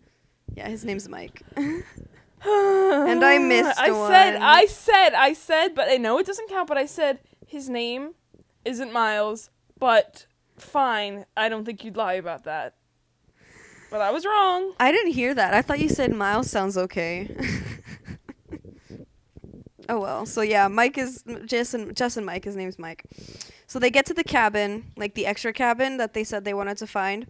Yeah, 0.56 0.68
his 0.68 0.82
name's 0.86 1.08
Mike. 1.10 1.42
and 1.56 1.84
I 3.24 3.36
missed 3.40 3.78
I 3.78 3.90
one. 3.90 4.10
said, 4.10 4.36
I 4.36 4.64
said, 4.66 5.10
I 5.14 5.32
said, 5.34 5.74
but 5.74 5.88
I 5.90 5.98
know 5.98 6.18
it 6.18 6.24
doesn't 6.26 6.48
count. 6.48 6.68
But 6.68 6.78
I 6.78 6.86
said 6.86 7.18
his 7.46 7.68
name 7.68 8.14
isn't 8.64 8.94
Miles. 8.94 9.50
But 9.78 10.24
fine, 10.56 11.26
I 11.36 11.50
don't 11.50 11.66
think 11.66 11.84
you'd 11.84 11.98
lie 11.98 12.14
about 12.14 12.44
that. 12.44 12.75
But 13.90 14.00
I 14.00 14.10
was 14.10 14.26
wrong. 14.26 14.72
I 14.80 14.92
didn't 14.92 15.12
hear 15.12 15.34
that. 15.34 15.54
I 15.54 15.62
thought 15.62 15.80
you 15.80 15.88
said 15.88 16.12
Miles 16.12 16.50
sounds 16.50 16.76
okay. 16.76 17.34
oh 19.88 20.00
well. 20.00 20.26
So 20.26 20.42
yeah, 20.42 20.68
Mike 20.68 20.98
is 20.98 21.22
Jess 21.44 21.74
and 21.74 22.26
Mike. 22.26 22.44
His 22.44 22.56
name's 22.56 22.78
Mike. 22.78 23.04
So 23.66 23.78
they 23.78 23.90
get 23.90 24.06
to 24.06 24.14
the 24.14 24.24
cabin, 24.24 24.92
like 24.96 25.14
the 25.14 25.26
extra 25.26 25.52
cabin 25.52 25.96
that 25.98 26.14
they 26.14 26.24
said 26.24 26.44
they 26.44 26.54
wanted 26.54 26.78
to 26.78 26.86
find. 26.86 27.26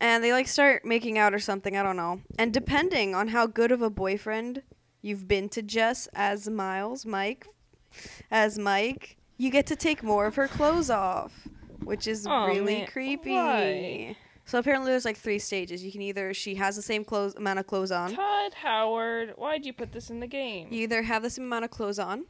And 0.00 0.22
they 0.22 0.32
like 0.32 0.46
start 0.46 0.84
making 0.84 1.18
out 1.18 1.34
or 1.34 1.40
something, 1.40 1.76
I 1.76 1.82
don't 1.82 1.96
know. 1.96 2.20
And 2.38 2.54
depending 2.54 3.14
on 3.14 3.28
how 3.28 3.46
good 3.46 3.72
of 3.72 3.82
a 3.82 3.90
boyfriend 3.90 4.62
you've 5.02 5.26
been 5.26 5.48
to 5.50 5.62
Jess 5.62 6.08
as 6.14 6.48
Miles, 6.48 7.04
Mike, 7.04 7.46
as 8.30 8.58
Mike, 8.58 9.16
you 9.38 9.50
get 9.50 9.66
to 9.66 9.76
take 9.76 10.02
more 10.02 10.26
of 10.26 10.36
her 10.36 10.46
clothes 10.46 10.88
off, 10.88 11.48
which 11.82 12.06
is 12.06 12.26
Aw, 12.26 12.46
really 12.46 12.78
man, 12.78 12.86
creepy. 12.86 13.32
why? 13.32 14.16
So 14.48 14.58
apparently 14.58 14.90
there's 14.90 15.04
like 15.04 15.18
three 15.18 15.38
stages. 15.38 15.84
You 15.84 15.92
can 15.92 16.00
either 16.00 16.32
she 16.32 16.54
has 16.54 16.74
the 16.74 16.80
same 16.80 17.04
clothes 17.04 17.34
amount 17.34 17.58
of 17.58 17.66
clothes 17.66 17.92
on. 17.92 18.14
Todd 18.14 18.54
Howard, 18.54 19.34
why'd 19.36 19.66
you 19.66 19.74
put 19.74 19.92
this 19.92 20.08
in 20.08 20.20
the 20.20 20.26
game? 20.26 20.68
You 20.70 20.84
either 20.84 21.02
have 21.02 21.22
the 21.22 21.28
same 21.28 21.44
amount 21.44 21.66
of 21.66 21.70
clothes 21.70 21.98
on, 21.98 22.24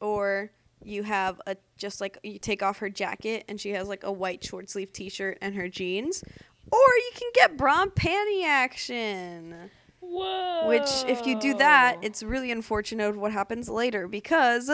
or 0.00 0.50
you 0.82 1.04
have 1.04 1.40
a 1.46 1.56
just 1.76 2.00
like 2.00 2.18
you 2.24 2.40
take 2.40 2.64
off 2.64 2.78
her 2.78 2.90
jacket 2.90 3.44
and 3.48 3.60
she 3.60 3.70
has 3.70 3.86
like 3.86 4.02
a 4.02 4.10
white 4.10 4.42
short 4.42 4.68
sleeve 4.68 4.92
T-shirt 4.92 5.38
and 5.40 5.54
her 5.54 5.68
jeans, 5.68 6.24
or 6.72 6.78
you 6.78 7.10
can 7.14 7.30
get 7.34 7.56
bra 7.56 7.82
and 7.82 7.94
panty 7.94 8.44
action. 8.44 9.70
Whoa. 10.00 10.66
Which, 10.66 10.90
if 11.06 11.24
you 11.24 11.38
do 11.40 11.54
that, 11.54 11.98
it's 12.02 12.24
really 12.24 12.50
unfortunate 12.50 13.16
what 13.16 13.30
happens 13.30 13.68
later 13.68 14.08
because 14.08 14.70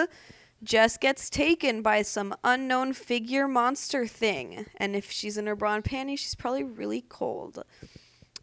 Jess 0.62 0.96
gets 0.96 1.30
taken 1.30 1.82
by 1.82 2.02
some 2.02 2.34
unknown 2.44 2.92
figure 2.92 3.48
monster 3.48 4.06
thing, 4.06 4.66
and 4.76 4.94
if 4.94 5.10
she's 5.10 5.38
in 5.38 5.46
her 5.46 5.56
bra 5.56 5.74
and 5.74 5.84
panty, 5.84 6.18
she's 6.18 6.34
probably 6.34 6.64
really 6.64 7.02
cold. 7.08 7.64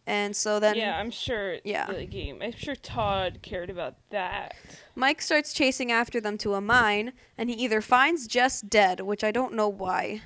And 0.08 0.36
so 0.36 0.60
then 0.60 0.78
yeah, 0.78 0.98
I'm 0.98 1.12
sure. 1.12 1.58
Yeah. 1.66 1.92
The 1.92 2.06
game. 2.06 2.40
I'm 2.42 2.54
sure 2.54 2.76
Todd 2.76 3.40
cared 3.42 3.70
about 3.70 3.96
that. 4.10 4.56
Mike 4.96 5.22
starts 5.22 5.52
chasing 5.54 5.92
after 5.92 6.22
them 6.22 6.38
to 6.40 6.54
a 6.54 6.62
mine, 6.62 7.12
and 7.38 7.50
he 7.50 7.56
either 7.58 7.82
finds 7.82 8.26
Jess 8.26 8.62
dead, 8.62 9.02
which 9.02 9.24
I 9.24 9.32
don't 9.32 9.54
know 9.54 9.68
why 9.68 10.22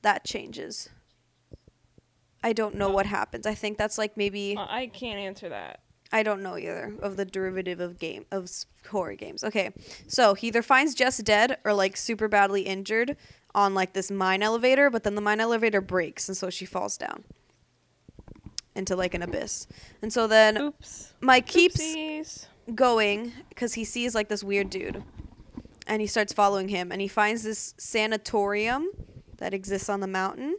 that 0.00 0.24
changes. 0.24 0.88
I 2.42 2.52
don't 2.52 2.74
know 2.74 2.90
what 2.90 3.06
happens. 3.06 3.46
I 3.46 3.54
think 3.54 3.78
that's 3.78 3.98
like 3.98 4.16
maybe 4.16 4.56
Uh, 4.56 4.66
I 4.68 4.86
can't 4.86 5.20
answer 5.20 5.48
that. 5.50 5.80
I 6.12 6.22
don't 6.22 6.42
know 6.42 6.58
either 6.58 6.94
of 7.00 7.16
the 7.16 7.24
derivative 7.24 7.80
of 7.80 7.98
game 7.98 8.26
of 8.30 8.50
horror 8.90 9.14
games. 9.14 9.42
Okay, 9.42 9.70
so 10.06 10.34
he 10.34 10.48
either 10.48 10.62
finds 10.62 10.94
Jess 10.94 11.18
dead 11.18 11.58
or 11.64 11.72
like 11.72 11.96
super 11.96 12.28
badly 12.28 12.62
injured 12.62 13.16
on 13.54 13.74
like 13.74 13.92
this 13.94 14.10
mine 14.10 14.42
elevator, 14.42 14.90
but 14.90 15.04
then 15.04 15.14
the 15.14 15.20
mine 15.20 15.40
elevator 15.40 15.80
breaks, 15.80 16.28
and 16.28 16.36
so 16.36 16.50
she 16.50 16.64
falls 16.64 16.96
down 16.96 17.24
into 18.74 18.96
like 18.96 19.14
an 19.14 19.22
abyss. 19.22 19.66
And 20.00 20.12
so 20.12 20.26
then 20.26 20.56
Oops. 20.58 21.12
Mike 21.20 21.46
keeps 21.46 21.80
Oopsies. 21.80 22.46
going 22.74 23.32
because 23.48 23.74
he 23.74 23.84
sees 23.84 24.14
like 24.14 24.28
this 24.28 24.42
weird 24.42 24.70
dude 24.70 25.02
and 25.86 26.00
he 26.00 26.06
starts 26.06 26.32
following 26.32 26.68
him 26.68 26.90
and 26.92 27.00
he 27.00 27.08
finds 27.08 27.42
this 27.42 27.74
sanatorium 27.76 28.88
that 29.38 29.52
exists 29.52 29.88
on 29.88 30.00
the 30.00 30.06
mountain 30.06 30.56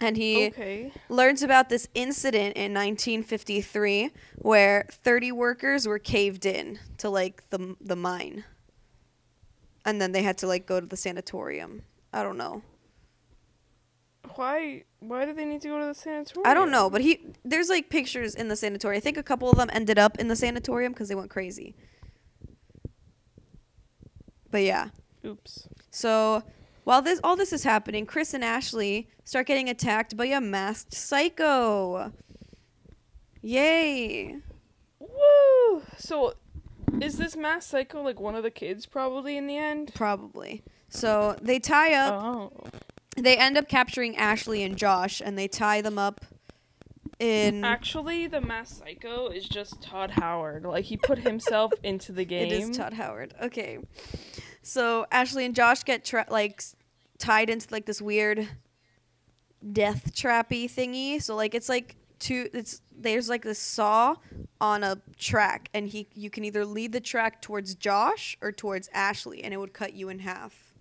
and 0.00 0.16
he 0.16 0.48
Okay. 0.48 0.92
learns 1.08 1.42
about 1.42 1.68
this 1.68 1.88
incident 1.94 2.56
in 2.56 2.74
1953 2.74 4.10
where 4.36 4.86
30 4.90 5.32
workers 5.32 5.86
were 5.86 5.98
caved 5.98 6.44
in 6.46 6.78
to 6.98 7.08
like 7.08 7.48
the 7.50 7.76
the 7.80 7.96
mine 7.96 8.44
and 9.84 10.00
then 10.00 10.12
they 10.12 10.22
had 10.22 10.36
to 10.38 10.46
like 10.46 10.66
go 10.66 10.80
to 10.80 10.86
the 10.86 10.96
sanatorium. 10.96 11.82
I 12.12 12.22
don't 12.22 12.36
know. 12.36 12.62
Why? 14.34 14.82
Why 14.98 15.24
do 15.24 15.32
they 15.32 15.44
need 15.44 15.62
to 15.62 15.68
go 15.68 15.78
to 15.78 15.86
the 15.86 15.94
sanatorium? 15.94 16.50
I 16.50 16.54
don't 16.54 16.70
know, 16.72 16.90
but 16.90 17.00
he 17.00 17.20
there's 17.44 17.68
like 17.68 17.88
pictures 17.88 18.34
in 18.34 18.48
the 18.48 18.56
sanatorium. 18.56 18.98
I 18.98 19.00
think 19.00 19.16
a 19.16 19.22
couple 19.22 19.48
of 19.48 19.56
them 19.56 19.70
ended 19.72 19.98
up 19.98 20.18
in 20.18 20.28
the 20.28 20.36
sanatorium 20.36 20.92
because 20.92 21.08
they 21.08 21.14
went 21.14 21.30
crazy. 21.30 21.74
But 24.50 24.62
yeah. 24.62 24.88
Oops. 25.24 25.68
So 25.90 26.42
while 26.86 27.02
this 27.02 27.18
all 27.24 27.34
this 27.34 27.52
is 27.52 27.64
happening, 27.64 28.06
Chris 28.06 28.32
and 28.32 28.44
Ashley 28.44 29.08
start 29.24 29.48
getting 29.48 29.68
attacked 29.68 30.16
by 30.16 30.26
a 30.26 30.40
masked 30.40 30.94
psycho. 30.94 32.12
Yay! 33.42 34.36
Woo! 35.00 35.82
So, 35.96 36.34
is 37.00 37.18
this 37.18 37.34
masked 37.34 37.70
psycho 37.70 38.02
like 38.02 38.20
one 38.20 38.36
of 38.36 38.44
the 38.44 38.52
kids 38.52 38.86
probably 38.86 39.36
in 39.36 39.48
the 39.48 39.56
end? 39.56 39.94
Probably. 39.96 40.62
So 40.88 41.36
they 41.42 41.58
tie 41.58 41.92
up. 41.94 42.22
Oh. 42.22 42.52
They 43.16 43.36
end 43.36 43.58
up 43.58 43.66
capturing 43.66 44.16
Ashley 44.16 44.62
and 44.62 44.76
Josh, 44.76 45.20
and 45.20 45.36
they 45.36 45.48
tie 45.48 45.80
them 45.80 45.98
up 45.98 46.24
in. 47.18 47.64
Actually, 47.64 48.28
the 48.28 48.40
masked 48.40 48.78
psycho 48.78 49.26
is 49.26 49.48
just 49.48 49.82
Todd 49.82 50.12
Howard. 50.12 50.62
Like 50.62 50.84
he 50.84 50.96
put 50.96 51.18
himself 51.18 51.72
into 51.82 52.12
the 52.12 52.24
game. 52.24 52.46
It 52.46 52.52
is 52.52 52.76
Todd 52.76 52.92
Howard. 52.92 53.34
Okay. 53.42 53.80
So 54.66 55.06
Ashley 55.12 55.44
and 55.44 55.54
Josh 55.54 55.84
get 55.84 56.04
tra- 56.04 56.26
like 56.28 56.60
tied 57.18 57.50
into 57.50 57.68
like 57.70 57.86
this 57.86 58.02
weird 58.02 58.48
death 59.72 60.12
trappy 60.12 60.64
thingy. 60.64 61.22
So 61.22 61.36
like 61.36 61.54
it's 61.54 61.68
like 61.68 61.94
two 62.18 62.48
it's 62.52 62.80
there's 62.90 63.28
like 63.28 63.42
this 63.42 63.60
saw 63.60 64.16
on 64.60 64.82
a 64.82 65.00
track 65.16 65.68
and 65.72 65.88
he 65.88 66.08
you 66.14 66.30
can 66.30 66.44
either 66.44 66.64
lead 66.64 66.90
the 66.90 67.00
track 67.00 67.40
towards 67.42 67.76
Josh 67.76 68.36
or 68.42 68.50
towards 68.50 68.88
Ashley 68.92 69.44
and 69.44 69.54
it 69.54 69.58
would 69.58 69.72
cut 69.72 69.92
you 69.92 70.08
in 70.08 70.18
half. 70.18 70.74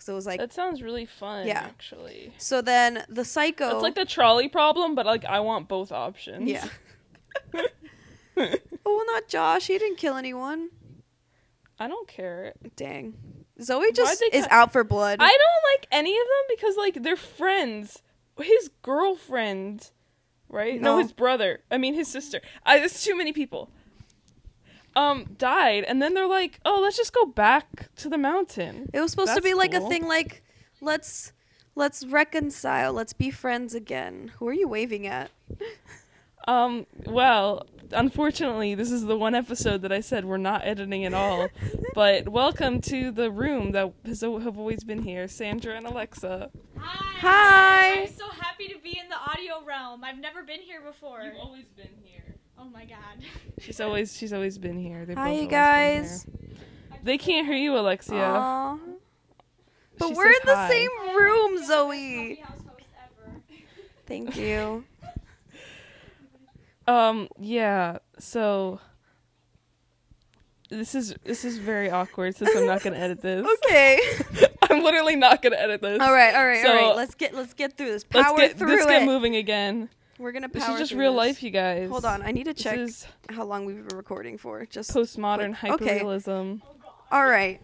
So 0.00 0.14
it 0.14 0.16
was 0.16 0.26
like 0.26 0.40
that 0.40 0.52
sounds 0.52 0.82
really 0.82 1.06
fun. 1.06 1.46
Yeah. 1.46 1.60
Actually. 1.60 2.32
so 2.36 2.60
then 2.60 3.04
the 3.08 3.24
psycho 3.24 3.74
It's 3.74 3.82
like 3.82 3.94
the 3.94 4.06
trolley 4.06 4.48
problem, 4.48 4.96
but 4.96 5.06
like 5.06 5.24
I 5.24 5.38
want 5.38 5.68
both 5.68 5.92
options. 5.92 6.50
Yeah. 6.50 6.66
oh 7.54 7.66
well 8.84 9.06
not 9.06 9.28
Josh, 9.28 9.68
he 9.68 9.78
didn't 9.78 9.98
kill 9.98 10.16
anyone. 10.16 10.70
I 11.78 11.88
don't 11.88 12.08
care. 12.08 12.54
Dang. 12.76 13.14
Zoe 13.62 13.92
just 13.92 14.22
is 14.32 14.46
out 14.50 14.72
for 14.72 14.84
blood. 14.84 15.18
I 15.20 15.28
don't 15.28 15.72
like 15.80 15.88
any 15.90 16.12
of 16.12 16.24
them 16.26 16.56
because 16.56 16.76
like 16.76 17.02
they're 17.02 17.16
friends. 17.16 18.02
His 18.40 18.70
girlfriend, 18.82 19.90
right? 20.48 20.80
No, 20.80 20.96
No. 20.96 21.02
his 21.02 21.12
brother. 21.12 21.60
I 21.70 21.78
mean 21.78 21.94
his 21.94 22.08
sister. 22.08 22.40
I 22.64 22.78
there's 22.78 23.02
too 23.02 23.16
many 23.16 23.32
people. 23.32 23.70
Um, 24.96 25.34
died, 25.38 25.84
and 25.84 26.02
then 26.02 26.14
they're 26.14 26.26
like, 26.26 26.58
"Oh, 26.64 26.80
let's 26.82 26.96
just 26.96 27.12
go 27.12 27.24
back 27.24 27.94
to 27.96 28.08
the 28.08 28.18
mountain." 28.18 28.88
It 28.92 29.00
was 29.00 29.12
supposed 29.12 29.28
to 29.28 29.34
That's 29.34 29.44
be 29.44 29.54
like 29.54 29.74
a 29.74 29.80
thing 29.88 30.06
like 30.08 30.42
let's 30.80 31.32
let's 31.76 32.04
reconcile, 32.06 32.92
let's 32.92 33.12
be 33.12 33.30
friends 33.30 33.74
again. 33.74 34.32
Who 34.38 34.48
are 34.48 34.52
you 34.52 34.66
waving 34.66 35.06
at? 35.06 35.30
Um, 36.48 36.86
well, 37.04 37.66
unfortunately, 37.92 38.74
this 38.74 38.90
is 38.90 39.04
the 39.04 39.18
one 39.18 39.34
episode 39.34 39.82
that 39.82 39.92
I 39.92 40.00
said 40.00 40.24
we're 40.24 40.38
not 40.38 40.64
editing 40.64 41.04
at 41.04 41.12
all. 41.12 41.50
but 41.94 42.30
welcome 42.30 42.80
to 42.80 43.10
the 43.10 43.30
room 43.30 43.72
that 43.72 43.92
has 44.06 44.22
have 44.22 44.58
always 44.58 44.82
been 44.82 45.02
here, 45.02 45.28
Sandra 45.28 45.76
and 45.76 45.86
Alexa. 45.86 46.50
Hi. 46.78 47.18
Hi. 47.20 48.00
I'm 48.00 48.08
so 48.08 48.30
happy 48.30 48.68
to 48.68 48.78
be 48.78 48.98
in 48.98 49.10
the 49.10 49.16
audio 49.30 49.62
realm. 49.62 50.02
I've 50.02 50.18
never 50.18 50.42
been 50.42 50.60
here 50.60 50.80
before. 50.80 51.20
You've 51.20 51.36
always 51.36 51.66
been 51.76 51.90
here. 52.02 52.34
Oh 52.58 52.64
my 52.64 52.86
god. 52.86 53.22
She's 53.60 53.78
always 53.78 54.16
she's 54.16 54.32
always 54.32 54.56
been 54.56 54.78
here. 54.78 55.04
They've 55.04 55.18
Hi, 55.18 55.32
you 55.32 55.48
guys. 55.48 56.26
They 57.02 57.18
can't 57.18 57.46
hear 57.46 57.56
you, 57.56 57.76
Alexia. 57.76 58.24
Aw. 58.24 58.78
But 59.98 60.08
She 60.08 60.14
we're 60.14 60.28
in 60.28 60.46
the 60.46 60.56
hi. 60.56 60.70
same 60.70 61.14
room, 61.14 61.66
Zoe. 61.66 62.36
coffee 62.36 62.40
house 62.40 62.62
host 62.66 62.86
ever. 63.04 63.32
Thank 64.06 64.34
you. 64.38 64.84
Um, 66.88 67.28
yeah. 67.38 67.98
So 68.18 68.80
this 70.70 70.94
is 70.94 71.14
this 71.24 71.44
is 71.44 71.58
very 71.58 71.90
awkward 71.90 72.36
since 72.36 72.54
I'm 72.54 72.66
not 72.66 72.82
gonna 72.82 72.96
edit 73.06 73.20
this. 73.22 73.46
Okay. 73.64 74.00
I'm 74.70 74.82
literally 74.82 75.16
not 75.16 75.40
gonna 75.42 75.56
edit 75.56 75.80
this. 75.80 76.00
all 76.00 76.12
right, 76.12 76.34
all 76.34 76.46
right, 76.46 76.58
all 76.66 76.72
So- 76.72 76.88
right. 76.88 76.96
Let's 76.96 77.14
get 77.14 77.34
let's 77.34 77.54
get 77.54 77.76
through 77.76 77.90
this. 77.92 78.04
Power 78.04 78.22
Let's 78.22 78.36
get 78.54 78.58
through 78.58 78.68
let's 78.76 78.84
it. 78.84 78.88
get 78.88 79.04
moving 79.06 79.36
again. 79.36 79.88
We're 80.18 80.32
gonna 80.32 80.48
power. 80.48 80.60
This 80.60 80.68
is 80.70 80.78
just 80.90 80.92
real 80.92 81.12
this. 81.12 81.18
life, 81.18 81.42
you 81.42 81.50
guys. 81.50 81.88
Hold 81.88 82.04
on, 82.04 82.22
I 82.22 82.32
need 82.32 82.44
to 82.44 82.54
check 82.54 82.76
This 82.76 82.90
is 82.90 83.06
how 83.30 83.44
long 83.44 83.64
we've 83.66 83.86
been 83.86 83.96
recording 83.96 84.36
for. 84.36 84.66
Just 84.66 84.90
postmodern 84.92 85.52
Okay. 85.64 86.00
hyperrealism. 86.00 86.60
all 87.12 87.26
right. 87.26 87.60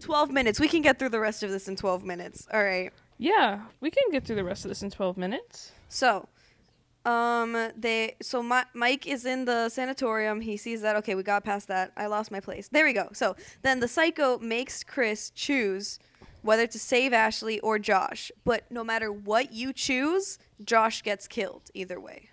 Twelve 0.00 0.30
minutes. 0.30 0.58
We 0.60 0.68
can 0.68 0.82
get 0.82 0.98
through 0.98 1.10
the 1.10 1.20
rest 1.20 1.42
of 1.42 1.50
this 1.50 1.68
in 1.68 1.76
twelve 1.76 2.04
minutes. 2.04 2.46
All 2.52 2.62
right. 2.62 2.92
Yeah, 3.18 3.60
we 3.80 3.90
can 3.90 4.10
get 4.10 4.24
through 4.24 4.34
the 4.36 4.42
rest 4.44 4.64
of 4.64 4.68
this 4.68 4.82
in 4.82 4.90
12 4.90 5.16
minutes. 5.16 5.70
So, 5.88 6.26
um, 7.04 7.70
they 7.76 8.16
so 8.22 8.42
Mi- 8.42 8.62
Mike 8.74 9.06
is 9.06 9.24
in 9.24 9.44
the 9.44 9.68
sanatorium. 9.68 10.40
He 10.40 10.56
sees 10.56 10.82
that 10.82 10.96
okay, 10.96 11.14
we 11.14 11.22
got 11.22 11.44
past 11.44 11.68
that. 11.68 11.92
I 11.96 12.06
lost 12.06 12.30
my 12.30 12.40
place. 12.40 12.68
There 12.68 12.84
we 12.84 12.92
go. 12.92 13.08
So 13.12 13.36
then 13.62 13.80
the 13.80 13.88
psycho 13.88 14.38
makes 14.38 14.84
Chris 14.84 15.30
choose 15.30 15.98
whether 16.42 16.66
to 16.66 16.78
save 16.78 17.12
Ashley 17.12 17.60
or 17.60 17.78
Josh. 17.78 18.30
But 18.44 18.70
no 18.70 18.84
matter 18.84 19.10
what 19.10 19.52
you 19.52 19.72
choose, 19.72 20.38
Josh 20.64 21.02
gets 21.02 21.26
killed 21.26 21.62
either 21.74 22.00
way. 22.00 22.28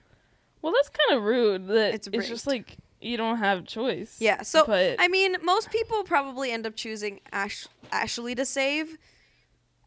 Well, 0.62 0.74
that's 0.74 0.90
kind 0.90 1.18
of 1.18 1.24
rude. 1.24 1.68
That 1.68 1.94
It's 1.96 2.08
it's, 2.12 2.28
just 2.28 2.46
like 2.46 2.78
you 3.02 3.18
don't 3.18 3.38
have 3.38 3.66
choice. 3.66 4.18
Yeah. 4.20 4.42
So 4.44 4.66
but 4.66 4.98
I 5.00 5.08
mean, 5.08 5.36
most 5.42 5.72
people 5.72 6.04
probably 6.04 6.52
end 6.52 6.68
up 6.68 6.76
choosing 6.76 7.22
Ash- 7.32 7.68
Ashley 7.92 8.36
to 8.36 8.46
save. 8.46 8.98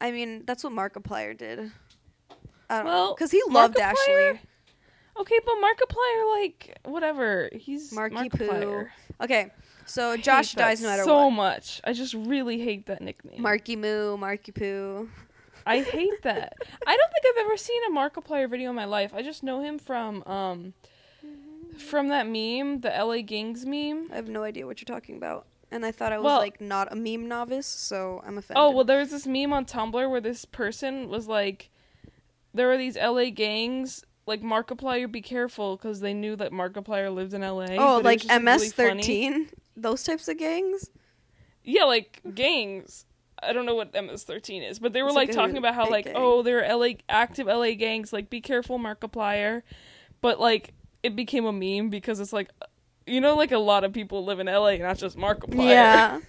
I 0.01 0.11
mean, 0.11 0.43
that's 0.45 0.65
what 0.65 0.73
Markiplier 0.73 1.37
did. 1.37 1.71
I 2.69 2.77
don't 2.79 2.87
know 2.87 2.91
Well, 2.91 3.15
because 3.15 3.31
he 3.31 3.43
loved 3.49 3.79
Ashley. 3.79 4.41
Okay, 5.19 5.39
but 5.45 5.55
Markiplier, 5.57 6.41
like 6.41 6.79
whatever, 6.85 7.49
he's 7.53 7.93
Marky 7.93 8.29
Poo. 8.29 8.47
Markiplier. 8.49 8.89
Okay, 9.23 9.51
so 9.87 10.17
Josh 10.17 10.55
dies 10.55 10.81
no 10.83 10.89
matter 10.89 11.05
so 11.05 11.15
what. 11.15 11.23
So 11.25 11.31
much. 11.31 11.81
I 11.85 11.93
just 11.93 12.15
really 12.15 12.59
hate 12.59 12.87
that 12.87 13.01
nickname. 13.01 13.41
Marky 13.41 13.77
Moo, 13.77 14.17
Marky 14.17 14.53
Poo. 14.53 15.09
I 15.65 15.81
hate 15.81 16.23
that. 16.23 16.55
I 16.87 16.97
don't 16.97 17.13
think 17.13 17.25
I've 17.39 17.45
ever 17.47 17.57
seen 17.57 17.81
a 17.89 17.95
Markiplier 17.95 18.51
video 18.51 18.71
in 18.71 18.77
my 18.77 18.85
life. 18.85 19.13
I 19.15 19.23
just 19.23 19.43
know 19.43 19.63
him 19.63 19.79
from 19.79 20.23
um 20.25 20.75
from 21.79 22.09
that 22.09 22.27
meme, 22.27 22.81
the 22.81 22.91
LA 22.91 23.23
Gangs 23.23 23.65
meme. 23.65 24.09
I 24.13 24.17
have 24.17 24.29
no 24.29 24.43
idea 24.43 24.67
what 24.67 24.81
you're 24.81 24.93
talking 24.95 25.17
about. 25.17 25.47
And 25.71 25.87
I 25.87 25.93
thought 25.93 26.13
I 26.13 26.19
was 26.19 26.25
Well- 26.25 26.39
like 26.39 26.61
not 26.61 26.93
a 26.93 26.97
meme 26.97 27.29
novice, 27.29 27.67
so 27.67 28.23
I'm 28.27 28.37
offended. 28.39 28.61
Oh 28.63 28.71
well, 28.73 28.85
there 28.85 28.99
was 28.99 29.11
this 29.11 29.27
meme 29.27 29.53
on 29.53 29.65
Tumblr 29.65 30.11
where 30.11 30.21
this 30.21 30.45
person 30.45 31.09
was 31.09 31.29
like, 31.29 31.71
there 32.53 32.67
were 32.67 32.77
these 32.77 32.97
LA 32.97 33.31
gangs. 33.31 34.05
Like 34.27 34.43
Markiplier, 34.43 35.11
be 35.11 35.21
careful, 35.23 35.77
because 35.77 36.01
they 36.01 36.15
knew 36.15 36.37
that 36.37 36.53
Markiplier 36.53 37.13
lived 37.13 37.35
in 37.35 37.41
LA. 37.41 37.75
oh, 37.79 38.01
like 38.03 38.23
MS 38.25 38.73
thirteen, 38.73 39.49
those 39.77 40.05
types 40.05 40.29
of 40.29 40.39
gangs. 40.39 40.91
Yeah, 41.65 41.85
like 41.85 42.21
gangs. 42.35 43.07
I 43.43 43.53
don't 43.53 43.67
know 43.67 43.75
what 43.75 43.93
MS13 43.93 44.71
is, 44.71 44.79
but 44.79 44.93
they 44.93 45.03
were 45.03 45.09
It's 45.09 45.17
like, 45.17 45.29
like 45.29 45.37
talking 45.37 45.57
about 45.57 45.75
how 45.75 45.91
like 45.91 46.05
gang. 46.05 46.15
oh 46.17 46.43
there 46.43 46.65
are 46.65 46.77
LA 46.77 46.95
active 47.09 47.49
LA 47.49 47.73
gangs 47.73 48.13
like 48.13 48.31
be 48.31 48.41
careful 48.41 48.79
Markiplier, 48.79 49.63
but 50.21 50.39
like 50.39 50.75
it 51.03 51.17
became 51.17 51.45
a 51.47 51.53
meme 51.53 51.91
because 51.91 52.21
it's 52.21 52.33
like 52.33 52.51
you 53.05 53.21
know 53.21 53.35
like 53.35 53.51
a 53.51 53.59
lot 53.59 53.83
of 53.83 53.93
people 53.93 54.25
live 54.25 54.39
in 54.39 54.47
LA, 54.47 54.77
not 54.77 54.97
just 54.99 55.17
Markiplier. 55.17 55.69
Yeah. 55.69 56.21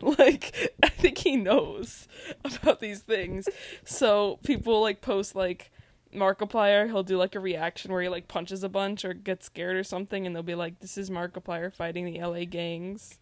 like 0.18 0.72
I 0.82 0.88
think 0.88 1.18
he 1.18 1.36
knows 1.36 2.08
about 2.44 2.80
these 2.80 3.00
things, 3.00 3.48
so 3.84 4.38
people 4.42 4.80
like 4.80 5.02
post 5.02 5.36
like. 5.36 5.70
Markiplier, 6.14 6.86
he'll 6.86 7.02
do 7.02 7.16
like 7.16 7.34
a 7.34 7.40
reaction 7.40 7.92
where 7.92 8.02
he 8.02 8.08
like 8.08 8.28
punches 8.28 8.62
a 8.62 8.68
bunch 8.68 9.04
or 9.04 9.14
gets 9.14 9.46
scared 9.46 9.76
or 9.76 9.84
something, 9.84 10.26
and 10.26 10.34
they'll 10.36 10.42
be 10.42 10.54
like, 10.54 10.78
"This 10.80 10.98
is 10.98 11.10
Markiplier 11.10 11.72
fighting 11.74 12.04
the 12.04 12.20
LA 12.20 12.44
gangs." 12.44 13.18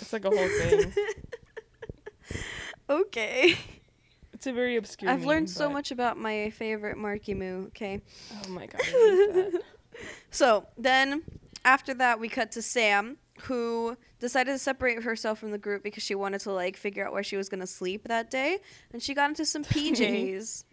It's 0.00 0.12
like 0.12 0.24
a 0.24 0.30
whole 0.30 0.48
thing. 0.48 0.92
Okay. 2.88 3.56
It's 4.32 4.46
a 4.46 4.52
very 4.52 4.76
obscure. 4.76 5.10
I've 5.10 5.20
meme, 5.20 5.28
learned 5.28 5.50
so 5.50 5.68
but- 5.68 5.74
much 5.74 5.90
about 5.90 6.16
my 6.16 6.50
favorite 6.50 6.96
Marky 6.96 7.34
Moo. 7.34 7.66
Okay. 7.68 8.00
Oh 8.46 8.48
my 8.50 8.66
god. 8.66 9.52
So 10.30 10.66
then, 10.78 11.22
after 11.64 11.92
that, 11.94 12.18
we 12.18 12.28
cut 12.30 12.52
to 12.52 12.62
Sam, 12.62 13.18
who 13.42 13.98
decided 14.18 14.52
to 14.52 14.58
separate 14.58 15.02
herself 15.02 15.38
from 15.38 15.50
the 15.50 15.58
group 15.58 15.82
because 15.82 16.02
she 16.02 16.14
wanted 16.14 16.40
to 16.42 16.52
like 16.52 16.76
figure 16.76 17.06
out 17.06 17.12
where 17.12 17.22
she 17.22 17.36
was 17.36 17.50
gonna 17.50 17.66
sleep 17.66 18.08
that 18.08 18.30
day, 18.30 18.60
and 18.94 19.02
she 19.02 19.12
got 19.12 19.28
into 19.28 19.44
some 19.44 19.62
PJs. 19.66 20.64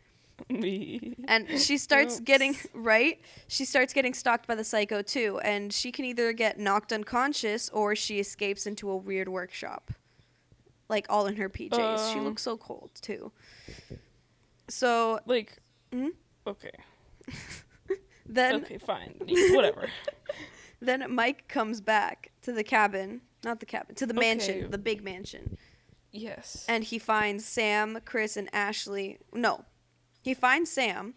Me. 0.49 1.15
and 1.27 1.47
she 1.59 1.77
starts 1.77 2.15
Oops. 2.15 2.23
getting 2.23 2.55
right 2.73 3.19
she 3.47 3.65
starts 3.65 3.91
getting 3.91 4.13
stalked 4.13 4.45
by 4.47 4.53
the 4.55 4.63
psycho 4.63 5.01
too 5.01 5.39
and 5.43 5.73
she 5.73 5.91
can 5.91 6.05
either 6.05 6.31
get 6.31 6.59
knocked 6.59 6.93
unconscious 6.93 7.69
or 7.69 7.95
she 7.95 8.19
escapes 8.19 8.65
into 8.67 8.89
a 8.89 8.95
weird 8.95 9.27
workshop 9.27 9.91
like 10.89 11.05
all 11.09 11.25
in 11.25 11.35
her 11.37 11.49
pjs 11.49 12.13
she 12.13 12.19
Um. 12.19 12.25
looks 12.25 12.43
so 12.43 12.55
cold 12.55 12.91
too 13.01 13.31
so 14.69 15.19
Like. 15.25 15.57
Mhm. 15.91 16.09
Okay. 16.45 16.71
then 18.25 18.55
Okay. 18.63 18.77
Fine. 18.77 19.15
Whatever. 19.51 19.89
then 20.81 21.03
mike 21.13 21.47
comes 21.47 21.81
back 21.81 22.31
to 22.43 22.51
the 22.51 22.63
cabin 22.63 23.21
not 23.43 23.59
the 23.59 23.65
cabin 23.65 23.95
to 23.95 24.05
the 24.05 24.13
Okay. 24.13 24.19
mansion 24.27 24.71
the 24.71 24.77
big 24.77 25.03
mansion 25.03 25.57
Yes. 26.11 26.65
and 26.69 26.83
he 26.83 26.97
finds 26.99 27.45
Sam, 27.45 27.99
Chris, 28.05 28.37
and 28.37 28.49
Ashley. 28.53 29.19
No, 29.33 29.65
he 30.27 30.33
finds 30.33 30.69
Sam, 30.69 31.13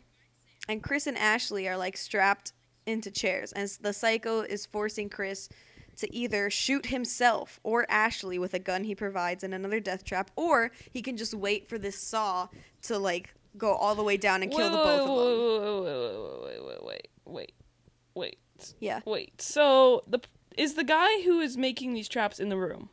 and 0.69 0.85
Chris 0.85 1.09
and 1.09 1.19
Ashley 1.19 1.67
are 1.69 1.77
like 1.77 1.97
strapped 1.97 2.53
into 2.87 3.11
chairs, 3.11 3.51
and 3.51 3.69
the 3.81 3.93
psycho 3.93 4.43
is 4.43 4.67
forcing 4.67 5.09
Chris 5.09 5.49
to 5.97 6.15
either 6.15 6.49
shoot 6.49 6.87
himself 6.87 7.59
or 7.65 7.91
Ashley 7.91 8.39
with 8.39 8.55
a 8.55 8.61
gun 8.61 8.85
he 8.85 8.95
provides 8.95 9.43
in 9.43 9.53
another 9.53 9.81
death 9.81 10.05
trap, 10.05 10.31
or 10.37 10.71
he 10.93 11.03
can 11.03 11.17
just 11.17 11.35
wait 11.35 11.69
for 11.69 11.77
this 11.77 11.99
saw 11.99 12.47
to 12.83 12.99
like 13.01 13.35
go 13.59 13.75
all 13.75 13.97
the 13.97 14.05
way 14.05 14.17
down 14.17 14.45
and 14.45 14.53
kill 14.53 14.71
the 14.71 14.77
both 14.77 15.01
of 15.01 15.09
them. 15.09 15.17
Wait, 16.45 16.63
wait, 16.63 16.63
wait, 16.63 16.85
wait, 16.85 16.85
wait, 16.85 17.09
wait, 17.27 17.53
wait, 18.15 18.39
Yeah. 18.79 19.01
wait. 19.05 19.43
So 19.43 20.05
the 20.07 20.21
is 20.57 20.75
the 20.75 20.85
guy 20.85 21.23
who 21.23 21.41
is 21.41 21.57
making 21.57 21.95
these 21.95 22.09
traps 22.09 22.39
in 22.39 22.49
the 22.49 22.57
room? 22.57 22.91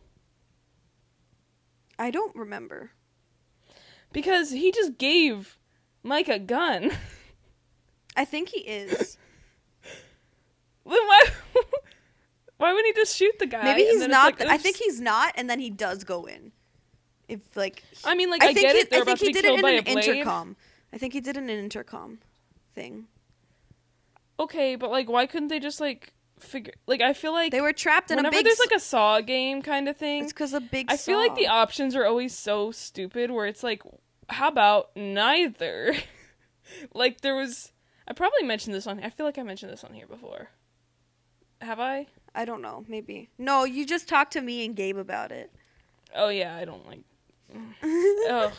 I 1.99 2.09
don't 2.09 2.35
remember. 2.35 2.89
Because 4.11 4.49
he 4.49 4.71
just 4.71 4.97
gave 4.97 5.56
Mike 6.07 6.29
a 6.29 6.39
gun. 6.39 6.91
I 8.15 8.25
think 8.25 8.49
he 8.49 8.61
is. 8.61 9.17
why? 10.83 11.25
why 12.57 12.73
wouldn't 12.73 12.95
he 12.95 13.01
just 13.01 13.15
shoot 13.15 13.37
the 13.39 13.45
guy? 13.45 13.63
Maybe 13.63 13.83
he's 13.83 14.07
not. 14.07 14.39
like, 14.39 14.49
I 14.49 14.57
think 14.57 14.77
he's 14.77 14.99
not, 14.99 15.33
and 15.35 15.49
then 15.49 15.59
he 15.59 15.69
does 15.69 16.03
go 16.03 16.25
in. 16.25 16.51
If 17.27 17.55
like, 17.55 17.83
I 18.05 18.15
mean, 18.15 18.29
like 18.29 18.41
I, 18.41 18.53
think 18.53 18.67
get 18.67 18.75
he, 18.75 18.81
it. 18.81 18.93
I 18.93 19.03
think 19.03 19.19
he 19.19 19.31
did 19.31 19.45
it 19.45 19.59
in 19.59 19.65
an 19.65 19.85
intercom. 19.85 20.55
I 20.93 20.97
think 20.97 21.13
he 21.13 21.19
did 21.19 21.35
it 21.35 21.43
in 21.43 21.49
an 21.49 21.59
intercom 21.59 22.19
thing. 22.73 23.07
Okay, 24.39 24.75
but 24.75 24.89
like, 24.89 25.09
why 25.09 25.25
couldn't 25.25 25.49
they 25.49 25.59
just 25.59 25.81
like 25.81 26.13
figure? 26.39 26.73
Like, 26.85 27.01
I 27.01 27.13
feel 27.13 27.33
like 27.33 27.51
They 27.51 27.61
were 27.61 27.73
trapped 27.73 28.11
in 28.11 28.19
a 28.23 28.31
big. 28.31 28.45
there's 28.45 28.59
like 28.59 28.75
a 28.75 28.79
Saw 28.79 29.19
game 29.19 29.61
kind 29.61 29.89
of 29.89 29.97
thing, 29.97 30.23
it's 30.23 30.33
because 30.33 30.53
a 30.53 30.61
big. 30.61 30.89
I 30.89 30.97
feel 30.97 31.17
like 31.17 31.35
the 31.35 31.47
options 31.47 31.95
are 31.95 32.05
always 32.05 32.35
so 32.35 32.71
stupid. 32.71 33.29
Where 33.29 33.45
it's 33.45 33.63
like, 33.63 33.83
how 34.29 34.47
about 34.47 34.95
neither? 34.95 35.95
like 36.93 37.21
there 37.21 37.35
was, 37.35 37.71
I 38.07 38.13
probably 38.13 38.43
mentioned 38.43 38.75
this 38.75 38.87
on. 38.87 39.03
I 39.03 39.09
feel 39.09 39.25
like 39.25 39.37
I 39.37 39.43
mentioned 39.43 39.71
this 39.71 39.83
on 39.83 39.93
here 39.93 40.07
before. 40.07 40.49
Have 41.61 41.79
I? 41.79 42.07
I 42.35 42.45
don't 42.45 42.61
know. 42.61 42.85
Maybe 42.87 43.29
no. 43.37 43.63
You 43.63 43.85
just 43.85 44.07
talked 44.07 44.33
to 44.33 44.41
me 44.41 44.63
and 44.63 44.75
Gabe 44.75 44.97
about 44.97 45.31
it. 45.31 45.51
Oh 46.15 46.29
yeah, 46.29 46.55
I 46.55 46.65
don't 46.65 46.85
like. 46.87 47.03
oh. 47.83 48.51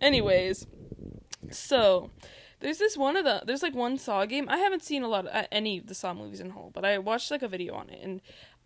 Anyways, 0.00 0.66
so 1.50 2.10
there's 2.60 2.78
this 2.78 2.96
one 2.96 3.16
of 3.16 3.24
the 3.24 3.42
there's 3.46 3.62
like 3.62 3.74
one 3.74 3.98
Saw 3.98 4.24
game. 4.24 4.48
I 4.48 4.56
haven't 4.56 4.82
seen 4.82 5.02
a 5.02 5.08
lot 5.08 5.26
of 5.26 5.34
uh, 5.34 5.46
any 5.52 5.78
of 5.78 5.86
the 5.86 5.94
Saw 5.94 6.12
movies 6.12 6.40
in 6.40 6.50
whole, 6.50 6.70
but 6.74 6.84
I 6.84 6.98
watched 6.98 7.30
like 7.30 7.42
a 7.42 7.48
video 7.48 7.74
on 7.74 7.88
it, 7.88 8.00
and 8.02 8.20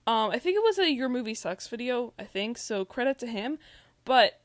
um, 0.06 0.30
I 0.30 0.38
think 0.38 0.56
it 0.56 0.62
was 0.62 0.78
a 0.78 0.90
Your 0.90 1.10
Movie 1.10 1.34
Sucks 1.34 1.68
video. 1.68 2.14
I 2.18 2.24
think 2.24 2.56
so. 2.56 2.84
Credit 2.86 3.18
to 3.18 3.26
him, 3.26 3.58
but 4.04 4.40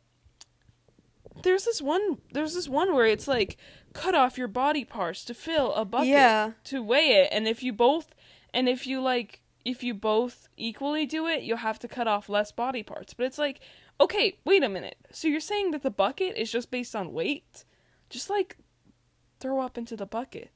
there's 1.41 1.65
this 1.65 1.81
one 1.81 2.19
there's 2.31 2.53
this 2.53 2.69
one 2.69 2.93
where 2.93 3.07
it's 3.07 3.27
like 3.27 3.57
cut 3.93 4.13
off 4.15 4.37
your 4.37 4.47
body 4.47 4.85
parts 4.85 5.25
to 5.25 5.33
fill 5.33 5.73
a 5.73 5.83
bucket 5.85 6.07
Yeah. 6.09 6.51
to 6.65 6.81
weigh 6.83 7.09
it, 7.23 7.29
and 7.31 7.47
if 7.47 7.63
you 7.63 7.73
both 7.73 8.13
and 8.53 8.69
if 8.69 8.85
you 8.85 9.01
like 9.01 9.41
if 9.65 9.81
you 9.83 9.93
both 9.93 10.49
equally 10.57 11.05
do 11.05 11.25
it, 11.27 11.41
you'll 11.43 11.57
have 11.57 11.79
to 11.79 11.87
cut 11.87 12.05
off 12.07 12.27
less 12.27 12.51
body 12.51 12.83
parts. 12.83 13.13
But 13.13 13.25
it's 13.27 13.37
like, 13.37 13.61
okay, 14.01 14.37
wait 14.43 14.61
a 14.61 14.67
minute. 14.67 14.97
So 15.11 15.29
you're 15.29 15.39
saying 15.39 15.71
that 15.71 15.83
the 15.83 15.89
bucket 15.89 16.35
is 16.35 16.51
just 16.51 16.69
based 16.69 16.93
on 16.95 17.13
weight? 17.13 17.63
Just 18.09 18.29
like 18.29 18.57
throw 19.39 19.61
up 19.61 19.77
into 19.77 19.95
the 19.95 20.05
bucket. 20.05 20.51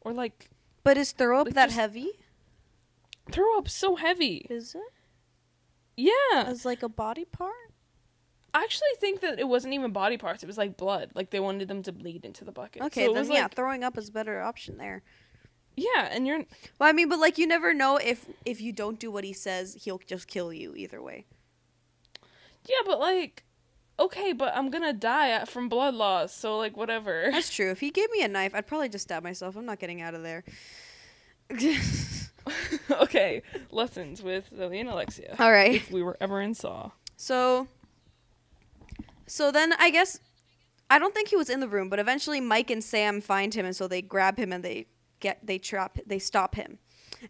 Or 0.00 0.12
like 0.12 0.50
But 0.82 0.98
is 0.98 1.12
throw 1.12 1.40
up 1.42 1.46
Like, 1.46 1.54
that 1.54 1.70
heavy? 1.70 2.10
throw 3.30 3.56
up 3.56 3.68
so 3.68 3.94
heavy. 3.96 4.46
Is 4.50 4.74
it 4.74 4.82
Yeah. 5.96 6.42
as 6.46 6.64
like 6.64 6.82
a 6.82 6.88
body 6.88 7.24
part? 7.24 7.69
I 8.52 8.62
actually 8.62 8.88
think 8.98 9.20
that 9.20 9.38
it 9.38 9.46
wasn't 9.46 9.74
even 9.74 9.92
body 9.92 10.16
parts, 10.16 10.42
it 10.42 10.46
was 10.46 10.58
like 10.58 10.76
blood. 10.76 11.10
Like 11.14 11.30
they 11.30 11.40
wanted 11.40 11.68
them 11.68 11.82
to 11.84 11.92
bleed 11.92 12.24
into 12.24 12.44
the 12.44 12.52
bucket. 12.52 12.82
Okay, 12.82 13.06
so 13.06 13.14
then 13.14 13.26
yeah, 13.26 13.42
like, 13.42 13.54
throwing 13.54 13.84
up 13.84 13.96
is 13.96 14.08
a 14.08 14.12
better 14.12 14.40
option 14.40 14.78
there. 14.78 15.02
yeah, 15.76 16.08
and 16.10 16.26
you're 16.26 16.44
Well, 16.78 16.88
I 16.88 16.92
mean, 16.92 17.08
but 17.08 17.18
like 17.18 17.38
you 17.38 17.46
never 17.46 17.72
know 17.72 17.96
if 17.96 18.26
if 18.44 18.60
you 18.60 18.72
don't 18.72 18.98
do 18.98 19.10
what 19.10 19.24
he 19.24 19.32
says, 19.32 19.76
he'll 19.84 19.98
just 19.98 20.26
kill 20.26 20.52
you 20.52 20.74
either 20.74 21.02
way. 21.02 21.26
Yeah, 22.66 22.82
but 22.84 22.98
like 22.98 23.44
okay, 23.98 24.32
but 24.32 24.56
I'm 24.56 24.70
gonna 24.70 24.92
die 24.92 25.44
from 25.44 25.68
blood 25.68 25.94
loss, 25.94 26.34
so 26.34 26.56
like 26.56 26.76
whatever. 26.76 27.28
That's 27.30 27.54
true. 27.54 27.70
If 27.70 27.80
he 27.80 27.90
gave 27.90 28.10
me 28.10 28.22
a 28.22 28.28
knife, 28.28 28.54
I'd 28.54 28.66
probably 28.66 28.88
just 28.88 29.04
stab 29.04 29.22
myself. 29.22 29.56
I'm 29.56 29.66
not 29.66 29.78
getting 29.78 30.00
out 30.00 30.14
of 30.14 30.22
there. 30.22 30.44
okay, 32.90 33.42
lessons 33.70 34.22
with 34.22 34.50
Zoe 34.56 34.80
and 34.80 34.88
Alexia. 34.88 35.36
All 35.38 35.52
right. 35.52 35.74
If 35.74 35.90
we 35.90 36.02
were 36.02 36.16
ever 36.20 36.40
in 36.40 36.54
Saw. 36.54 36.90
So, 37.16 37.68
so 39.30 39.52
then 39.52 39.72
I 39.78 39.90
guess 39.90 40.18
I 40.90 40.98
don't 40.98 41.14
think 41.14 41.28
he 41.28 41.36
was 41.36 41.48
in 41.48 41.60
the 41.60 41.68
room, 41.68 41.88
but 41.88 42.00
eventually 42.00 42.40
Mike 42.40 42.70
and 42.70 42.82
Sam 42.82 43.20
find 43.20 43.54
him, 43.54 43.64
and 43.64 43.76
so 43.76 43.86
they 43.86 44.02
grab 44.02 44.36
him 44.36 44.52
and 44.52 44.64
they 44.64 44.86
get 45.20 45.46
they 45.46 45.58
trap 45.58 45.98
they 46.04 46.18
stop 46.18 46.56
him. 46.56 46.78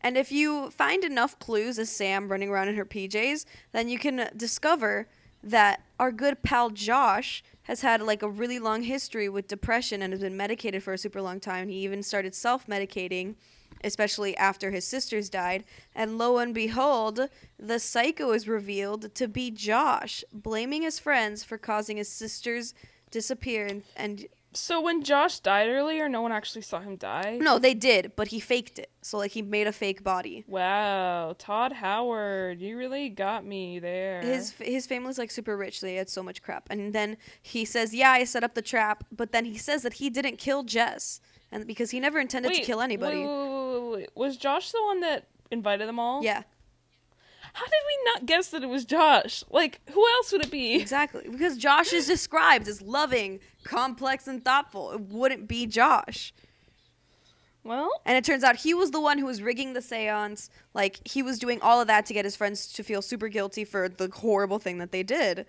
And 0.00 0.16
if 0.16 0.32
you 0.32 0.70
find 0.70 1.04
enough 1.04 1.38
clues 1.38 1.78
as 1.78 1.90
Sam 1.90 2.28
running 2.28 2.48
around 2.48 2.68
in 2.68 2.76
her 2.76 2.86
PJs, 2.86 3.44
then 3.72 3.88
you 3.88 3.98
can 3.98 4.30
discover 4.36 5.08
that 5.42 5.82
our 5.98 6.12
good 6.12 6.42
pal 6.42 6.70
Josh 6.70 7.42
has 7.62 7.82
had 7.82 8.00
like 8.02 8.22
a 8.22 8.28
really 8.28 8.58
long 8.58 8.82
history 8.82 9.28
with 9.28 9.48
depression 9.48 10.02
and 10.02 10.12
has 10.12 10.20
been 10.20 10.36
medicated 10.36 10.82
for 10.82 10.92
a 10.92 10.98
super 10.98 11.20
long 11.20 11.40
time. 11.40 11.68
He 11.68 11.78
even 11.78 12.02
started 12.02 12.34
self-medicating 12.34 13.34
especially 13.82 14.36
after 14.36 14.70
his 14.70 14.84
sisters 14.86 15.28
died. 15.30 15.64
And 15.94 16.18
lo 16.18 16.38
and 16.38 16.54
behold, 16.54 17.28
the 17.58 17.78
psycho 17.78 18.32
is 18.32 18.48
revealed 18.48 19.14
to 19.14 19.28
be 19.28 19.50
Josh, 19.50 20.24
blaming 20.32 20.82
his 20.82 20.98
friends 20.98 21.44
for 21.44 21.58
causing 21.58 21.96
his 21.96 22.08
sisters 22.08 22.74
disappearance 23.10 23.84
And, 23.96 24.26
So 24.52 24.80
when 24.80 25.02
Josh 25.02 25.40
died 25.40 25.68
earlier, 25.68 26.08
no 26.08 26.22
one 26.22 26.32
actually 26.32 26.62
saw 26.62 26.80
him 26.80 26.96
die. 26.96 27.38
no, 27.40 27.58
they 27.58 27.74
did, 27.74 28.12
but 28.16 28.28
he 28.28 28.40
faked 28.40 28.78
it. 28.78 28.90
So 29.02 29.18
like 29.18 29.30
he 29.32 29.42
made 29.42 29.66
a 29.66 29.72
fake 29.72 30.02
body. 30.02 30.44
Wow, 30.46 31.34
Todd 31.38 31.72
Howard, 31.72 32.60
you 32.60 32.76
really 32.76 33.08
got 33.08 33.44
me 33.44 33.78
there. 33.78 34.20
His 34.22 34.52
his 34.58 34.86
family's 34.86 35.18
like 35.18 35.30
super 35.30 35.56
rich. 35.56 35.80
They 35.80 35.94
had 35.96 36.08
so 36.08 36.22
much 36.22 36.42
crap. 36.42 36.64
And 36.70 36.92
then 36.92 37.16
he 37.42 37.64
says, 37.64 37.94
"Yeah, 37.94 38.10
I 38.10 38.24
set 38.24 38.44
up 38.44 38.54
the 38.54 38.62
trap," 38.62 39.04
but 39.10 39.32
then 39.32 39.44
he 39.44 39.56
says 39.56 39.82
that 39.82 39.94
he 39.94 40.10
didn't 40.10 40.36
kill 40.38 40.62
Jess, 40.64 41.20
and 41.52 41.66
because 41.66 41.90
he 41.90 42.00
never 42.00 42.18
intended 42.18 42.54
to 42.54 42.60
kill 42.62 42.80
anybody. 42.80 43.18
Wait, 43.18 43.26
wait, 43.26 43.48
wait, 43.48 43.80
wait, 43.82 43.92
wait. 43.92 44.08
Was 44.14 44.36
Josh 44.36 44.70
the 44.72 44.82
one 44.82 45.00
that 45.00 45.26
invited 45.50 45.88
them 45.88 45.98
all? 45.98 46.22
Yeah, 46.22 46.42
How 47.52 47.64
did 47.64 47.72
we 47.88 48.12
not 48.12 48.26
guess 48.26 48.48
that 48.50 48.62
it 48.62 48.68
was 48.68 48.84
Josh? 48.84 49.42
Like, 49.50 49.80
who 49.90 50.06
else 50.14 50.30
would 50.32 50.42
it 50.44 50.50
be? 50.50 50.74
exactly. 50.76 51.26
Because 51.30 51.56
Josh 51.56 51.92
is 51.92 52.06
described 52.06 52.68
as 52.68 52.80
loving, 52.80 53.40
complex, 53.64 54.26
and 54.28 54.44
thoughtful. 54.44 54.92
It 54.92 55.00
wouldn't 55.00 55.48
be 55.48 55.66
Josh. 55.66 56.32
Well, 57.62 57.90
And 58.06 58.16
it 58.16 58.24
turns 58.24 58.42
out 58.42 58.56
he 58.56 58.72
was 58.72 58.90
the 58.90 59.02
one 59.02 59.18
who 59.18 59.26
was 59.26 59.42
rigging 59.42 59.74
the 59.74 59.82
seance. 59.82 60.48
Like, 60.72 61.06
he 61.06 61.22
was 61.22 61.38
doing 61.38 61.60
all 61.60 61.78
of 61.80 61.88
that 61.88 62.06
to 62.06 62.14
get 62.14 62.24
his 62.24 62.34
friends 62.34 62.72
to 62.72 62.82
feel 62.82 63.02
super 63.02 63.28
guilty 63.28 63.64
for 63.66 63.86
the 63.86 64.08
horrible 64.08 64.58
thing 64.58 64.78
that 64.78 64.92
they 64.92 65.02
did. 65.02 65.44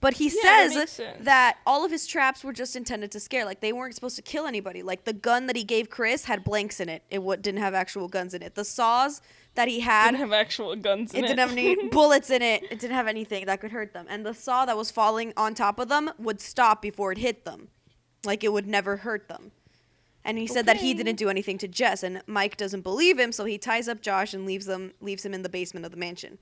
But 0.00 0.14
he 0.14 0.26
Yeah, 0.26 0.68
says 0.68 1.00
that 1.20 1.56
all 1.66 1.84
of 1.84 1.90
his 1.90 2.06
traps 2.06 2.44
were 2.44 2.52
just 2.52 2.76
intended 2.76 3.10
to 3.12 3.20
scare. 3.20 3.44
Like, 3.44 3.60
they 3.60 3.72
weren't 3.72 3.94
supposed 3.96 4.14
to 4.16 4.22
kill 4.22 4.46
anybody. 4.46 4.82
Like, 4.82 5.04
the 5.04 5.12
gun 5.12 5.46
that 5.48 5.56
he 5.56 5.64
gave 5.64 5.90
Chris 5.90 6.26
had 6.26 6.44
blanks 6.44 6.78
in 6.78 6.88
it. 6.88 7.02
It 7.10 7.16
w- 7.18 7.40
didn't 7.40 7.60
have 7.60 7.74
actual 7.74 8.06
guns 8.06 8.32
in 8.32 8.42
it. 8.42 8.54
The 8.54 8.64
saws 8.64 9.20
that 9.56 9.66
he 9.66 9.80
had, 9.80 10.12
didn't 10.12 10.20
have 10.20 10.32
actual 10.32 10.76
guns 10.76 11.12
in 11.12 11.18
it 11.18 11.24
it. 11.24 11.28
didn't 11.28 11.40
have 11.40 11.50
any 11.52 11.88
bullets 11.90 12.30
in 12.30 12.42
it. 12.42 12.62
It 12.70 12.78
didn't 12.78 12.94
have 12.94 13.08
anything 13.08 13.46
that 13.46 13.60
could 13.60 13.72
hurt 13.72 13.92
them. 13.92 14.06
And 14.08 14.24
the 14.24 14.34
saw 14.34 14.64
that 14.66 14.76
was 14.76 14.92
falling 14.92 15.32
on 15.36 15.54
top 15.54 15.80
of 15.80 15.88
them 15.88 16.10
would 16.16 16.40
stop 16.40 16.80
before 16.80 17.10
it 17.10 17.18
hit 17.18 17.44
them. 17.44 17.66
Like, 18.24 18.44
it 18.44 18.52
would 18.52 18.68
never 18.68 18.98
hurt 18.98 19.26
them. 19.28 19.50
And 20.24 20.36
he 20.38 20.46
said 20.46 20.66
that 20.66 20.76
he 20.78 20.92
didn't 20.94 21.16
do 21.16 21.30
anything 21.30 21.56
to 21.58 21.66
Jess, 21.68 22.02
and 22.02 22.20
Mike 22.26 22.56
doesn't 22.56 22.82
believe 22.82 23.18
him, 23.18 23.32
so 23.32 23.46
he 23.46 23.56
ties 23.56 23.88
up 23.88 24.02
Josh 24.02 24.34
and 24.34 24.44
leaves 24.44 24.66
them 24.66 24.92
leaves 25.00 25.24
him 25.24 25.32
in 25.32 25.42
the 25.42 25.48
basement 25.48 25.86
of 25.86 25.90
the 25.90 25.96
mansion. 25.96 26.36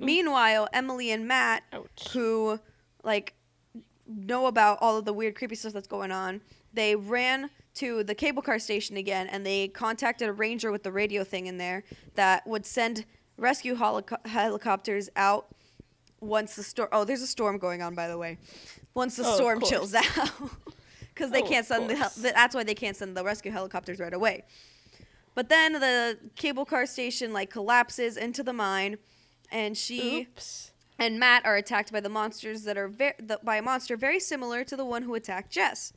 Mm-hmm. 0.00 0.06
Meanwhile, 0.06 0.68
Emily 0.72 1.10
and 1.10 1.28
Matt, 1.28 1.62
Ouch. 1.72 2.08
who 2.12 2.58
like 3.04 3.34
know 4.06 4.46
about 4.46 4.78
all 4.80 4.96
of 4.98 5.04
the 5.04 5.12
weird 5.12 5.34
creepy 5.36 5.54
stuff 5.54 5.72
that's 5.72 5.86
going 5.86 6.10
on, 6.10 6.40
they 6.72 6.96
ran 6.96 7.50
to 7.74 8.02
the 8.02 8.14
cable 8.14 8.42
car 8.42 8.58
station 8.58 8.96
again 8.96 9.26
and 9.28 9.46
they 9.46 9.68
contacted 9.68 10.28
a 10.28 10.32
ranger 10.32 10.72
with 10.72 10.82
the 10.82 10.90
radio 10.92 11.22
thing 11.22 11.46
in 11.46 11.56
there 11.58 11.84
that 12.16 12.44
would 12.46 12.66
send 12.66 13.04
rescue 13.36 13.76
helico- 13.76 14.26
helicopters 14.26 15.08
out 15.16 15.46
once 16.20 16.56
the 16.56 16.62
storm 16.62 16.88
oh 16.92 17.02
there's 17.04 17.22
a 17.22 17.26
storm 17.26 17.56
going 17.58 17.80
on 17.82 17.94
by 17.94 18.08
the 18.08 18.18
way. 18.18 18.38
Once 18.94 19.16
the 19.16 19.22
Oh, 19.24 19.36
storm 19.36 19.60
chills 19.60 19.94
out. 19.94 20.06
Because 21.14 21.32
they 21.32 21.42
Oh, 21.42 21.46
can't 21.48 21.66
send 21.66 21.90
the 21.90 21.96
hel- 21.96 22.12
that's 22.16 22.54
why 22.54 22.62
they 22.64 22.74
can't 22.74 22.96
send 22.96 23.14
the 23.14 23.22
rescue 23.22 23.50
helicopters 23.52 23.98
right 23.98 24.14
away. 24.14 24.42
But 25.34 25.48
then 25.50 25.74
the 25.74 26.18
cable 26.34 26.64
car 26.64 26.86
station 26.86 27.32
like 27.34 27.50
collapses 27.50 28.16
into 28.16 28.42
the 28.42 28.54
mine 28.54 28.96
and 29.50 29.76
she 29.76 30.22
Oops. 30.22 30.70
and 30.98 31.18
Matt 31.18 31.44
are 31.46 31.56
attacked 31.56 31.92
by 31.92 32.00
the 32.00 32.08
monsters 32.08 32.62
that 32.64 32.76
are 32.78 32.88
ver- 32.88 33.14
the, 33.18 33.38
by 33.42 33.56
a 33.56 33.62
monster 33.62 33.96
very 33.96 34.20
similar 34.20 34.64
to 34.64 34.76
the 34.76 34.84
one 34.84 35.02
who 35.02 35.14
attacked 35.14 35.50
Jess. 35.50 35.92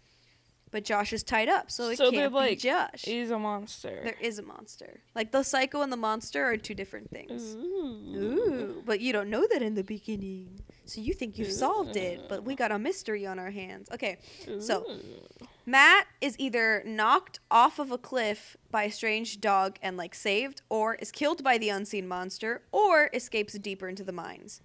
but 0.71 0.83
Josh 0.83 1.13
is 1.13 1.21
tied 1.23 1.49
up, 1.49 1.69
so 1.69 1.89
it 1.89 1.97
So 1.97 2.09
can't 2.09 2.33
like, 2.33 2.49
be 2.51 2.55
Josh. 2.55 3.03
He's 3.05 3.29
a 3.29 3.37
monster. 3.37 4.01
There 4.03 4.15
is 4.19 4.39
a 4.39 4.41
monster. 4.43 5.01
Like 5.13 5.31
the 5.31 5.43
psycho 5.43 5.81
and 5.81 5.91
the 5.91 5.97
monster 5.97 6.43
are 6.45 6.57
two 6.57 6.73
different 6.73 7.11
things. 7.11 7.53
Ooh. 7.55 8.15
Ooh, 8.15 8.83
but 8.85 8.99
you 8.99 9.13
don't 9.13 9.29
know 9.29 9.45
that 9.51 9.61
in 9.61 9.75
the 9.75 9.83
beginning. 9.83 10.59
So 10.85 10.99
you 10.99 11.13
think 11.13 11.37
you've 11.37 11.51
solved 11.51 11.95
it, 11.95 12.27
but 12.27 12.43
we 12.43 12.55
got 12.55 12.71
a 12.71 12.79
mystery 12.79 13.25
on 13.27 13.37
our 13.39 13.51
hands. 13.51 13.87
Okay, 13.93 14.17
so 14.59 14.83
Ooh. 14.89 14.99
Matt 15.65 16.07
is 16.19 16.35
either 16.39 16.83
knocked 16.85 17.39
off 17.49 17.79
of 17.79 17.91
a 17.91 17.97
cliff 17.97 18.57
by 18.69 18.83
a 18.83 18.91
strange 18.91 19.39
dog 19.39 19.77
and 19.81 19.95
like 19.97 20.13
saved, 20.13 20.61
or 20.69 20.95
is 20.95 21.11
killed 21.11 21.43
by 21.43 21.57
the 21.57 21.69
unseen 21.69 22.07
monster, 22.07 22.63
or 22.71 23.09
escapes 23.13 23.53
deeper 23.53 23.87
into 23.87 24.03
the 24.03 24.11
mines. 24.11 24.61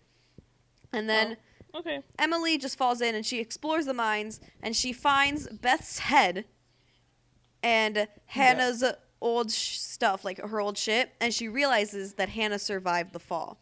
And 0.93 1.09
then 1.09 1.37
oh, 1.41 1.45
Okay. 1.75 2.01
Emily 2.19 2.59
just 2.59 2.79
falls 2.79 3.01
in 3.01 3.15
and 3.15 3.25
she 3.25 3.41
explores 3.41 3.87
the 3.87 3.95
mines 3.95 4.41
and 4.63 4.75
she 4.75 4.93
finds 4.93 5.49
Beth's 5.49 5.99
head 5.99 6.47
and 7.63 8.09
Hannah's 8.27 8.85
old 9.21 9.51
sh- 9.51 9.79
stuff, 9.79 10.25
like 10.25 10.41
her 10.41 10.61
old 10.61 10.79
shit, 10.79 11.13
and 11.21 11.35
she 11.35 11.49
realizes 11.49 12.15
that 12.15 12.31
Hannah 12.31 12.59
survived 12.59 13.13
the 13.13 13.19
fall. 13.19 13.59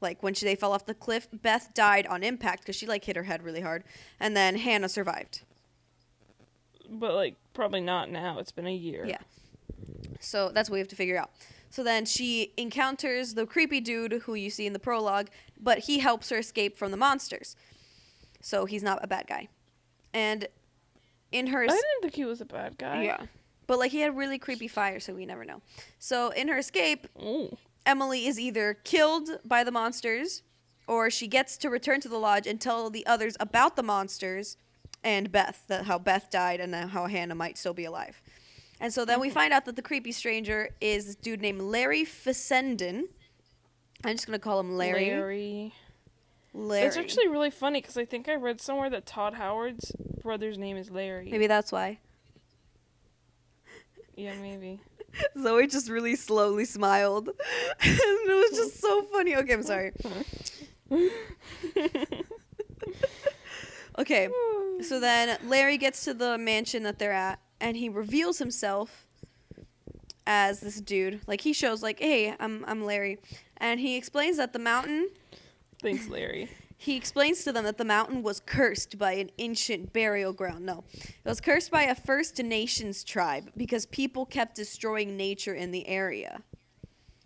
Like 0.00 0.22
when 0.22 0.34
she, 0.34 0.46
they 0.46 0.54
fell 0.54 0.72
off 0.72 0.86
the 0.86 0.94
cliff, 0.94 1.28
Beth 1.32 1.72
died 1.74 2.06
on 2.06 2.22
impact 2.22 2.62
because 2.62 2.76
she 2.76 2.86
like 2.86 3.04
hit 3.04 3.16
her 3.16 3.22
head 3.22 3.42
really 3.42 3.60
hard, 3.60 3.84
and 4.20 4.36
then 4.36 4.56
Hannah 4.56 4.88
survived. 4.88 5.42
But 6.88 7.14
like 7.14 7.36
probably 7.54 7.80
not 7.80 8.10
now. 8.10 8.38
It's 8.38 8.52
been 8.52 8.66
a 8.66 8.74
year. 8.74 9.04
Yeah. 9.06 9.18
So 10.20 10.50
that's 10.52 10.68
what 10.68 10.74
we 10.74 10.80
have 10.80 10.88
to 10.88 10.96
figure 10.96 11.18
out. 11.18 11.30
So 11.70 11.84
then 11.84 12.06
she 12.06 12.52
encounters 12.56 13.34
the 13.34 13.46
creepy 13.46 13.80
dude 13.80 14.12
who 14.24 14.34
you 14.34 14.50
see 14.50 14.66
in 14.66 14.72
the 14.72 14.78
prologue, 14.78 15.28
but 15.60 15.80
he 15.80 15.98
helps 15.98 16.30
her 16.30 16.38
escape 16.38 16.76
from 16.76 16.90
the 16.90 16.96
monsters. 16.96 17.56
So 18.40 18.64
he's 18.64 18.82
not 18.82 19.00
a 19.02 19.06
bad 19.06 19.26
guy. 19.26 19.48
And 20.14 20.48
in 21.30 21.48
her 21.48 21.64
I 21.64 21.66
didn't 21.66 21.82
think 22.00 22.14
he 22.14 22.24
was 22.24 22.40
a 22.40 22.46
bad 22.46 22.78
guy. 22.78 23.02
yeah. 23.02 23.26
But 23.66 23.78
like 23.78 23.92
he 23.92 24.00
had 24.00 24.16
really 24.16 24.38
creepy 24.38 24.66
fire, 24.66 24.98
so 24.98 25.12
we 25.12 25.26
never 25.26 25.44
know. 25.44 25.60
So 25.98 26.30
in 26.30 26.48
her 26.48 26.56
escape, 26.56 27.06
Ooh. 27.22 27.54
Emily 27.84 28.26
is 28.26 28.40
either 28.40 28.78
killed 28.84 29.28
by 29.44 29.62
the 29.62 29.70
monsters 29.70 30.42
or 30.86 31.10
she 31.10 31.26
gets 31.26 31.58
to 31.58 31.68
return 31.68 32.00
to 32.00 32.08
the 32.08 32.16
lodge 32.18 32.46
and 32.46 32.60
tell 32.60 32.88
the 32.88 33.06
others 33.06 33.36
about 33.38 33.76
the 33.76 33.82
monsters 33.82 34.56
and 35.04 35.30
Beth, 35.30 35.62
that 35.68 35.86
how 35.86 35.98
Beth 35.98 36.30
died 36.30 36.60
and 36.60 36.74
how 36.74 37.06
Hannah 37.06 37.34
might 37.34 37.58
still 37.58 37.74
be 37.74 37.84
alive. 37.84 38.20
And 38.80 38.92
so 38.92 39.04
then 39.04 39.20
we 39.20 39.28
mm-hmm. 39.28 39.34
find 39.34 39.52
out 39.52 39.64
that 39.64 39.76
the 39.76 39.82
creepy 39.82 40.12
stranger 40.12 40.70
is 40.80 41.06
this 41.06 41.16
dude 41.16 41.40
named 41.40 41.62
Larry 41.62 42.04
Fessenden. 42.04 43.08
I'm 44.04 44.14
just 44.14 44.26
gonna 44.26 44.38
call 44.38 44.60
him 44.60 44.76
Larry. 44.76 45.10
Larry. 45.10 45.74
Larry. 46.54 46.86
It's 46.86 46.96
actually 46.96 47.28
really 47.28 47.50
funny 47.50 47.80
because 47.80 47.96
I 47.96 48.04
think 48.04 48.28
I 48.28 48.34
read 48.34 48.60
somewhere 48.60 48.90
that 48.90 49.06
Todd 49.06 49.34
Howard's 49.34 49.92
brother's 50.22 50.58
name 50.58 50.76
is 50.76 50.90
Larry. 50.90 51.28
maybe 51.30 51.46
that's 51.46 51.72
why. 51.72 51.98
Yeah, 54.16 54.34
maybe. 54.40 54.80
Zoe 55.40 55.66
just 55.66 55.88
really 55.88 56.16
slowly 56.16 56.64
smiled. 56.64 57.28
and 57.28 57.36
it 57.80 58.50
was 58.50 58.58
just 58.58 58.80
so 58.80 59.02
funny. 59.04 59.36
Okay, 59.36 59.52
I'm 59.52 59.62
sorry. 59.62 59.92
Okay, 63.98 64.28
hmm. 64.32 64.82
so 64.82 65.00
then 65.00 65.36
Larry 65.44 65.76
gets 65.76 66.04
to 66.04 66.14
the 66.14 66.38
mansion 66.38 66.84
that 66.84 66.98
they're 66.98 67.12
at, 67.12 67.40
and 67.60 67.76
he 67.76 67.88
reveals 67.88 68.38
himself 68.38 69.06
as 70.26 70.60
this 70.60 70.80
dude. 70.80 71.20
Like 71.26 71.40
he 71.40 71.52
shows, 71.52 71.82
like, 71.82 71.98
"Hey, 71.98 72.34
I'm 72.38 72.64
I'm 72.66 72.84
Larry," 72.84 73.18
and 73.56 73.80
he 73.80 73.96
explains 73.96 74.36
that 74.36 74.52
the 74.52 74.58
mountain. 74.58 75.08
Thanks, 75.82 76.08
Larry. 76.08 76.50
He 76.80 76.94
explains 76.94 77.42
to 77.42 77.50
them 77.50 77.64
that 77.64 77.76
the 77.76 77.84
mountain 77.84 78.22
was 78.22 78.38
cursed 78.38 78.98
by 78.98 79.14
an 79.14 79.30
ancient 79.38 79.92
burial 79.92 80.32
ground. 80.32 80.64
No, 80.64 80.84
it 80.94 81.12
was 81.24 81.40
cursed 81.40 81.72
by 81.72 81.82
a 81.82 81.94
First 81.96 82.38
Nations 82.40 83.02
tribe 83.02 83.50
because 83.56 83.84
people 83.86 84.24
kept 84.24 84.54
destroying 84.54 85.16
nature 85.16 85.54
in 85.54 85.72
the 85.72 85.88
area. 85.88 86.40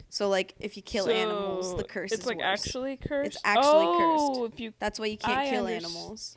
So, 0.08 0.30
like, 0.30 0.54
if 0.58 0.78
you 0.78 0.82
kill 0.82 1.10
animals, 1.10 1.76
the 1.76 1.84
curse 1.84 2.12
It's 2.12 2.22
is 2.22 2.26
like 2.26 2.38
worse. 2.38 2.66
actually 2.66 2.96
cursed. 2.96 3.34
It's 3.34 3.42
actually 3.44 3.84
oh, 3.86 4.38
cursed. 4.40 4.54
if 4.54 4.60
you 4.60 4.72
That's 4.78 4.98
why 4.98 5.06
you 5.06 5.18
can't 5.18 5.38
I 5.38 5.50
kill 5.50 5.64
underst- 5.66 5.76
animals. 5.76 6.36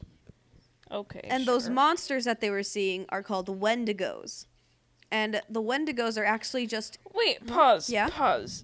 Okay. 0.92 1.22
And 1.24 1.46
those 1.46 1.70
monsters 1.70 2.26
that 2.26 2.42
they 2.42 2.50
were 2.50 2.64
seeing 2.64 3.06
are 3.10 3.24
called 3.24 3.48
Wendigos. 3.48 4.46
And 5.12 5.42
the 5.50 5.62
Wendigos 5.62 6.18
are 6.18 6.26
actually 6.26 6.68
just 6.68 6.98
Wait, 7.14 7.46
pause. 7.48 7.90
Yeah? 7.90 8.10
Pause. 8.10 8.64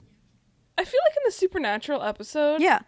I 0.78 0.84
feel 0.84 1.00
like 1.08 1.18
in 1.18 1.24
the 1.26 1.32
supernatural 1.32 2.02
episode, 2.02 2.62
yeah, 2.62 2.80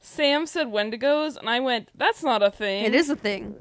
Sam 0.00 0.46
said 0.46 0.68
Wendigos, 0.68 1.36
and 1.36 1.48
I 1.48 1.60
went, 1.60 1.88
"That's 1.94 2.22
not 2.22 2.42
a 2.42 2.50
thing." 2.50 2.84
it 2.84 2.94
is 2.94 3.10
a 3.10 3.16
thing. 3.16 3.54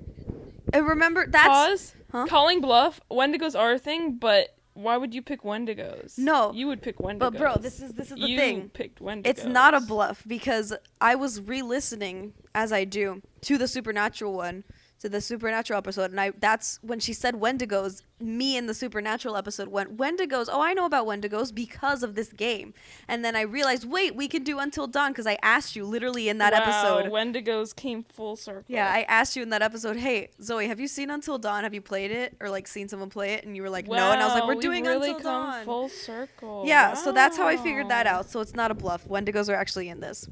And 0.73 0.87
remember 0.87 1.27
that's 1.27 1.47
Pause. 1.47 1.93
Huh? 2.11 2.25
Calling 2.27 2.61
bluff. 2.61 2.99
Wendigos 3.11 3.57
are 3.57 3.73
a 3.73 3.79
thing, 3.79 4.17
but 4.17 4.55
why 4.73 4.95
would 4.95 5.13
you 5.13 5.21
pick 5.21 5.41
Wendigos? 5.41 6.17
No. 6.17 6.51
you 6.53 6.67
would 6.67 6.81
pick 6.81 6.97
Wendigos. 6.99 7.19
but 7.19 7.37
bro, 7.37 7.55
this 7.55 7.81
is 7.81 7.93
this 7.93 8.11
is 8.11 8.17
the 8.17 8.27
you 8.27 8.37
thing. 8.37 8.55
You 8.61 8.69
picked 8.69 8.99
Wendigos. 8.99 9.27
It's 9.27 9.45
not 9.45 9.73
a 9.73 9.81
bluff 9.81 10.23
because 10.27 10.73
I 11.01 11.15
was 11.15 11.41
re-listening 11.41 12.33
as 12.53 12.71
I 12.71 12.83
do 12.85 13.21
to 13.41 13.57
the 13.57 13.67
supernatural 13.67 14.33
one, 14.33 14.63
to 14.99 15.09
the 15.09 15.21
supernatural 15.21 15.77
episode, 15.77 16.11
and 16.11 16.19
I 16.19 16.31
that's 16.31 16.79
when 16.81 16.99
she 16.99 17.13
said 17.13 17.35
Wendigos. 17.35 18.01
Me 18.19 18.57
in 18.57 18.65
the 18.65 18.73
supernatural 18.73 19.37
episode 19.37 19.67
went 19.67 19.95
Wendigos. 19.95 20.47
Oh, 20.51 20.59
I 20.59 20.73
know 20.73 20.85
about 20.85 21.05
Wendigos 21.05 21.53
because 21.53 22.01
of 22.01 22.15
this 22.15 22.33
game, 22.33 22.73
and 23.07 23.23
then 23.23 23.35
I 23.35 23.41
realized, 23.41 23.87
wait, 23.87 24.15
we 24.15 24.27
can 24.27 24.43
do 24.43 24.57
Until 24.57 24.87
Dawn 24.87 25.11
because 25.11 25.27
I 25.27 25.37
asked 25.43 25.75
you 25.75 25.85
literally 25.85 26.27
in 26.27 26.39
that 26.39 26.51
wow, 26.53 26.61
episode. 26.61 27.11
Wendigos 27.11 27.75
came 27.75 28.03
full 28.03 28.35
circle. 28.35 28.65
Yeah, 28.67 28.91
I 28.91 29.03
asked 29.03 29.35
you 29.35 29.43
in 29.43 29.49
that 29.49 29.61
episode, 29.61 29.97
hey, 29.97 30.29
Zoe, 30.41 30.67
have 30.67 30.79
you 30.79 30.87
seen 30.87 31.11
Until 31.11 31.37
Dawn? 31.37 31.63
Have 31.63 31.75
you 31.75 31.81
played 31.81 32.11
it? 32.11 32.35
Or 32.39 32.49
like 32.49 32.67
seen 32.67 32.87
someone 32.87 33.09
play 33.09 33.33
it? 33.33 33.45
And 33.45 33.55
you 33.55 33.61
were 33.61 33.69
like, 33.69 33.87
no. 33.87 33.93
And 34.11 34.21
I 34.21 34.25
was 34.25 34.33
like, 34.33 34.47
we're 34.47 34.61
doing 34.61 34.83
really 34.83 35.11
Until 35.11 35.31
Dawn. 35.31 35.65
full 35.65 35.89
circle. 35.89 36.63
yeah, 36.65 36.95
so 36.95 37.11
that's 37.11 37.37
how 37.37 37.47
I 37.47 37.57
figured 37.57 37.89
that 37.89 38.07
out. 38.07 38.29
So 38.29 38.39
it's 38.39 38.55
not 38.55 38.71
a 38.71 38.73
bluff. 38.73 39.07
Wendigos 39.07 39.47
are 39.47 39.55
actually 39.55 39.89
in 39.89 39.99
this. 39.99 40.27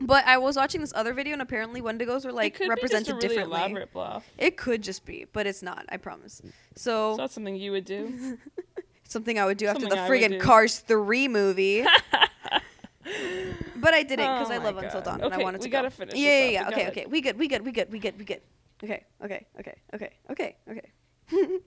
But 0.00 0.26
I 0.26 0.38
was 0.38 0.56
watching 0.56 0.80
this 0.80 0.92
other 0.94 1.12
video 1.12 1.32
and 1.32 1.42
apparently 1.42 1.80
Wendigos 1.80 2.24
were 2.24 2.32
like 2.32 2.60
represented 2.60 2.80
be 2.80 2.88
just 2.88 3.08
a 3.08 3.14
really 3.14 3.28
differently. 3.28 3.58
elaborate 3.58 3.92
bluff. 3.92 4.26
It 4.38 4.56
could 4.56 4.82
just 4.82 5.04
be, 5.04 5.26
but 5.32 5.46
it's 5.46 5.62
not, 5.62 5.86
I 5.88 5.96
promise. 5.96 6.42
So, 6.74 7.12
So 7.12 7.16
that's 7.16 7.34
something 7.34 7.56
you 7.56 7.72
would 7.72 7.84
do. 7.84 8.38
something 9.08 9.38
I 9.38 9.46
would 9.46 9.56
do 9.56 9.66
after 9.66 9.86
the 9.86 9.96
something 9.96 10.04
I 10.04 10.08
friggin' 10.08 10.40
Cars 10.40 10.80
3 10.80 11.28
movie. 11.28 11.82
but 13.76 13.94
I 13.94 14.02
didn't 14.02 14.26
because 14.26 14.50
Oh 14.50 14.54
I 14.54 14.58
love 14.58 14.76
Until 14.76 15.00
God. 15.00 15.20
Dawn 15.20 15.20
and 15.22 15.34
I 15.34 15.38
wanted 15.38 15.60
to 15.62 15.66
we 15.66 15.70
go. 15.70 15.78
gotta 15.78 15.90
finish 15.90 16.14
Yeah, 16.14 16.44
yeah, 16.44 16.50
yeah. 16.50 16.68
Okay, 16.68 16.88
okay. 16.88 17.06
We 17.06 17.20
good. 17.20 17.38
We 17.38 17.48
good. 17.48 17.64
We 17.64 17.72
good. 17.72 17.90
We 17.90 17.98
good. 17.98 18.18
We 18.18 18.24
good. 18.24 18.40
Okay, 18.84 19.04
okay, 19.24 19.46
okay, 19.58 19.74
okay, 19.94 20.10
okay, 20.30 20.56
okay, 20.70 20.92
okay. 21.32 21.60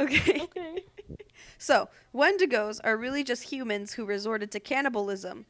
okay. 0.00 0.40
okay. 0.40 0.84
So, 1.58 1.88
Wendigos 2.14 2.80
are 2.82 2.96
really 2.96 3.22
just 3.24 3.44
humans 3.44 3.92
who 3.94 4.04
resorted 4.04 4.50
to 4.50 4.60
cannibalism, 4.60 5.46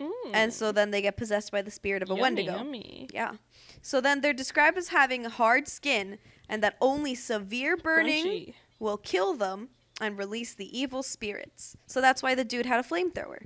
Mm. 0.00 0.30
and 0.32 0.52
so 0.52 0.72
then 0.72 0.90
they 0.90 1.00
get 1.00 1.16
possessed 1.16 1.52
by 1.52 1.62
the 1.62 1.70
spirit 1.70 2.02
of 2.02 2.10
a 2.10 2.14
Yummy, 2.14 2.22
Wendigo. 2.22 2.56
Yummy. 2.56 3.08
Yeah. 3.14 3.32
So 3.80 4.00
then 4.00 4.20
they're 4.20 4.32
described 4.32 4.76
as 4.76 4.88
having 4.88 5.24
hard 5.24 5.68
skin, 5.68 6.18
and 6.48 6.62
that 6.62 6.76
only 6.80 7.14
severe 7.14 7.76
burning 7.76 8.24
Crunchy. 8.26 8.54
will 8.80 8.96
kill 8.96 9.34
them 9.34 9.68
and 10.00 10.18
release 10.18 10.54
the 10.54 10.76
evil 10.76 11.02
spirits. 11.02 11.76
So 11.86 12.00
that's 12.00 12.22
why 12.22 12.34
the 12.34 12.44
dude 12.44 12.66
had 12.66 12.80
a 12.80 12.82
flamethrower. 12.88 13.44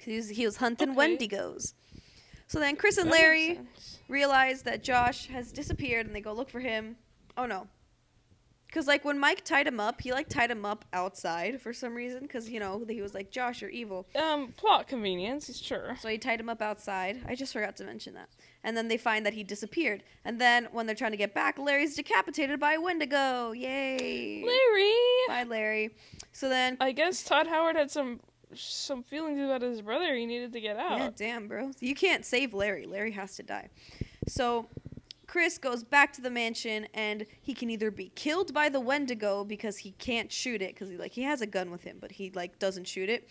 He 0.00 0.16
was, 0.16 0.28
he 0.30 0.44
was 0.44 0.56
hunting 0.58 0.90
Okay. 0.90 1.16
Wendigos. 1.16 1.74
So 2.48 2.58
then 2.58 2.76
Chris 2.76 2.98
and 2.98 3.10
That 3.10 3.18
Larry 3.18 3.60
realize 4.08 4.62
that 4.62 4.82
Josh 4.82 5.28
has 5.28 5.52
disappeared 5.52 6.04
and 6.06 6.14
they 6.14 6.20
go 6.20 6.32
look 6.34 6.50
for 6.50 6.60
him. 6.60 6.96
Oh 7.36 7.46
no. 7.46 7.68
Cuz 8.72 8.86
like 8.86 9.04
when 9.04 9.18
Mike 9.18 9.44
tied 9.44 9.66
him 9.66 9.78
up, 9.78 10.00
he 10.00 10.12
like 10.12 10.28
tied 10.28 10.50
him 10.50 10.64
up 10.64 10.84
outside 10.92 11.60
for 11.60 11.72
some 11.72 11.94
reason 11.94 12.26
cuz 12.26 12.48
you 12.48 12.58
know, 12.58 12.84
he 12.88 13.02
was 13.02 13.14
like 13.14 13.30
Josh, 13.30 13.60
you're 13.60 13.70
evil. 13.70 14.06
Um, 14.14 14.52
plot 14.52 14.88
convenience, 14.88 15.46
he's 15.46 15.60
sure. 15.60 15.96
So 16.00 16.08
he 16.08 16.18
tied 16.18 16.40
him 16.40 16.48
up 16.48 16.62
outside. 16.62 17.22
I 17.28 17.34
just 17.34 17.52
forgot 17.52 17.76
to 17.76 17.84
mention 17.84 18.14
that. 18.14 18.28
And 18.64 18.76
then 18.76 18.88
they 18.88 18.96
find 18.96 19.26
that 19.26 19.34
he 19.34 19.44
disappeared. 19.44 20.02
And 20.24 20.40
then 20.40 20.68
when 20.72 20.86
they're 20.86 20.94
trying 20.96 21.10
to 21.10 21.16
get 21.16 21.34
back, 21.34 21.58
Larry's 21.58 21.96
decapitated 21.96 22.58
by 22.58 22.74
a 22.74 22.80
Wendigo. 22.80 23.52
Yay. 23.52 24.42
Larry. 24.44 24.94
Bye 25.28 25.44
Larry. 25.44 25.90
So 26.32 26.48
then 26.48 26.76
I 26.80 26.92
guess 26.92 27.22
Todd 27.22 27.46
Howard 27.46 27.76
had 27.76 27.90
some 27.90 28.20
some 28.54 29.02
feelings 29.02 29.40
about 29.40 29.62
his 29.62 29.82
brother. 29.82 30.14
He 30.14 30.26
needed 30.26 30.52
to 30.52 30.60
get 30.60 30.76
out. 30.76 30.98
Yeah, 30.98 31.10
damn, 31.14 31.48
bro. 31.48 31.72
You 31.80 31.94
can't 31.94 32.24
save 32.24 32.54
Larry. 32.54 32.86
Larry 32.86 33.12
has 33.12 33.36
to 33.36 33.42
die. 33.42 33.68
So 34.28 34.68
Chris 35.32 35.56
goes 35.56 35.82
back 35.82 36.12
to 36.12 36.20
the 36.20 36.28
mansion 36.28 36.86
and 36.92 37.24
he 37.40 37.54
can 37.54 37.70
either 37.70 37.90
be 37.90 38.12
killed 38.14 38.52
by 38.52 38.68
the 38.68 38.78
Wendigo 38.78 39.44
because 39.44 39.78
he 39.78 39.92
can't 39.92 40.30
shoot 40.30 40.60
it 40.60 40.74
because 40.74 40.90
he 40.90 40.98
like 40.98 41.12
he 41.12 41.22
has 41.22 41.40
a 41.40 41.46
gun 41.46 41.70
with 41.70 41.84
him 41.84 41.96
but 41.98 42.12
he 42.12 42.30
like 42.32 42.58
doesn't 42.58 42.86
shoot 42.86 43.08
it, 43.08 43.26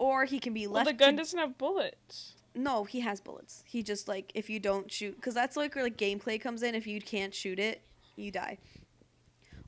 or 0.00 0.24
he 0.24 0.40
can 0.40 0.52
be 0.52 0.66
left. 0.66 0.86
well, 0.86 0.92
the 0.92 0.98
gun 0.98 1.14
doesn't 1.14 1.38
have 1.38 1.56
bullets. 1.58 2.32
no, 2.56 2.82
he 2.82 2.98
has 2.98 3.20
bullets. 3.20 3.62
He 3.64 3.84
just 3.84 4.08
like 4.08 4.32
if 4.34 4.50
you 4.50 4.58
don't 4.58 4.90
shoot 4.90 5.14
because 5.14 5.32
that's 5.32 5.56
like 5.56 5.76
where 5.76 5.84
like 5.84 5.96
gameplay 5.96 6.40
comes 6.40 6.64
in. 6.64 6.74
If 6.74 6.88
you 6.88 7.00
can't 7.00 7.32
shoot 7.32 7.60
it, 7.60 7.82
you 8.16 8.32
die. 8.32 8.58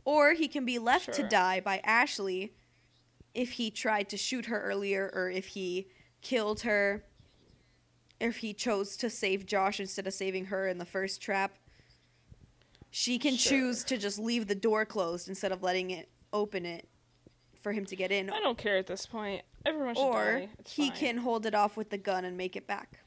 Or 0.05 0.33
he 0.33 0.49
can 0.49 0.65
be 0.65 0.81
left 0.81 1.13
to 1.13 1.23
die 1.23 1.61
by 1.61 1.81
Ashley 1.85 2.53
if 3.33 3.53
he 3.53 3.71
tried 3.71 4.09
to 4.09 4.17
shoot 4.17 4.47
her 4.47 4.61
earlier 4.61 5.09
or 5.15 5.31
if 5.31 5.47
he 5.47 5.87
killed 6.21 6.63
her. 6.63 7.05
If 8.25 8.39
he 8.39 8.55
chose 8.55 8.97
to 8.99 9.11
save 9.11 9.45
Josh 9.47 9.79
instead 9.81 10.07
of 10.07 10.15
saving 10.15 10.47
her 10.47 10.67
in 10.67 10.79
the 10.79 10.85
first 10.87 11.21
trap. 11.21 11.53
she 12.91 13.19
can 13.19 13.35
Sure. 13.37 13.51
choose 13.59 13.83
to 13.85 13.99
just 13.99 14.19
leave 14.21 14.47
the 14.47 14.55
door 14.55 14.85
closed 14.87 15.29
instead 15.29 15.51
of 15.51 15.63
letting 15.65 15.91
it 15.91 16.09
open 16.33 16.65
it 16.65 16.89
for 17.61 17.73
him 17.73 17.85
to 17.87 17.97
get 17.97 18.13
in. 18.13 18.31
I 18.31 18.39
don't 18.39 18.57
care 18.57 18.77
at 18.77 18.87
this 18.87 19.05
point. 19.05 19.43
Everyone 19.67 19.95
should 19.97 20.03
Or 20.03 20.39
die. 20.41 20.49
It's 20.61 20.73
he 20.73 20.91
fine. 20.91 20.99
can 20.99 21.17
hold 21.19 21.45
it 21.45 21.55
off 21.57 21.77
with 21.77 21.91
the 21.91 21.99
gun 21.99 22.25
and 22.25 22.37
make 22.37 22.55
it 22.55 22.67
back. 22.69 23.01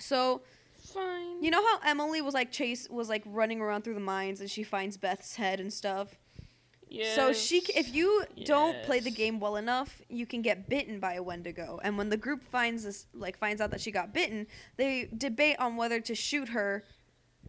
So 0.00 0.40
Fine. 0.78 1.42
you 1.42 1.50
know 1.50 1.62
how 1.62 1.80
Emily 1.84 2.22
was 2.22 2.32
like 2.34 2.50
chase 2.50 2.88
was 2.88 3.08
like 3.10 3.22
running 3.26 3.60
around 3.60 3.82
through 3.82 3.94
the 3.94 4.00
mines 4.00 4.40
and 4.40 4.50
she 4.50 4.62
finds 4.62 4.96
Beth's 4.96 5.36
head 5.36 5.60
and 5.60 5.70
stuff. 5.72 6.16
So 7.14 7.32
she, 7.32 7.60
c- 7.60 7.72
if 7.76 7.94
you 7.94 8.24
don't 8.44 8.82
play 8.84 9.00
the 9.00 9.10
Yes. 9.10 9.16
game 9.16 9.40
well 9.40 9.56
enough, 9.56 10.00
you 10.08 10.26
can 10.26 10.42
get 10.42 10.68
bitten 10.68 11.00
by 11.00 11.14
a 11.14 11.22
Wendigo. 11.22 11.80
And 11.82 11.98
when 11.98 12.08
the 12.08 12.16
group 12.16 12.44
finds 12.44 12.84
this, 12.84 13.06
like 13.14 13.36
finds 13.38 13.60
out 13.60 13.70
that 13.72 13.80
she 13.80 13.90
got 13.90 14.12
bitten, 14.12 14.46
they 14.76 15.08
debate 15.16 15.56
on 15.58 15.76
whether 15.76 16.00
to 16.00 16.14
shoot 16.14 16.48
her 16.50 16.84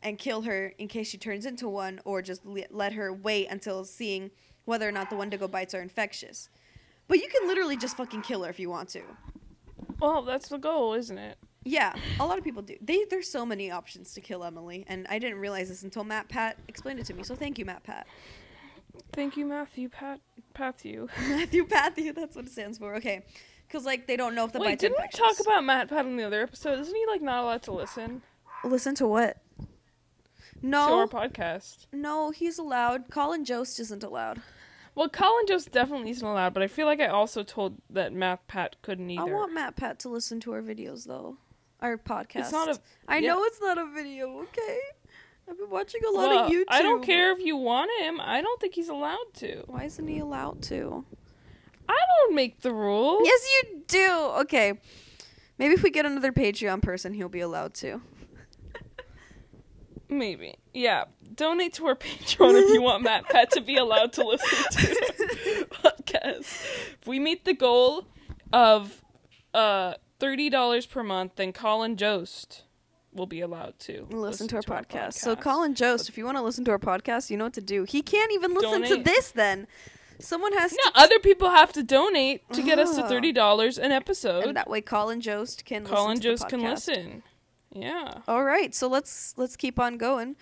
and 0.01 0.17
kill 0.17 0.41
her 0.43 0.73
in 0.77 0.87
case 0.87 1.07
she 1.09 1.17
turns 1.17 1.45
into 1.45 1.67
one, 1.69 1.99
or 2.05 2.21
just 2.21 2.45
le- 2.45 2.63
let 2.71 2.93
her 2.93 3.13
wait 3.13 3.47
until 3.49 3.83
seeing 3.85 4.31
whether 4.65 4.87
or 4.87 4.91
not 4.91 5.09
the 5.09 5.15
Wendigo 5.15 5.47
bites 5.47 5.73
are 5.73 5.81
infectious. 5.81 6.49
But 7.07 7.19
you 7.19 7.27
can 7.29 7.47
literally 7.47 7.77
just 7.77 7.95
fucking 7.97 8.21
kill 8.23 8.43
her 8.43 8.49
if 8.49 8.59
you 8.59 8.69
want 8.69 8.89
to. 8.89 9.01
Well, 9.99 10.23
that's 10.23 10.49
the 10.49 10.57
goal, 10.57 10.93
isn't 10.93 11.17
it? 11.17 11.37
Yeah, 11.63 11.95
a 12.19 12.25
lot 12.25 12.37
of 12.37 12.43
people 12.43 12.61
do. 12.61 12.75
They 12.81 13.05
there's 13.09 13.27
so 13.29 13.45
many 13.45 13.71
options 13.71 14.13
to 14.13 14.21
kill 14.21 14.43
Emily, 14.43 14.85
and 14.87 15.07
I 15.09 15.17
didn't 15.17 15.39
realize 15.39 15.69
this 15.69 15.81
until 15.83 16.03
MatPat 16.03 16.53
explained 16.67 16.99
it 16.99 17.05
to 17.07 17.13
me. 17.15 17.23
So 17.23 17.35
thank 17.35 17.57
you, 17.57 17.65
MatPat. 17.65 18.03
Thank 19.13 19.37
you, 19.37 19.45
Matthew. 19.45 19.89
Pat, 19.89 20.19
Patthew. 20.53 21.07
Matthew 21.29 21.65
Pathy, 21.65 22.13
that's 22.13 22.35
what 22.35 22.45
it 22.45 22.51
stands 22.51 22.77
for. 22.77 22.95
Okay, 22.95 23.23
because 23.67 23.85
like 23.85 24.07
they 24.07 24.17
don't 24.17 24.35
know 24.35 24.45
if 24.45 24.51
the 24.51 24.59
Wait, 24.59 24.67
bites 24.69 24.81
didn't 24.81 24.97
we 24.99 25.07
talk 25.09 25.39
about 25.39 25.63
MatPat 25.63 26.05
in 26.05 26.17
the 26.17 26.23
other 26.23 26.41
episode? 26.41 26.79
Isn't 26.79 26.95
he 26.95 27.05
like 27.07 27.21
not 27.21 27.43
allowed 27.43 27.63
to 27.63 27.71
listen 27.71 28.21
Listen 28.63 28.95
to 28.95 29.07
what? 29.07 29.37
to 29.59 29.67
No, 30.61 30.99
our 30.99 31.07
podcast? 31.07 31.87
no, 31.91 32.31
he's 32.31 32.57
allowed. 32.57 33.09
Colin 33.11 33.45
Jost 33.45 33.79
isn't 33.79 34.03
allowed. 34.03 34.41
Well, 34.95 35.09
Colin 35.09 35.45
Jost 35.45 35.71
definitely 35.71 36.11
isn't 36.11 36.25
allowed, 36.25 36.53
but 36.53 36.63
I 36.63 36.67
feel 36.67 36.85
like 36.85 37.01
I 37.01 37.07
also 37.07 37.43
told 37.43 37.75
that 37.89 38.13
MatPat 38.13 38.75
couldn't 38.81 39.09
either. 39.09 39.21
I 39.21 39.25
want 39.25 39.55
MatPat 39.55 39.97
to 39.99 40.09
listen 40.09 40.39
to 40.41 40.53
our 40.53 40.61
videos 40.61 41.05
though, 41.05 41.37
our 41.81 41.97
podcast. 41.97 42.35
It's 42.35 42.51
not 42.53 42.69
a. 42.69 42.79
I 43.07 43.17
yeah. 43.17 43.33
know 43.33 43.43
it's 43.43 43.59
not 43.61 43.77
a 43.77 43.85
video. 43.93 44.39
Okay, 44.43 44.79
I've 45.49 45.57
been 45.57 45.69
watching 45.69 46.01
a 46.07 46.11
lot 46.11 46.29
Well, 46.29 46.45
of 46.45 46.51
YouTube. 46.51 46.63
I 46.69 46.81
don't 46.81 47.03
care 47.03 47.31
if 47.31 47.39
you 47.39 47.55
want 47.55 47.91
him. 48.01 48.19
I 48.19 48.41
don't 48.41 48.59
think 48.59 48.73
he's 48.73 48.89
allowed 48.89 49.33
to. 49.35 49.63
Why 49.67 49.83
isn't 49.83 50.07
he 50.07 50.19
allowed 50.19 50.61
to? 50.63 51.05
I 51.87 51.97
don't 52.19 52.35
make 52.35 52.61
the 52.61 52.73
rules. 52.73 53.21
Yes, 53.25 53.47
you 53.63 53.83
do. 53.87 54.11
Okay, 54.41 54.73
maybe 55.59 55.75
if 55.75 55.83
we 55.83 55.91
get 55.91 56.05
another 56.05 56.31
Patreon 56.31 56.81
person, 56.81 57.13
he'll 57.13 57.29
be 57.29 57.41
allowed 57.41 57.75
to. 57.75 58.01
Maybe. 60.09 60.55
Yeah. 60.73 61.05
Donate 61.33 61.73
to 61.73 61.87
our 61.87 61.95
Patreon 61.95 62.61
if 62.63 62.73
you 62.73 62.81
want 62.81 63.05
MatPat 63.05 63.49
to 63.49 63.61
be 63.61 63.77
allowed 63.77 64.13
to 64.13 64.23
listen 64.25 64.57
to 64.71 65.65
podcasts. 65.83 66.63
If 67.01 67.07
we 67.07 67.19
meet 67.19 67.45
the 67.45 67.53
goal 67.53 68.05
of 68.53 69.01
uh 69.53 69.95
thirty 70.19 70.49
dollars 70.49 70.85
per 70.85 71.01
month, 71.03 71.33
then 71.37 71.51
Colin 71.53 71.97
Jost 71.97 72.63
will 73.15 73.25
be 73.27 73.41
allowed 73.41 73.77
to 73.79 74.05
listen, 74.09 74.47
to, 74.49 74.57
our, 74.57 74.61
podcast. 74.61 75.13
So 75.13 75.35
Colin 75.35 75.73
Jost, 75.75 76.09
if 76.09 76.17
you 76.17 76.25
want 76.25 76.37
to 76.37 76.43
listen 76.43 76.65
to 76.65 76.71
our 76.71 76.79
podcast, 76.79 77.29
you 77.29 77.37
know 77.37 77.45
what 77.45 77.53
to 77.53 77.61
do. 77.61 77.83
He 77.83 78.01
can't 78.01 78.31
even 78.33 78.53
listen 78.53 78.83
to 78.83 78.97
this. 79.03 79.31
Then 79.31 79.67
someone 80.19 80.53
has 80.53 80.71
No, 80.73 80.91
to. 80.91 80.99
other 80.99 81.19
people 81.19 81.49
have 81.49 81.73
to 81.73 81.83
donate 81.83 82.41
to 82.53 82.61
get 82.61 82.79
us 82.79 82.95
to 82.95 83.05
Oh. 83.05 83.09
thirty 83.09 83.31
dollars 83.31 83.77
an 83.77 83.91
episode. 83.91 84.45
and 84.45 84.57
that 84.57 84.69
way, 84.69 84.81
Colin 84.81 85.21
Jost 85.21 85.65
can. 85.65 85.85
Colin 85.85 86.15
listen 86.17 86.21
to 86.21 86.29
Jost 86.29 86.49
can 86.49 86.61
listen. 86.61 87.23
Yeah. 87.71 88.19
All 88.27 88.43
right, 88.43 88.73
so 88.73 88.87
let's 88.87 89.33
let's 89.37 89.55
keep 89.55 89.79
on 89.79 89.97
going. 89.97 90.35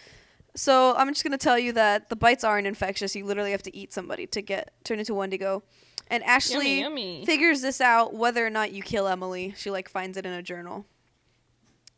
So 0.55 0.93
I'm 0.95 1.09
just 1.09 1.23
gonna 1.23 1.37
tell 1.37 1.57
you 1.57 1.71
that 1.73 2.09
the 2.09 2.15
bites 2.15 2.43
aren't 2.43 2.67
infectious. 2.67 3.15
You 3.15 3.25
literally 3.25 3.51
have 3.51 3.63
to 3.63 3.75
eat 3.75 3.91
somebody 3.91 4.27
to 4.27 4.41
get 4.41 4.71
turn 4.83 4.99
into 4.99 5.13
Wendigo. 5.15 5.63
And 6.09 6.21
Ashley 6.25 6.81
yummy, 6.81 7.13
yummy. 7.21 7.25
figures 7.25 7.61
this 7.61 7.81
out 7.81 8.13
whether 8.13 8.45
or 8.45 8.49
not 8.51 8.71
you 8.71 8.83
kill 8.83 9.07
Emily. 9.07 9.53
She 9.57 9.71
like 9.71 9.89
finds 9.89 10.15
it 10.17 10.25
in 10.27 10.33
a 10.33 10.43
journal. 10.43 10.85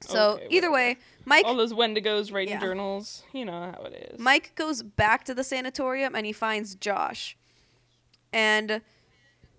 So 0.02 0.34
Okay, 0.34 0.48
either 0.50 0.72
way, 0.72 0.98
Mike 1.26 1.46
All 1.46 1.56
those 1.56 1.74
Wendigos 1.74 2.32
writing 2.32 2.54
Yeah. 2.54 2.60
journals. 2.60 3.24
You 3.34 3.46
know 3.46 3.74
how 3.76 3.84
it 3.86 4.12
is. 4.14 4.20
Mike 4.20 4.54
goes 4.56 4.84
back 4.84 5.24
to 5.26 5.34
the 5.34 5.44
sanatorium 5.44 6.16
and 6.16 6.26
he 6.26 6.32
finds 6.34 6.76
Josh. 6.76 7.38
And 8.32 8.82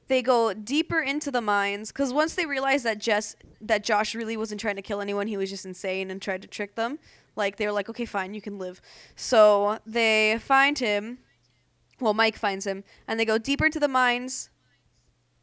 they 0.09 0.23
go 0.23 0.53
deeper 0.53 1.01
into 1.01 1.31
the 1.31 1.41
mines 1.41 1.91
cuz 1.91 2.13
once 2.13 2.35
they 2.35 2.47
realize 2.47 2.83
that 2.85 2.99
Jess 2.99 3.35
that 3.61 3.83
Josh 3.83 4.15
really 4.15 4.37
wasn't 4.37 4.61
trying 4.61 4.77
to 4.77 4.83
kill 4.83 5.01
anyone, 5.01 5.27
he 5.27 5.37
was 5.37 5.51
just 5.51 5.67
insane 5.67 6.11
and 6.11 6.21
tried 6.23 6.43
to 6.43 6.49
trick 6.49 6.75
them. 6.77 6.99
Like 7.35 7.57
they 7.57 7.67
were 7.67 7.73
like, 7.73 7.89
"Okay, 7.89 8.05
fine, 8.05 8.33
you 8.35 8.41
can 8.41 8.59
live." 8.59 8.81
So 9.17 9.79
they 9.87 10.39
find 10.41 10.79
him. 10.79 11.19
Well, 11.99 12.15
Mike 12.15 12.37
finds 12.37 12.67
him 12.67 12.85
and 13.09 13.19
they 13.19 13.25
go 13.25 13.39
deeper 13.39 13.67
into 13.67 13.81
the 13.81 13.89
mines. 13.89 14.51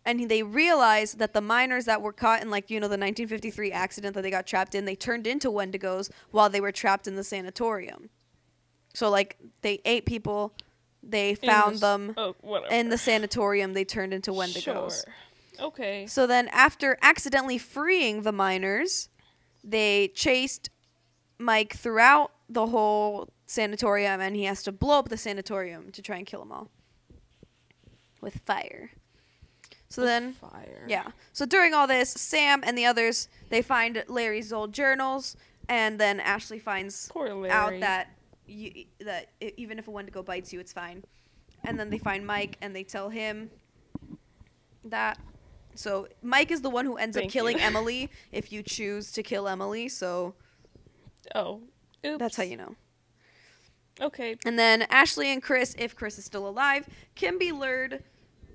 And 0.06 0.30
they 0.30 0.44
realize 0.44 1.14
that 1.14 1.34
the 1.34 1.42
miners 1.42 1.86
that 1.86 2.02
were 2.02 2.12
caught 2.12 2.42
in 2.42 2.50
like 2.50 2.70
you 2.70 2.80
know 2.80 2.88
the 2.88 2.98
1953 2.98 3.72
accident 3.72 4.16
that 4.16 4.22
they 4.22 4.32
got 4.32 4.46
trapped 4.46 4.76
in, 4.76 4.86
they 4.86 4.96
turned 4.96 5.26
into 5.26 5.50
Wendigos 5.50 6.10
while 6.32 6.50
they 6.50 6.60
were 6.60 6.72
trapped 6.72 7.08
in 7.08 7.16
the 7.16 7.24
sanatorium. 7.24 8.10
So 8.94 9.10
like 9.10 9.38
they 9.62 9.82
ate 9.86 10.06
people, 10.06 10.54
they 11.02 11.32
In 11.32 11.36
found 11.36 11.80
them 11.80 12.14
Oh, 12.18 12.36
in 12.70 12.90
the 12.90 12.98
sanatorium. 12.98 13.74
They 13.74 13.86
turned 13.86 14.14
into 14.14 14.32
Wendigos. 14.32 14.64
Sure. 14.64 15.14
Okay. 15.60 16.08
So 16.08 16.26
then, 16.26 16.48
after 16.50 16.98
accidentally 17.02 17.58
freeing 17.58 18.24
the 18.24 18.32
miners, 18.32 19.10
they 19.64 20.10
chased 20.10 20.70
Mike 21.38 21.76
throughout 21.76 22.32
the 22.50 22.68
whole 22.68 23.30
sanatorium, 23.46 24.20
and 24.22 24.36
he 24.36 24.46
has 24.46 24.64
to 24.64 24.72
blow 24.72 25.00
up 25.00 25.10
the 25.10 25.18
sanatorium 25.18 25.92
to 25.92 26.02
try 26.02 26.18
and 26.18 26.26
kill 26.26 26.40
them 26.40 26.52
all 26.52 26.70
with 28.22 28.42
fire. 28.46 28.92
So 29.94 30.02
then, 30.02 30.34
Fire. 30.34 30.86
yeah. 30.88 31.12
So 31.34 31.46
during 31.46 31.76
all 31.76 31.86
this, 31.86 32.10
Sam 32.10 32.64
and 32.66 32.76
the 32.76 32.86
others 32.86 33.28
they 33.50 33.62
find 33.62 34.04
Larry's 34.08 34.52
old 34.52 34.74
journals, 34.74 35.38
and 35.70 36.00
then 36.00 36.20
Ashley 36.20 36.58
finds 36.58 37.12
out 37.16 37.80
that 37.80 38.10
you, 38.48 38.86
that 39.02 39.30
even 39.56 39.78
if 39.78 39.88
a 39.88 39.92
Wendigo 39.92 40.24
bites 40.24 40.52
you, 40.52 40.60
it's 40.60 40.74
fine. 40.74 41.04
And 41.64 41.80
then 41.80 41.92
they 41.92 42.00
find 42.00 42.26
Mike 42.26 42.58
and 42.60 42.76
they 42.76 42.84
tell 42.84 43.10
him 43.10 43.52
that. 44.86 45.20
So 45.76 46.08
Mike 46.24 46.50
is 46.50 46.62
the 46.62 46.72
one 46.72 46.86
who 46.86 46.98
ends 46.98 47.16
up 47.16 47.30
killing 47.30 47.58
you. 47.60 47.64
Emily 47.66 48.10
if 48.32 48.52
you 48.52 48.64
choose 48.64 49.12
to 49.12 49.22
kill 49.22 49.48
Emily. 49.48 49.90
So 49.90 50.34
Oh. 51.36 51.62
Oops. 52.04 52.18
that's 52.20 52.36
how 52.36 52.44
you 52.44 52.58
know. 52.58 52.76
Okay. 54.02 54.38
And 54.44 54.58
then 54.58 54.82
Ashley 54.90 55.32
and 55.32 55.42
Chris, 55.42 55.76
if 55.78 55.96
Chris 55.96 56.18
is 56.18 56.26
still 56.26 56.48
alive, 56.50 56.90
can 57.14 57.38
be 57.38 57.52
lured 57.52 58.04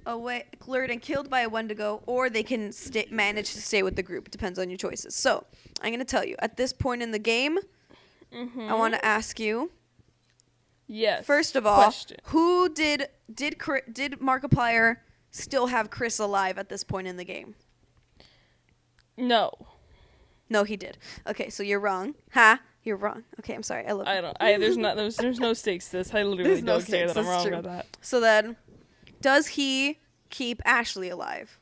away, 0.08 0.46
lured 0.66 0.90
and 0.90 1.00
killed 1.00 1.30
by 1.30 1.42
a 1.42 1.48
Wendigo, 1.48 2.02
or 2.06 2.28
they 2.28 2.42
can 2.42 2.72
sta 2.72 3.06
manage 3.10 3.52
to 3.52 3.62
stay 3.62 3.82
with 3.84 3.94
the 3.94 4.02
group. 4.02 4.26
It 4.26 4.32
depends 4.32 4.58
on 4.58 4.68
your 4.70 4.78
choices. 4.78 5.14
So 5.14 5.44
I'm 5.82 5.92
gonna 5.92 6.04
tell 6.04 6.24
you 6.24 6.34
at 6.40 6.56
this 6.56 6.72
point 6.72 7.02
in 7.02 7.12
the 7.12 7.18
game, 7.20 7.58
Mm-hmm. 8.34 8.60
I 8.68 8.74
want 8.74 8.92
to 8.94 9.02
ask 9.04 9.40
you 9.40 9.70
Yes. 10.86 11.24
First 11.24 11.56
of 11.56 11.66
all, 11.66 11.82
Question. 11.84 12.16
who 12.24 12.68
did 12.68 13.08
did 13.32 13.56
did 13.92 14.12
Markiplier 14.20 14.96
still 15.30 15.66
have 15.68 15.88
Chris 15.90 16.18
alive 16.18 16.58
at 16.58 16.68
this 16.68 16.82
point 16.84 17.06
in 17.06 17.16
the 17.16 17.24
game? 17.24 17.54
No. 19.16 19.50
No, 20.50 20.64
he 20.64 20.76
did. 20.76 20.96
Okay, 21.26 21.50
so 21.50 21.62
you're 21.62 21.80
wrong. 21.80 22.14
Ha, 22.32 22.60
you're 22.82 22.96
wrong. 22.96 23.24
Okay, 23.40 23.54
I'm 23.54 23.62
sorry. 23.62 23.86
I 23.86 23.92
love 23.92 24.06
I 24.06 24.20
don't. 24.20 24.36
I 24.40 24.56
there's 24.56 24.76
not 24.78 24.96
there's 24.96 25.16
there's 25.16 25.40
no 25.40 25.52
stakes 25.52 25.86
to 25.90 25.98
this. 25.98 26.14
I 26.14 26.22
literally 26.22 26.50
There's 26.50 26.62
no 26.62 26.78
don't 26.78 26.86
care 26.86 27.08
stakes, 27.08 27.14
that 27.14 27.20
I'm 27.20 27.26
wrong 27.26 27.46
true. 27.46 27.56
about 27.58 27.64
that. 27.64 27.86
So 28.00 28.20
then, 28.20 28.56
does 29.20 29.48
he 29.48 29.98
keep 30.30 30.60
Ashley 30.64 31.08
alive? 31.08 31.58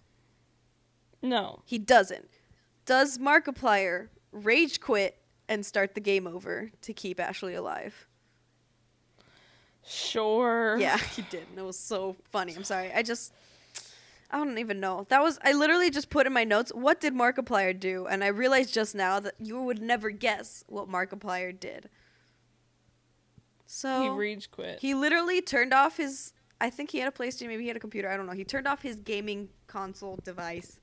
No. 1.22 1.60
He 1.64 1.78
doesn't. 1.78 2.28
Does 2.84 3.18
Markiplier 3.18 4.08
rage 4.32 4.80
quit 4.80 5.18
and 5.48 5.64
start 5.64 5.94
the 5.94 6.00
game 6.00 6.26
over 6.26 6.70
to 6.82 6.92
keep 6.92 7.18
Ashley 7.20 7.54
alive? 7.54 8.06
Sure. 9.84 10.76
Yeah, 10.78 10.96
he 11.16 11.22
did. 11.22 11.46
And 11.50 11.58
it 11.58 11.64
was 11.64 11.78
so 11.78 12.16
funny. 12.30 12.54
I'm 12.54 12.64
sorry. 12.64 12.92
I 12.92 13.02
just 13.02 13.32
I 14.30 14.38
don't 14.38 14.58
even 14.58 14.80
know. 14.80 15.06
That 15.08 15.22
was 15.22 15.38
I 15.44 15.52
literally 15.52 15.90
just 15.90 16.10
put 16.10 16.26
in 16.26 16.32
my 16.32 16.44
notes, 16.44 16.72
what 16.74 17.00
did 17.00 17.14
Markiplier 17.14 17.78
do? 17.78 18.06
And 18.06 18.24
I 18.24 18.28
realized 18.28 18.74
just 18.74 18.94
now 18.94 19.20
that 19.20 19.34
you 19.38 19.60
would 19.62 19.80
never 19.80 20.10
guess 20.10 20.64
what 20.68 20.88
Markiplier 20.88 21.58
did. 21.58 21.88
So 23.66 24.02
He 24.02 24.08
rage 24.08 24.50
quit. 24.50 24.80
he 24.80 24.94
literally 24.94 25.40
turned 25.42 25.72
off 25.74 25.96
his 25.96 26.32
I 26.60 26.70
think 26.70 26.90
he 26.90 26.98
had 26.98 27.08
a 27.12 27.16
PlayStation, 27.16 27.48
maybe 27.48 27.62
he 27.62 27.68
had 27.68 27.76
a 27.76 27.80
computer, 27.80 28.08
I 28.08 28.16
don't 28.16 28.26
know. 28.26 28.32
He 28.32 28.44
turned 28.44 28.66
off 28.66 28.82
his 28.82 28.96
gaming 28.96 29.48
console 29.66 30.18
device 30.24 30.80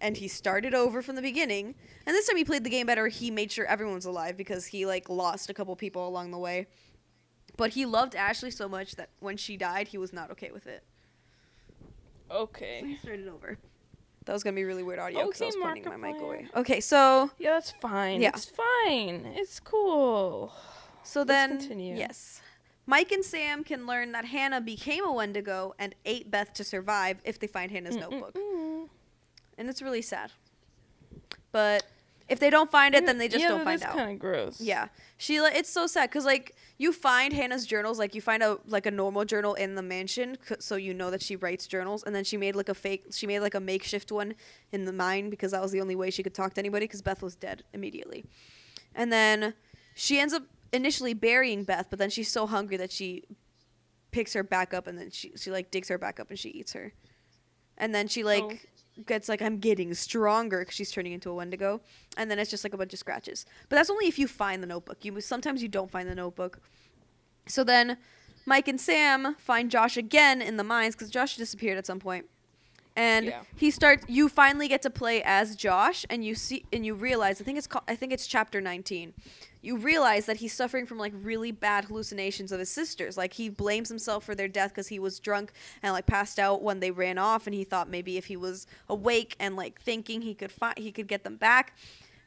and 0.00 0.16
he 0.16 0.28
started 0.28 0.74
over 0.74 1.00
from 1.00 1.14
the 1.16 1.22
beginning. 1.22 1.74
And 2.06 2.14
this 2.14 2.26
time 2.26 2.36
he 2.36 2.44
played 2.44 2.64
the 2.64 2.70
game 2.70 2.86
better. 2.86 3.06
He 3.08 3.30
made 3.30 3.50
sure 3.52 3.64
everyone 3.66 3.94
was 3.94 4.04
alive 4.04 4.36
because 4.36 4.66
he 4.66 4.84
like 4.84 5.08
lost 5.08 5.48
a 5.48 5.54
couple 5.54 5.74
people 5.76 6.06
along 6.06 6.32
the 6.32 6.38
way. 6.38 6.66
But 7.56 7.70
he 7.70 7.86
loved 7.86 8.14
Ashley 8.14 8.50
so 8.50 8.68
much 8.68 8.96
that 8.96 9.08
when 9.20 9.36
she 9.36 9.56
died, 9.56 9.88
he 9.88 9.96
was 9.98 10.12
not 10.12 10.30
okay 10.32 10.50
with 10.52 10.66
it. 10.66 10.84
Okay. 12.30 12.80
So 12.80 12.86
he 12.86 12.96
started 12.96 13.28
over. 13.28 13.56
That 14.24 14.32
was 14.32 14.42
gonna 14.42 14.56
be 14.56 14.64
really 14.64 14.82
weird 14.82 14.98
audio 14.98 15.26
because 15.26 15.40
I 15.40 15.44
Okay, 15.46 15.56
was 15.56 15.64
pointing 15.64 15.84
my 15.88 15.96
mic 15.96 16.20
away. 16.20 16.48
Okay, 16.56 16.80
so 16.80 17.30
Yeah, 17.38 17.52
that's 17.52 17.70
fine. 17.70 18.20
Yeah. 18.20 18.30
It's 18.30 18.44
fine. 18.46 19.32
It's 19.36 19.60
cool. 19.60 20.52
So 21.04 21.20
Let's 21.20 21.28
then, 21.28 21.58
continue. 21.58 21.96
yes, 21.96 22.42
Mike 22.86 23.10
and 23.12 23.24
Sam 23.24 23.64
can 23.64 23.86
learn 23.86 24.12
that 24.12 24.26
Hannah 24.26 24.60
became 24.60 25.04
a 25.04 25.12
Wendigo 25.12 25.74
and 25.78 25.94
ate 26.04 26.30
Beth 26.30 26.52
to 26.54 26.64
survive 26.64 27.18
if 27.24 27.38
they 27.38 27.46
find 27.48 27.70
Hannah's 27.70 27.96
notebook, 27.96 28.34
Mm-mm-mm. 28.34 28.88
and 29.58 29.68
it's 29.68 29.82
really 29.82 30.02
sad. 30.02 30.30
But 31.50 31.84
if 32.28 32.38
they 32.38 32.50
don't 32.50 32.70
find 32.70 32.94
it, 32.94 33.06
then 33.06 33.18
they 33.18 33.28
just 33.28 33.40
yeah, 33.42 33.48
don't 33.48 33.64
find 33.64 33.82
out. 33.82 33.96
kind 33.96 34.10
of 34.12 34.18
gross. 34.18 34.60
Yeah, 34.60 34.88
Sheila, 35.16 35.50
it's 35.52 35.68
so 35.70 35.86
sad 35.86 36.10
because 36.10 36.24
like 36.24 36.54
you 36.78 36.92
find 36.92 37.32
Hannah's 37.32 37.66
journals, 37.66 37.98
like 37.98 38.14
you 38.14 38.20
find 38.20 38.42
a 38.42 38.58
like 38.66 38.86
a 38.86 38.90
normal 38.90 39.24
journal 39.24 39.54
in 39.54 39.74
the 39.74 39.82
mansion, 39.82 40.36
c- 40.46 40.56
so 40.60 40.76
you 40.76 40.92
know 40.94 41.10
that 41.10 41.22
she 41.22 41.36
writes 41.36 41.66
journals, 41.66 42.02
and 42.04 42.14
then 42.14 42.24
she 42.24 42.36
made 42.36 42.54
like 42.54 42.68
a 42.68 42.74
fake, 42.74 43.06
she 43.12 43.26
made 43.26 43.40
like 43.40 43.54
a 43.54 43.60
makeshift 43.60 44.12
one 44.12 44.34
in 44.72 44.84
the 44.84 44.92
mine 44.92 45.30
because 45.30 45.52
that 45.52 45.62
was 45.62 45.72
the 45.72 45.80
only 45.80 45.96
way 45.96 46.10
she 46.10 46.22
could 46.22 46.34
talk 46.34 46.54
to 46.54 46.60
anybody 46.60 46.84
because 46.86 47.02
Beth 47.02 47.22
was 47.22 47.34
dead 47.36 47.64
immediately, 47.72 48.24
and 48.94 49.12
then 49.12 49.54
she 49.94 50.18
ends 50.18 50.34
up 50.34 50.42
initially 50.72 51.14
burying 51.14 51.64
Beth, 51.64 51.86
but 51.90 51.98
then 51.98 52.10
she's 52.10 52.30
so 52.30 52.46
hungry 52.46 52.76
that 52.76 52.92
she 52.92 53.24
picks 54.10 54.32
her 54.32 54.42
back 54.42 54.72
up 54.72 54.86
and 54.86 54.98
then 54.98 55.10
she 55.10 55.32
she 55.36 55.50
like 55.50 55.70
digs 55.70 55.88
her 55.88 55.98
back 55.98 56.18
up 56.18 56.30
and 56.30 56.38
she 56.38 56.48
eats 56.50 56.72
her, 56.72 56.92
and 57.76 57.94
then 57.94 58.08
she 58.08 58.24
like. 58.24 58.42
Oh. 58.42 58.52
Gets 59.04 59.28
like 59.28 59.42
I'm 59.42 59.58
getting 59.58 59.92
stronger 59.92 60.60
because 60.60 60.74
she's 60.74 60.90
turning 60.90 61.12
into 61.12 61.28
a 61.28 61.34
Wendigo, 61.34 61.82
and 62.16 62.30
then 62.30 62.38
it's 62.38 62.50
just 62.50 62.64
like 62.64 62.72
a 62.72 62.78
bunch 62.78 62.94
of 62.94 62.98
scratches. 62.98 63.44
But 63.68 63.76
that's 63.76 63.90
only 63.90 64.06
if 64.06 64.18
you 64.18 64.26
find 64.26 64.62
the 64.62 64.66
notebook. 64.66 65.04
You 65.04 65.20
sometimes 65.20 65.62
you 65.62 65.68
don't 65.68 65.90
find 65.90 66.08
the 66.08 66.14
notebook. 66.14 66.60
So 67.46 67.62
then, 67.62 67.98
Mike 68.46 68.68
and 68.68 68.80
Sam 68.80 69.34
find 69.38 69.70
Josh 69.70 69.98
again 69.98 70.40
in 70.40 70.56
the 70.56 70.64
mines 70.64 70.94
because 70.94 71.10
Josh 71.10 71.36
disappeared 71.36 71.76
at 71.76 71.84
some 71.84 72.00
point, 72.00 72.24
and 72.96 73.26
Yeah. 73.26 73.42
he 73.56 73.70
starts. 73.70 74.04
You 74.08 74.28
finally 74.28 74.68
get 74.68 74.82
to 74.82 74.90
play 74.90 75.22
as 75.22 75.54
Josh, 75.54 76.04
and 76.10 76.24
you 76.24 76.34
see 76.34 76.64
and 76.72 76.84
you 76.84 76.94
realize. 76.94 77.40
I 77.40 77.44
think 77.44 77.58
it's 77.58 77.66
called. 77.66 77.84
I 77.86 77.94
think 77.94 78.12
it's 78.12 78.26
chapter 78.26 78.60
19. 78.60 79.12
You 79.62 79.76
realize 79.76 80.26
that 80.26 80.36
he's 80.36 80.52
suffering 80.52 80.86
from 80.86 80.98
like 80.98 81.12
really 81.14 81.50
bad 81.50 81.86
hallucinations 81.86 82.52
of 82.52 82.58
his 82.60 82.70
sisters. 82.70 83.16
Like 83.16 83.34
he 83.34 83.48
blames 83.48 83.88
himself 83.88 84.24
for 84.24 84.34
their 84.34 84.48
death 84.48 84.70
because 84.70 84.88
he 84.88 84.98
was 84.98 85.18
drunk 85.20 85.52
and 85.82 85.92
like 85.92 86.06
passed 86.06 86.38
out 86.38 86.62
when 86.62 86.80
they 86.80 86.90
ran 86.90 87.18
off, 87.18 87.46
and 87.46 87.54
he 87.54 87.64
thought 87.64 87.88
maybe 87.88 88.16
if 88.16 88.26
he 88.26 88.36
was 88.36 88.66
awake 88.88 89.36
and 89.38 89.56
like 89.56 89.80
thinking 89.80 90.22
he 90.22 90.34
could 90.34 90.52
find 90.52 90.78
he 90.78 90.90
could 90.90 91.06
get 91.08 91.22
them 91.24 91.36
back. 91.36 91.76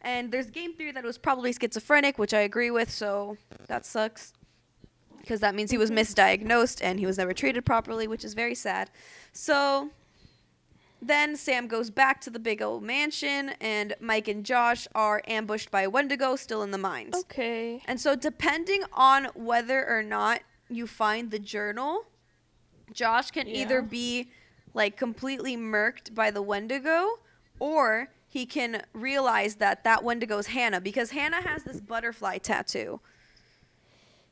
And 0.02 0.32
there's 0.32 0.50
game 0.50 0.74
theory 0.76 0.92
that 0.94 1.04
it 1.04 1.08
was 1.08 1.18
probably 1.18 1.52
schizophrenic, 1.52 2.18
which 2.18 2.34
I 2.34 2.40
agree 2.42 2.72
with. 2.72 2.90
So 2.90 3.38
that 3.68 3.86
sucks 3.86 4.34
because 5.20 5.42
that 5.42 5.54
means 5.54 5.72
he 5.72 5.78
was 5.78 5.92
misdiagnosed 5.92 6.80
and 6.82 7.00
he 7.00 7.06
was 7.06 7.18
never 7.18 7.34
treated 7.34 7.66
properly, 7.66 8.08
which 8.08 8.24
is 8.24 8.34
very 8.34 8.56
sad. 8.56 8.90
So 9.34 9.90
then 11.02 11.36
Sam 11.36 11.68
goes 11.68 11.90
back 11.90 12.20
to 12.22 12.30
the 12.30 12.40
big 12.40 12.62
old 12.62 12.84
mansion, 12.84 13.52
and 13.62 13.96
Mike 14.00 14.28
and 14.28 14.46
Josh 14.46 14.88
are 14.94 15.22
ambushed 15.28 15.72
by 15.72 15.84
a 15.84 15.90
Wendigo 15.90 16.36
still 16.36 16.62
in 16.62 16.72
the 16.72 16.78
mines. 16.78 17.16
Okay. 17.16 17.82
And 17.86 18.00
so, 18.00 18.16
depending 18.16 18.84
on 18.94 19.26
whether 19.34 19.88
or 19.88 20.04
not 20.04 20.42
you 20.70 20.88
find 20.88 21.32
the 21.32 21.40
journal, 21.40 22.06
Josh 22.92 23.32
can 23.32 23.48
either 23.48 23.82
be 23.82 24.30
like 24.74 24.98
completely 24.98 25.56
murked 25.56 26.14
by 26.14 26.32
the 26.32 26.42
Wendigo, 26.42 27.20
or 27.60 28.10
he 28.28 28.46
can 28.46 28.84
realize 28.94 29.56
that 29.56 29.84
that 29.84 30.04
Wendigo's 30.04 30.48
Hannah 30.48 30.82
because 30.82 31.12
Hannah 31.12 31.42
has 31.42 31.64
this 31.64 31.80
butterfly 31.80 32.38
tattoo. 32.38 33.00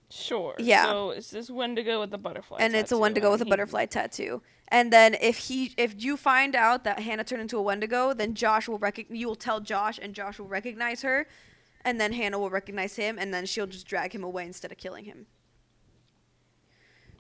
Sure. 0.09 0.55
Yeah. 0.57 0.85
So 0.85 1.09
it's 1.11 1.31
this 1.31 1.49
Wendigo 1.49 1.99
with 1.99 2.11
the 2.11 2.17
butterfly. 2.17 2.57
and 2.61 2.75
it's 2.75 2.91
a 2.91 2.97
Wendigo 2.97 3.31
with 3.31 3.41
a 3.41 3.45
butterfly 3.45 3.85
tattoo. 3.85 4.41
And 4.69 4.91
then 4.91 5.15
if 5.21 5.37
he 5.37 5.73
if 5.77 6.01
you 6.01 6.17
find 6.17 6.55
out 6.55 6.83
that 6.83 6.99
Hannah 6.99 7.23
turned 7.23 7.41
into 7.41 7.57
a 7.57 7.61
Wendigo, 7.61 8.13
then 8.13 8.33
Josh 8.33 8.67
will 8.67 8.79
rec- 8.79 9.09
you 9.09 9.27
will 9.27 9.35
tell 9.35 9.59
Josh 9.61 9.97
and 10.01 10.13
Josh 10.13 10.39
will 10.39 10.47
recognize 10.47 11.03
her, 11.03 11.27
and 11.85 11.99
then 12.01 12.13
Hannah 12.13 12.37
will 12.37 12.49
recognize 12.49 12.97
him 12.97 13.17
and 13.17 13.33
then 13.33 13.45
she'll 13.45 13.67
just 13.67 13.87
drag 13.87 14.13
him 14.13 14.23
away 14.23 14.45
instead 14.45 14.71
of 14.71 14.77
killing 14.77 15.05
him. 15.05 15.27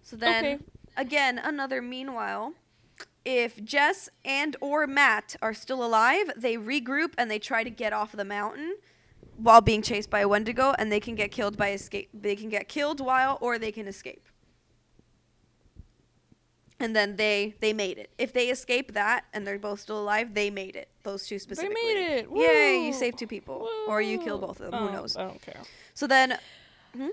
So 0.03 0.15
then 0.15 0.43
Okay. 0.43 0.59
again, 0.97 1.39
another 1.39 1.81
meanwhile, 1.81 2.53
if 3.23 3.63
Jess 3.63 4.09
and 4.25 4.55
or 4.61 4.87
Matt 4.87 5.35
are 5.41 5.53
still 5.53 5.83
alive, 5.83 6.31
they 6.35 6.55
regroup 6.57 7.13
and 7.17 7.29
they 7.31 7.39
try 7.39 7.63
to 7.63 7.69
get 7.69 7.93
off 7.93 8.11
the 8.11 8.25
mountain 8.25 8.75
while 9.37 9.61
being 9.61 9.81
chased 9.81 10.09
by 10.09 10.19
a 10.21 10.27
Wendigo 10.27 10.73
and 10.77 10.91
they 10.91 10.99
can 10.99 11.15
get 11.15 11.31
killed 11.31 11.57
by 11.57 11.71
escape 11.71 12.09
they 12.13 12.35
can 12.35 12.49
get 12.49 12.67
killed 12.67 12.99
while 12.99 13.37
or 13.39 13.59
they 13.59 13.71
can 13.71 13.87
escape 13.87 14.27
and 16.79 16.95
then 16.95 17.15
they 17.15 17.55
they 17.59 17.73
made 17.73 17.97
it 17.97 18.09
if 18.17 18.31
they 18.33 18.49
escape 18.49 18.93
that 18.93 19.25
and 19.33 19.45
they're 19.47 19.57
both 19.59 19.79
still 19.79 19.99
alive 19.99 20.33
they 20.33 20.49
made 20.49 20.75
it 20.75 20.89
those 21.03 21.25
two 21.27 21.39
specifically. 21.39 21.75
They 21.83 21.93
made 21.93 22.17
it. 22.19 22.27
yay 22.33 22.79
you 22.85 22.91
Woo. 22.91 22.93
saved 22.93 23.17
two 23.17 23.27
people 23.27 23.67
or 23.87 24.01
you 24.01 24.19
killed 24.19 24.41
Woo. 24.41 24.47
both 24.47 24.59
of 24.61 24.71
them 24.71 24.79
who 24.81 24.89
Oh, 24.89 24.91
knows 24.91 25.17
I 25.17 25.23
don't 25.23 25.41
care. 25.41 25.61
so 25.93 26.05
then 26.07 26.37
hmm? 26.95 27.07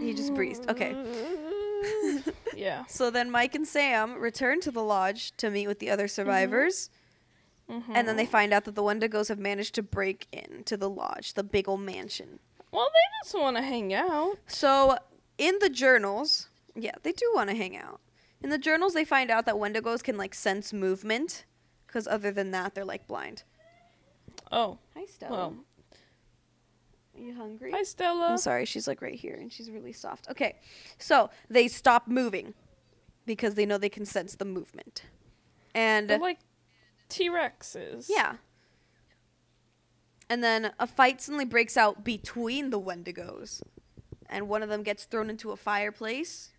he 0.00 0.14
just 0.14 0.32
breezed 0.34 0.68
okay 0.70 0.94
yeah. 2.56 2.84
so 2.86 3.10
then 3.10 3.30
mike 3.30 3.54
and 3.54 3.66
sam 3.66 4.14
return 4.14 4.60
to 4.60 4.70
the 4.70 4.82
lodge 4.82 5.32
to 5.36 5.50
meet 5.50 5.66
with 5.66 5.78
the 5.78 5.90
other 5.90 6.08
survivors 6.08 6.90
and 7.68 8.06
then 8.06 8.16
they 8.16 8.26
find 8.26 8.52
out 8.52 8.64
that 8.64 8.76
the 8.76 8.82
wendigos 8.82 9.28
have 9.28 9.40
managed 9.40 9.74
to 9.74 9.82
break 9.82 10.28
into 10.32 10.76
the 10.76 10.88
lodge 10.88 11.34
the 11.34 11.42
big 11.42 11.68
old 11.68 11.80
mansion 11.80 12.38
Well, 12.70 12.88
they 12.92 13.24
just 13.24 13.34
want 13.34 13.56
to 13.56 13.62
hang 13.62 13.92
out. 13.92 14.36
So, 14.46 14.98
in 15.38 15.58
the 15.60 15.68
journals, 15.70 16.48
yeah, 16.76 16.92
they 17.02 17.10
do 17.12 17.30
want 17.34 17.50
to 17.50 17.56
hang 17.56 17.76
out. 17.76 18.00
In 18.46 18.50
the 18.50 18.58
journals, 18.58 18.94
they 18.94 19.04
find 19.04 19.28
out 19.28 19.44
that 19.46 19.56
Wendigos 19.56 20.04
can 20.04 20.16
like 20.16 20.32
sense 20.32 20.72
movement, 20.72 21.46
because 21.84 22.06
other 22.06 22.30
than 22.30 22.52
that, 22.52 22.76
they're 22.76 22.84
like 22.84 23.08
blind. 23.08 23.42
Oh, 24.52 24.78
Hi, 24.94 25.04
Stella. 25.06 25.32
well. 25.32 25.56
Are 27.16 27.20
you 27.20 27.34
hungry? 27.34 27.72
Hi, 27.72 27.82
Stella. 27.82 28.28
I'm 28.28 28.38
sorry, 28.38 28.64
she's 28.64 28.86
like 28.86 29.02
right 29.02 29.16
here, 29.18 29.34
and 29.34 29.52
she's 29.52 29.68
really 29.68 29.92
soft. 29.92 30.28
Okay, 30.30 30.54
so 30.96 31.28
they 31.50 31.66
stop 31.66 32.06
moving 32.06 32.54
because 33.26 33.54
they 33.56 33.66
know 33.66 33.78
they 33.78 33.88
can 33.88 34.06
sense 34.06 34.36
the 34.36 34.44
movement, 34.44 35.02
and 35.74 36.08
They're 36.08 36.20
like 36.20 36.38
T 37.08 37.28
Rexes. 37.28 38.06
yeah. 38.08 38.34
And 40.30 40.44
then 40.44 40.70
a 40.78 40.86
fight 40.86 41.20
suddenly 41.20 41.46
breaks 41.46 41.76
out 41.76 42.04
between 42.04 42.70
the 42.70 42.78
Wendigos. 42.80 43.60
And 44.28 44.48
one 44.48 44.62
of 44.62 44.68
them 44.68 44.84
gets 44.84 45.02
thrown 45.04 45.30
into 45.30 45.50
a 45.50 45.56
fireplace. 45.56 46.50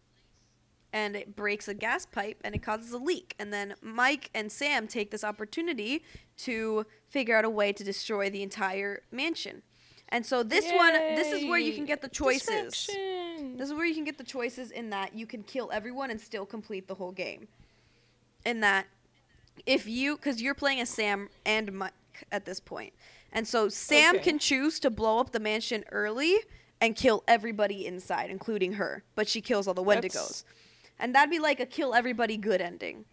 And 0.93 1.15
it 1.15 1.35
breaks 1.35 1.67
a 1.67 1.73
gas 1.73 2.05
pipe 2.05 2.37
and 2.43 2.55
it 2.55 2.63
causes 2.63 2.91
a 2.93 2.97
leak. 2.97 3.35
And 3.37 3.51
then 3.51 3.75
Mike 3.81 4.29
and 4.33 4.51
Sam 4.51 4.87
take 4.87 5.11
this 5.11 5.23
opportunity 5.23 6.03
to 6.37 6.85
figure 7.09 7.35
out 7.37 7.43
a 7.45 7.49
way 7.49 7.73
to 7.73 7.83
destroy 7.83 8.29
the 8.29 8.41
entire 8.41 9.01
mansion. 9.11 9.63
And 10.09 10.25
so 10.25 10.41
this 10.43 10.71
one, 10.71 10.93
this 10.93 11.33
is 11.33 11.45
where 11.49 11.59
you 11.59 11.73
can 11.73 11.85
get 11.85 12.01
the 12.01 12.07
choices. 12.07 12.87
This 12.87 13.67
is 13.69 13.73
where 13.73 13.85
you 13.85 13.93
can 13.93 14.05
get 14.05 14.17
the 14.17 14.23
choices 14.23 14.71
in 14.71 14.89
that 14.91 15.13
you 15.13 15.27
can 15.27 15.43
kill 15.43 15.69
everyone 15.73 16.09
and 16.09 16.19
still 16.21 16.45
complete 16.45 16.87
the 16.87 16.95
whole 16.95 17.11
game. 17.11 17.49
In 18.45 18.61
that, 18.61 18.85
if 19.65 19.85
you, 19.87 20.15
because 20.15 20.41
you're 20.41 20.53
playing 20.55 20.79
as 20.79 20.89
Sam 20.89 21.27
and 21.45 21.73
Mike 21.73 21.91
at 22.31 22.45
this 22.45 22.61
point, 22.61 22.93
and 23.33 23.45
so 23.45 23.67
Sam 23.67 24.15
Okay. 24.15 24.23
can 24.23 24.39
choose 24.39 24.79
to 24.79 24.89
blow 24.89 25.19
up 25.19 25.33
the 25.33 25.39
mansion 25.41 25.83
early 25.91 26.37
and 26.79 26.95
kill 26.95 27.23
everybody 27.27 27.85
inside, 27.85 28.29
including 28.29 28.73
her, 28.73 29.03
but 29.15 29.27
she 29.27 29.41
kills 29.41 29.67
all 29.67 29.73
the 29.73 29.83
Wendigos, 29.83 30.13
That's- 30.13 30.43
and 30.99 31.13
that'd 31.15 31.29
be 31.29 31.39
like 31.39 31.59
a 31.59 31.65
kill 31.65 31.93
everybody 31.93 32.37
good 32.37 32.61
ending 32.61 33.05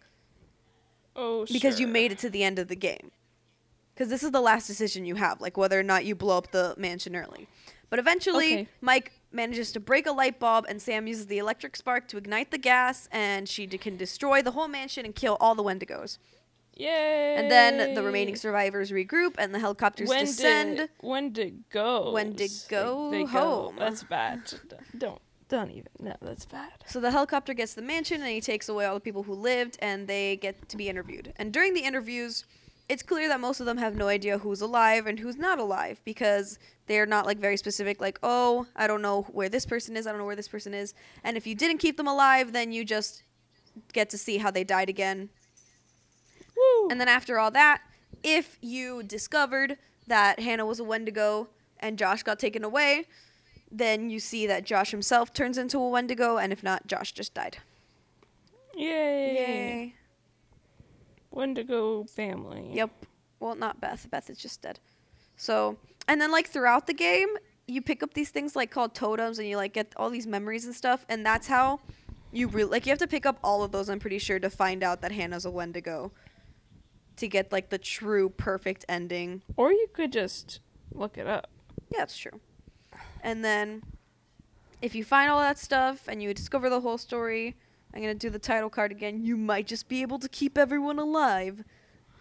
Oh, 1.15 1.45
because 1.45 1.79
you 1.79 1.87
made 1.87 2.11
it 2.11 2.17
to 2.19 2.29
the 2.29 2.43
end 2.43 2.59
of 2.59 2.67
the 2.67 2.75
game. 2.75 3.11
Because 3.93 4.09
this 4.09 4.21
is 4.23 4.31
the 4.31 4.41
last 4.41 4.67
decision 4.67 5.05
you 5.05 5.15
have, 5.15 5.39
like 5.39 5.55
whether 5.55 5.79
or 5.79 5.83
not 5.83 6.03
you 6.03 6.13
blow 6.15 6.37
up 6.37 6.51
the 6.51 6.75
mansion 6.77 7.15
early. 7.15 7.47
But 7.89 7.99
eventually, 7.99 8.53
Okay. 8.53 8.67
Mike 8.81 9.13
manages 9.31 9.71
to 9.71 9.79
break 9.79 10.05
a 10.07 10.11
light 10.11 10.39
bulb, 10.39 10.65
and 10.67 10.81
Sam 10.81 11.07
uses 11.07 11.27
the 11.27 11.37
electric 11.37 11.77
spark 11.77 12.07
to 12.09 12.17
ignite 12.17 12.51
the 12.51 12.57
gas, 12.57 13.07
and 13.11 13.47
she 13.47 13.65
d- 13.65 13.77
can 13.77 13.95
destroy 13.95 14.41
the 14.41 14.51
whole 14.51 14.67
mansion 14.67 15.05
and 15.05 15.15
kill 15.15 15.37
all 15.39 15.55
the 15.55 15.63
Wendigos. 15.63 16.17
Yay. 16.75 17.35
And 17.37 17.49
then 17.49 17.93
the 17.93 18.03
remaining 18.03 18.35
survivors 18.35 18.91
regroup, 18.91 19.35
and 19.37 19.55
the 19.55 19.59
helicopters 19.59 20.09
when 20.09 20.25
descend. 20.25 20.77
Did, 20.77 20.89
when 20.99 21.31
did 21.31 21.63
go? 21.69 22.11
When 22.11 22.35
to 22.35 22.49
go 22.67 23.25
home. 23.27 23.75
That's 23.79 24.03
bad. 24.03 24.41
Don't 24.97 25.21
don't 25.49 25.71
even. 25.71 25.89
No, 25.99 26.15
that's 26.21 26.45
bad. 26.45 26.71
So 26.87 26.99
the 26.99 27.11
helicopter 27.11 27.53
gets 27.53 27.73
the 27.73 27.81
mansion, 27.81 28.21
and 28.21 28.29
he 28.29 28.41
takes 28.41 28.69
away 28.69 28.85
all 28.85 28.95
the 28.95 28.99
people 28.99 29.23
who 29.23 29.33
lived, 29.33 29.77
and 29.79 30.07
they 30.07 30.37
get 30.37 30.69
to 30.69 30.77
be 30.77 30.89
interviewed. 30.89 31.33
And 31.37 31.53
during 31.53 31.73
the 31.73 31.81
interviews, 31.81 32.45
it's 32.87 33.03
clear 33.03 33.27
that 33.27 33.39
most 33.39 33.59
of 33.59 33.65
them 33.65 33.77
have 33.77 33.95
no 33.95 34.07
idea 34.07 34.37
who's 34.37 34.61
alive 34.61 35.07
and 35.07 35.19
who's 35.19 35.37
not 35.37 35.59
alive 35.59 36.01
because 36.05 36.59
they're 36.87 37.05
not 37.05 37.25
like 37.25 37.39
very 37.39 37.57
specific. 37.57 37.99
Like, 37.99 38.19
oh, 38.21 38.67
I 38.75 38.87
don't 38.87 39.01
know 39.01 39.23
where 39.31 39.49
this 39.49 39.65
person 39.65 39.97
is. 39.97 40.05
I 40.05 40.11
don't 40.11 40.19
know 40.19 40.25
where 40.25 40.35
this 40.35 40.47
person 40.47 40.73
is. 40.73 40.93
And 41.23 41.35
if 41.35 41.47
you 41.47 41.55
didn't 41.55 41.79
keep 41.79 41.97
them 41.97 42.07
alive, 42.07 42.53
then 42.53 42.71
you 42.71 42.85
just 42.85 43.23
get 43.93 44.09
to 44.11 44.17
see 44.17 44.37
how 44.37 44.51
they 44.51 44.63
died 44.63 44.89
again. 44.89 45.29
Woo. 46.55 46.89
And 46.89 46.99
then 47.01 47.07
after 47.07 47.39
all 47.39 47.51
that, 47.51 47.81
if 48.23 48.57
you 48.61 49.03
discovered 49.03 49.77
that 50.07 50.39
Hannah 50.39 50.65
was 50.65 50.79
a 50.79 50.83
Wendigo 50.83 51.49
and 51.79 51.97
Josh 51.97 52.23
got 52.23 52.39
taken 52.39 52.63
away, 52.63 53.05
then 53.77 54.09
you 54.09 54.19
see 54.19 54.47
that 54.47 54.63
Josh 54.65 54.91
himself 54.91 55.33
turns 55.33 55.57
into 55.57 55.77
a 55.77 55.89
Wendigo, 55.89 56.37
and 56.37 56.51
if 56.53 56.63
not, 56.63 56.87
Josh 56.87 57.11
just 57.11 57.33
died. 57.33 57.57
Yay. 58.75 59.35
Yay! 59.35 59.95
Wendigo 61.31 62.03
family. 62.05 62.69
Yep. 62.73 62.91
Well, 63.39 63.55
not 63.55 63.81
Beth. 63.81 64.07
Beth 64.09 64.29
is 64.29 64.37
just 64.37 64.61
dead. 64.61 64.79
So, 65.35 65.77
and 66.07 66.19
then 66.21 66.31
like 66.31 66.47
throughout 66.47 66.87
the 66.87 66.93
game, 66.93 67.29
you 67.67 67.81
pick 67.81 68.03
up 68.03 68.13
these 68.13 68.29
things 68.29 68.55
like 68.55 68.71
called 68.71 68.93
totems 68.93 69.39
and 69.39 69.47
you 69.47 69.57
like 69.57 69.73
get 69.73 69.91
all 69.97 70.09
these 70.09 70.27
memories 70.27 70.65
and 70.65 70.75
stuff 70.75 71.03
and 71.09 71.25
that's 71.25 71.47
how 71.47 71.79
you 72.31 72.47
really 72.47 72.69
like 72.69 72.85
you 72.85 72.91
have 72.91 72.99
to 72.99 73.07
pick 73.07 73.25
up 73.25 73.39
all 73.43 73.63
of 73.63 73.71
those 73.71 73.89
i'm 73.89 73.99
pretty 73.99 74.19
sure 74.19 74.37
to 74.37 74.51
find 74.51 74.83
out 74.83 75.01
that 75.01 75.11
hannah's 75.11 75.45
a 75.45 75.49
wendigo 75.49 76.11
to 77.15 77.27
get 77.27 77.51
like 77.51 77.69
the 77.69 77.79
true 77.79 78.29
perfect 78.29 78.85
ending 78.87 79.41
Or 79.57 79.71
you 79.71 79.87
could 79.93 80.11
just 80.13 80.59
look 80.93 81.17
it 81.17 81.25
up. 81.25 81.49
yeah 81.89 81.99
that's 81.99 82.15
true 82.15 82.39
and 83.25 83.43
then 83.43 83.81
if 84.81 84.93
you 84.93 85.03
find 85.03 85.29
all 85.29 85.39
that 85.39 85.57
stuff 85.57 86.07
and 86.07 86.21
you 86.21 86.33
discover 86.33 86.69
the 86.69 86.79
whole 86.79 86.97
story 86.97 87.55
i'm 87.93 88.01
gonna 88.01 88.13
do 88.13 88.29
the 88.29 88.39
title 88.39 88.69
card 88.69 88.91
again 88.91 89.25
you 89.25 89.35
might 89.35 89.67
just 89.67 89.89
be 89.89 90.01
able 90.01 90.19
to 90.19 90.29
keep 90.29 90.57
everyone 90.57 90.99
alive 90.99 91.63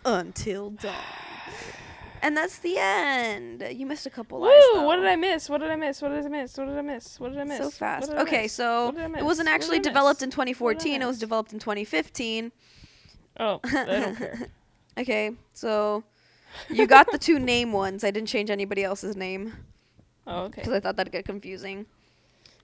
until 0.05 0.71
dawn 0.83 0.95
and 2.23 2.35
that's 2.35 2.59
the 2.59 2.77
end 2.79 3.63
you 3.71 3.85
missed 3.85 4.07
a 4.07 4.11
couple 4.11 4.41
Woo! 4.41 4.49
lies 4.49 4.87
What 4.87 4.97
did 4.97 5.05
I 5.05 5.17
miss? 5.17 5.51
What 5.51 5.59
did 5.61 5.71
I 5.71 5.77
miss? 5.77 6.01
What 6.01 6.09
did 6.09 6.25
I 6.25 6.29
miss? 6.29 6.57
What 6.57 6.65
did 6.65 6.79
I 6.79 6.81
miss? 6.81 7.21
What 7.21 7.33
did 7.33 7.39
I 7.39 7.45
miss? 7.45 7.59
so 7.59 7.69
fast. 7.69 8.11
Okay, 8.11 8.45
miss? 8.45 8.55
so 8.55 8.87
What 8.87 8.97
did 8.97 9.15
I 9.15 9.19
it 9.19 9.25
wasn't 9.27 9.51
actually 9.51 9.79
developed 9.79 10.23
in 10.23 10.31
2014. 10.31 11.03
It 11.03 11.07
was 11.07 11.19
developed 11.19 11.53
in 11.53 11.59
2015. 11.59 12.51
Oh, 13.41 13.61
I 13.63 13.85
don't 13.85 14.17
care. 14.17 14.49
Okay, 14.97 15.33
so 15.53 16.05
you 16.71 16.87
got 16.87 17.11
the 17.13 17.19
two 17.19 17.39
name 17.39 17.73
ones. 17.73 18.05
I 18.05 18.11
didn't 18.11 18.29
change 18.29 18.49
anybody 18.49 18.85
else's 18.85 19.17
name 19.17 19.53
Oh, 20.27 20.45
okay. 20.45 20.61
because 20.63 20.73
I 20.73 20.81
thought 20.81 20.97
that'd 20.97 21.13
get 21.13 21.25
confusing. 21.25 21.87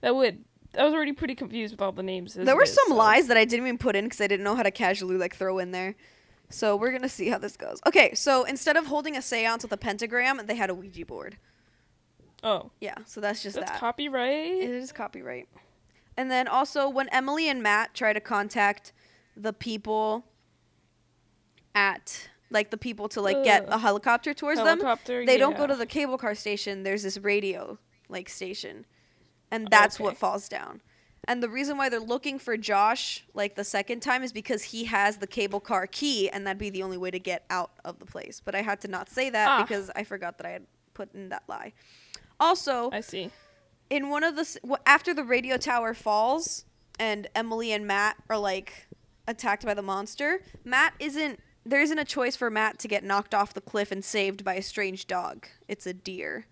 That 0.01 0.15
would. 0.15 0.43
I 0.77 0.83
was 0.85 0.93
already 0.93 1.11
pretty 1.11 1.35
confused 1.35 1.73
with 1.73 1.81
all 1.81 1.91
the 1.91 2.01
names. 2.03 2.33
there 2.33 2.55
were 2.55 2.63
is, 2.63 2.73
some 2.73 2.87
so- 2.89 2.95
lies 2.95 3.27
that 3.27 3.37
I 3.37 3.45
didn't 3.45 3.65
even 3.67 3.77
put 3.77 3.95
in 3.95 4.05
because 4.05 4.21
I 4.21 4.27
didn't 4.27 4.43
know 4.43 4.55
how 4.55 4.63
to 4.63 4.71
casually 4.71 5.17
like 5.17 5.35
throw 5.35 5.59
in 5.59 5.71
there. 5.71 5.95
So 6.49 6.75
we're 6.75 6.91
gonna 6.91 7.09
see 7.09 7.29
how 7.29 7.37
this 7.37 7.55
goes. 7.57 7.79
Okay, 7.85 8.13
so 8.13 8.43
instead 8.45 8.75
of 8.77 8.87
holding 8.87 9.15
a 9.15 9.19
séance 9.19 9.61
with 9.63 9.71
a 9.71 9.77
pentagram, 9.77 10.41
they 10.45 10.55
had 10.55 10.69
a 10.69 10.73
Ouija 10.75 11.05
board. 11.05 11.37
Oh, 12.43 12.71
Yeah, 12.79 12.95
so 13.05 13.21
that's 13.21 13.43
just 13.43 13.55
that's 13.57 13.71
that. 13.71 13.79
copyright. 13.79 14.47
It 14.47 14.69
is 14.71 14.91
copyright. 14.91 15.47
And 16.17 16.29
then 16.31 16.47
also 16.47 16.89
when 16.89 17.07
Emily 17.09 17.47
and 17.47 17.61
Matt 17.61 17.93
try 17.93 18.13
to 18.13 18.19
contact 18.19 18.91
the 19.37 19.53
people 19.53 20.25
at 21.75 22.29
like 22.51 22.69
the 22.69 22.77
people 22.77 23.07
to 23.09 23.21
like 23.21 23.43
get 23.43 23.65
a 23.69 23.77
helicopter 23.79 24.33
towards 24.33 24.59
them, 24.59 24.67
Helicopter, 24.79 25.25
they 25.25 25.37
don't 25.37 25.57
go 25.57 25.65
to 25.65 25.75
the 25.75 25.85
cable 25.87 26.17
car 26.17 26.35
station. 26.35 26.83
There's 26.83 27.01
this 27.03 27.17
radio 27.17 27.79
like 28.09 28.29
station. 28.29 28.85
And 29.49 29.67
that's 29.69 29.99
what 29.99 30.15
falls 30.17 30.47
down. 30.47 30.81
And 31.27 31.41
the 31.43 31.49
reason 31.49 31.77
why 31.77 31.89
they're 31.89 31.99
looking 31.99 32.39
for 32.39 32.57
Josh 32.57 33.25
like 33.33 33.55
the 33.55 33.63
second 33.63 33.99
time 34.01 34.23
is 34.23 34.31
because 34.33 34.63
he 34.63 34.85
has 34.85 35.17
the 35.17 35.27
cable 35.27 35.59
car 35.59 35.87
key 35.87 36.29
and 36.29 36.45
that'd 36.47 36.57
be 36.57 36.69
the 36.69 36.83
only 36.83 36.97
way 36.97 37.11
to 37.11 37.19
get 37.19 37.45
out 37.49 37.71
of 37.85 37.99
the 37.99 38.05
place. 38.05 38.41
But 38.43 38.55
I 38.55 38.61
had 38.61 38.81
to 38.81 38.87
not 38.87 39.09
say 39.09 39.29
that 39.29 39.47
Ah. 39.47 39.61
because 39.61 39.91
I 39.95 40.03
forgot 40.03 40.37
that 40.39 40.47
I 40.47 40.51
had 40.51 40.65
put 40.93 41.13
in 41.13 41.29
that 41.29 41.43
lie. 41.47 41.73
Also, 42.39 42.89
I 42.91 43.01
see. 43.01 43.29
in 43.89 44.09
one 44.09 44.23
of 44.23 44.35
the 44.35 44.77
after 44.85 45.13
the 45.13 45.23
radio 45.23 45.57
tower 45.57 45.93
falls 45.93 46.65
and 46.99 47.27
Emily 47.35 47.71
and 47.71 47.85
Matt 47.85 48.15
are 48.29 48.37
like 48.37 48.87
attacked 49.27 49.63
by 49.65 49.73
the 49.75 49.81
monster, 49.83 50.41
Matt 50.65 50.93
isn't 50.99 51.39
there 51.65 51.81
isn't 51.81 51.99
a 51.99 52.05
choice 52.05 52.35
for 52.35 52.49
Matt 52.49 52.79
to 52.79 52.87
get 52.87 53.03
knocked 53.03 53.33
off 53.33 53.53
the 53.53 53.61
cliff 53.61 53.91
and 53.91 54.03
saved 54.03 54.43
by 54.43 54.55
a 54.55 54.61
strange 54.61 55.07
dog. 55.07 55.47
It's 55.67 55.85
a 55.85 55.93
deer. 55.93 56.45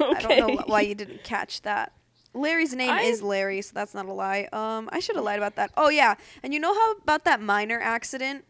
Okay. 0.00 0.14
I 0.16 0.20
don't 0.20 0.56
know 0.56 0.62
why 0.66 0.82
you 0.82 0.94
didn't 0.94 1.24
catch 1.24 1.62
that. 1.62 1.92
Larry's 2.34 2.74
name 2.74 2.90
I- 2.90 3.02
is 3.02 3.22
Larry, 3.22 3.60
so 3.62 3.72
that's 3.74 3.94
not 3.94 4.06
a 4.06 4.12
lie. 4.12 4.48
Um, 4.52 4.88
I 4.92 5.00
should 5.00 5.16
have 5.16 5.24
lied 5.24 5.38
about 5.38 5.56
that. 5.56 5.70
Oh 5.76 5.88
yeah, 5.88 6.14
and 6.42 6.54
you 6.54 6.60
know 6.60 6.72
how 6.72 6.92
about 6.92 7.24
that 7.24 7.40
minor 7.42 7.78
accident 7.80 8.44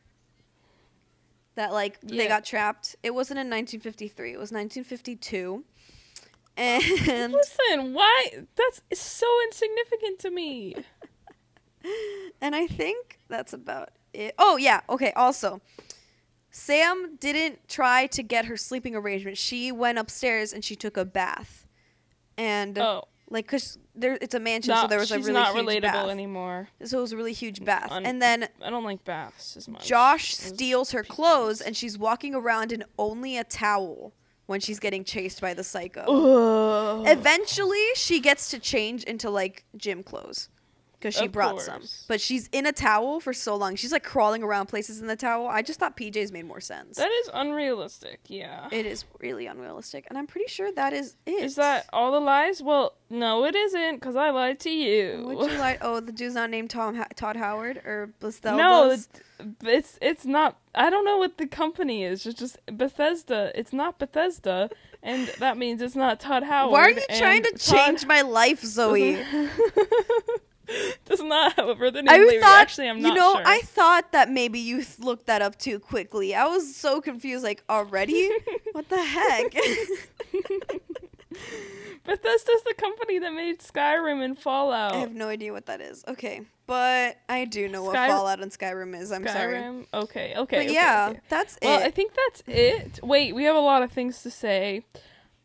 that 1.55 1.73
like 1.73 2.01
they 2.01 2.29
got 2.29 2.45
trapped? 2.45 2.95
It 3.03 3.13
wasn't 3.13 3.39
in 3.39 3.47
1953. 3.47 4.33
It 4.33 4.39
was 4.39 4.53
1952. 4.53 5.65
And 6.55 7.33
Listen, 7.33 7.95
why? 7.95 8.45
That's 8.57 8.83
so 9.01 9.27
insignificant 9.45 10.19
to 10.19 10.31
me. 10.31 10.75
and 12.43 12.55
I 12.55 12.67
think 12.67 13.21
that's 13.27 13.55
about 13.55 13.89
it. 14.15 14.35
Oh 14.39 14.57
yeah, 14.57 14.81
okay. 14.89 15.13
Also, 15.13 15.61
Sam 16.51 17.17
didn't 17.19 17.67
try 17.69 18.07
to 18.09 18.23
get 18.23 18.45
her 18.47 18.57
sleeping 18.57 18.95
arrangement. 18.95 19.39
She 19.39 19.73
went 19.73 19.99
upstairs 19.99 20.53
and 20.53 20.65
she 20.65 20.77
took 20.77 20.97
a 20.97 21.05
bath, 21.05 21.67
and 22.37 22.79
Oh, 22.79 23.05
like 23.31 23.49
cause 23.49 23.79
there 23.95 24.19
it's 24.21 24.35
a 24.35 24.41
mansion, 24.41 24.75
so 24.77 24.87
there 24.87 24.99
was 24.99 25.11
a 25.11 25.17
she's 25.17 25.27
really 25.27 25.41
not 25.41 25.55
huge 25.55 25.67
relatable 25.67 25.83
bath. 25.83 26.09
anymore. 26.11 26.69
So 26.85 26.99
it 26.99 27.01
was 27.03 27.13
a 27.13 27.17
really 27.17 27.33
huge 27.33 27.61
mm, 27.61 27.65
bath, 27.67 27.89
Un- 27.91 28.05
and 28.07 28.21
then 28.21 28.49
I 28.63 28.69
don't 28.71 28.85
like 28.85 29.05
baths 29.05 29.57
as 29.57 29.69
much. 29.69 29.87
Josh 29.87 30.35
steals 30.35 30.93
her 30.93 31.03
clothes, 31.03 31.61
and 31.63 31.77
she's 31.77 31.97
walking 31.99 32.35
around 32.35 32.73
in 32.73 32.85
only 32.99 33.39
a 33.39 33.45
towel 33.45 34.13
when 34.47 34.61
she's 34.61 34.79
getting 34.81 35.05
chased 35.05 35.41
by 35.41 35.55
the 35.55 35.65
psycho. 35.65 36.03
Ugh. 36.03 37.05
Eventually, 37.09 37.83
she 37.95 38.21
gets 38.21 38.51
to 38.51 38.59
change 38.59 39.05
into 39.05 39.31
like 39.31 39.65
gym 39.77 40.03
clothes 40.03 40.51
because 41.03 41.17
she 41.17 41.25
Of 41.27 41.33
brought 41.33 41.61
some. 41.61 41.83
But 42.07 42.21
she's 42.21 42.49
in 42.53 42.65
a 42.65 42.71
towel 42.73 43.19
for 43.19 43.33
so 43.33 43.57
long. 43.57 43.75
She's 43.75 43.91
like 43.91 44.05
crawling 44.05 44.45
around 44.45 44.67
places 44.67 45.01
in 45.01 45.09
the 45.09 45.17
towel. 45.17 45.49
I 45.49 45.61
just 45.61 45.81
thought 45.81 45.97
PJs 45.97 46.31
made 46.31 46.47
more 46.47 46.61
sense. 46.61 46.97
That 46.97 47.11
is 47.11 47.31
unrealistic. 47.35 48.21
Yeah. 48.29 48.69
it 48.71 48.87
is 48.87 49.05
really 49.19 49.47
unrealistic, 49.47 50.07
and 50.09 50.17
I'm 50.17 50.29
pretty 50.29 50.47
sure 50.47 50.71
that 50.73 50.93
is 50.93 51.17
it. 51.27 51.43
Is 51.43 51.57
that 51.57 51.87
all 51.93 52.13
the 52.13 52.21
lies? 52.21 52.63
Well, 52.63 52.95
no, 53.11 53.45
it 53.45 53.57
isn't, 53.57 53.97
because 53.97 54.15
I 54.15 54.31
lied 54.31 54.61
to 54.61 54.71
you. 54.71 55.25
Would 55.27 55.51
you 55.51 55.59
like? 55.59 55.79
Oh, 55.83 55.99
the 55.99 56.13
dude's 56.13 56.35
not 56.35 56.51
named 56.51 56.71
Tom 56.71 56.95
ha- 56.95 57.09
Todd 57.17 57.37
Howard 57.37 57.79
or 57.79 58.11
Bethesda. 58.21 58.57
no, 58.57 58.97
it's 59.65 59.99
it's 60.01 60.25
not. 60.25 60.59
I 60.75 60.89
don't 60.89 61.05
know 61.05 61.19
what 61.19 61.37
the 61.37 61.49
company 61.49 62.05
is. 62.05 62.25
It's 62.27 62.39
just 62.39 62.59
Bethesda. 62.67 63.51
It's 63.57 63.73
not 63.73 63.99
Bethesda, 63.99 64.71
and 65.03 65.27
that 65.41 65.59
means 65.59 65.83
it's 65.83 65.97
not 65.97 66.21
Todd 66.21 66.45
Howard. 66.45 66.73
Why 66.73 66.81
are 66.83 66.91
you 66.91 67.03
trying 67.19 67.43
to 67.43 67.51
Todd 67.51 67.87
change 67.87 68.07
my 68.07 68.23
life, 68.23 68.63
Zoe? 68.63 69.19
Does 71.05 71.21
not 71.23 71.55
have 71.55 71.69
a 71.69 71.75
brother 71.75 72.03
named 72.03 72.11
I 72.11 72.39
thought, 72.41 72.61
Actually, 72.61 72.89
I'm 72.89 73.01
not 73.03 73.09
sure. 73.09 73.17
you 73.17 73.21
know, 73.21 73.35
sure. 73.35 73.43
I 73.47 73.61
thought 73.61 74.13
that 74.13 74.31
maybe 74.31 74.59
you 74.59 74.77
th- 74.77 74.99
looked 75.01 75.27
that 75.27 75.43
up 75.43 75.59
too 75.59 75.79
quickly. 75.79 76.35
I 76.35 76.47
was 76.47 76.75
so 76.77 77.01
confused. 77.01 77.43
Like, 77.45 77.63
already? 77.69 78.31
what 78.73 78.89
the 78.89 79.03
heck? 79.03 79.53
Bethesda's 82.05 82.63
the 82.65 82.75
company 82.77 83.19
that 83.21 83.33
made 83.33 83.61
Skyrim 83.61 84.25
and 84.25 84.39
Fallout. 84.39 84.95
I 84.95 84.99
have 84.99 85.15
no 85.15 85.29
idea 85.29 85.53
what 85.53 85.67
that 85.67 85.81
is. 85.81 86.05
Okay, 86.09 86.43
but 86.67 87.17
I 87.29 87.45
do 87.45 87.69
know 87.69 87.85
what 87.85 87.95
Fallout 87.95 88.41
and 88.41 88.51
Skyrim 88.51 88.99
is. 89.01 89.13
I'm 89.13 89.27
sorry. 89.27 89.59
Okay, 89.59 89.85
okay. 89.95 90.35
But 90.35 90.39
okay, 90.39 90.73
yeah, 90.73 91.09
okay. 91.11 91.21
that's 91.29 91.59
Well, 91.63 91.75
it. 91.75 91.77
Well, 91.79 91.87
I 91.87 91.91
think 91.91 92.13
that's 92.15 92.43
it. 92.47 93.01
Wait, 93.03 93.35
we 93.35 93.45
have 93.45 93.57
a 93.57 93.61
lot 93.61 93.83
of 93.83 93.93
things 93.93 94.23
to 94.23 94.31
say. 94.31 94.85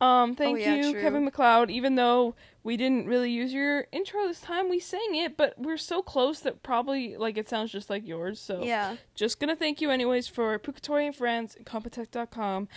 Um, 0.01 0.35
thank 0.35 0.55
Oh, 0.57 0.59
yeah, 0.59 0.75
you, 0.75 0.91
true. 0.93 1.01
Kevin 1.01 1.25
MacLeod. 1.25 1.69
Even 1.71 1.95
though 1.95 2.35
we 2.67 2.75
didn't 2.75 3.07
really 3.07 3.31
use 3.31 3.53
your 3.53 3.87
intro 3.93 4.27
this 4.27 4.41
time, 4.41 4.67
we 4.69 4.77
sang 4.77 5.15
it, 5.15 5.37
but 5.37 5.53
we're 5.57 5.77
so 5.77 6.01
close 6.01 6.41
that 6.41 6.63
probably 6.63 7.15
like 7.15 7.37
it 7.37 7.47
sounds 7.47 7.71
just 7.71 7.89
like 7.89 8.05
yours. 8.05 8.41
So 8.41 8.61
yeah. 8.61 8.97
just 9.15 9.39
gonna 9.39 9.55
thank 9.55 9.79
you 9.79 9.89
anyways 9.89 10.27
for 10.27 10.59
Pukatori 10.59 11.05
and 11.05 11.15
Friends 11.15 11.55
and 11.55 11.65
Compotech.com. 11.65 12.67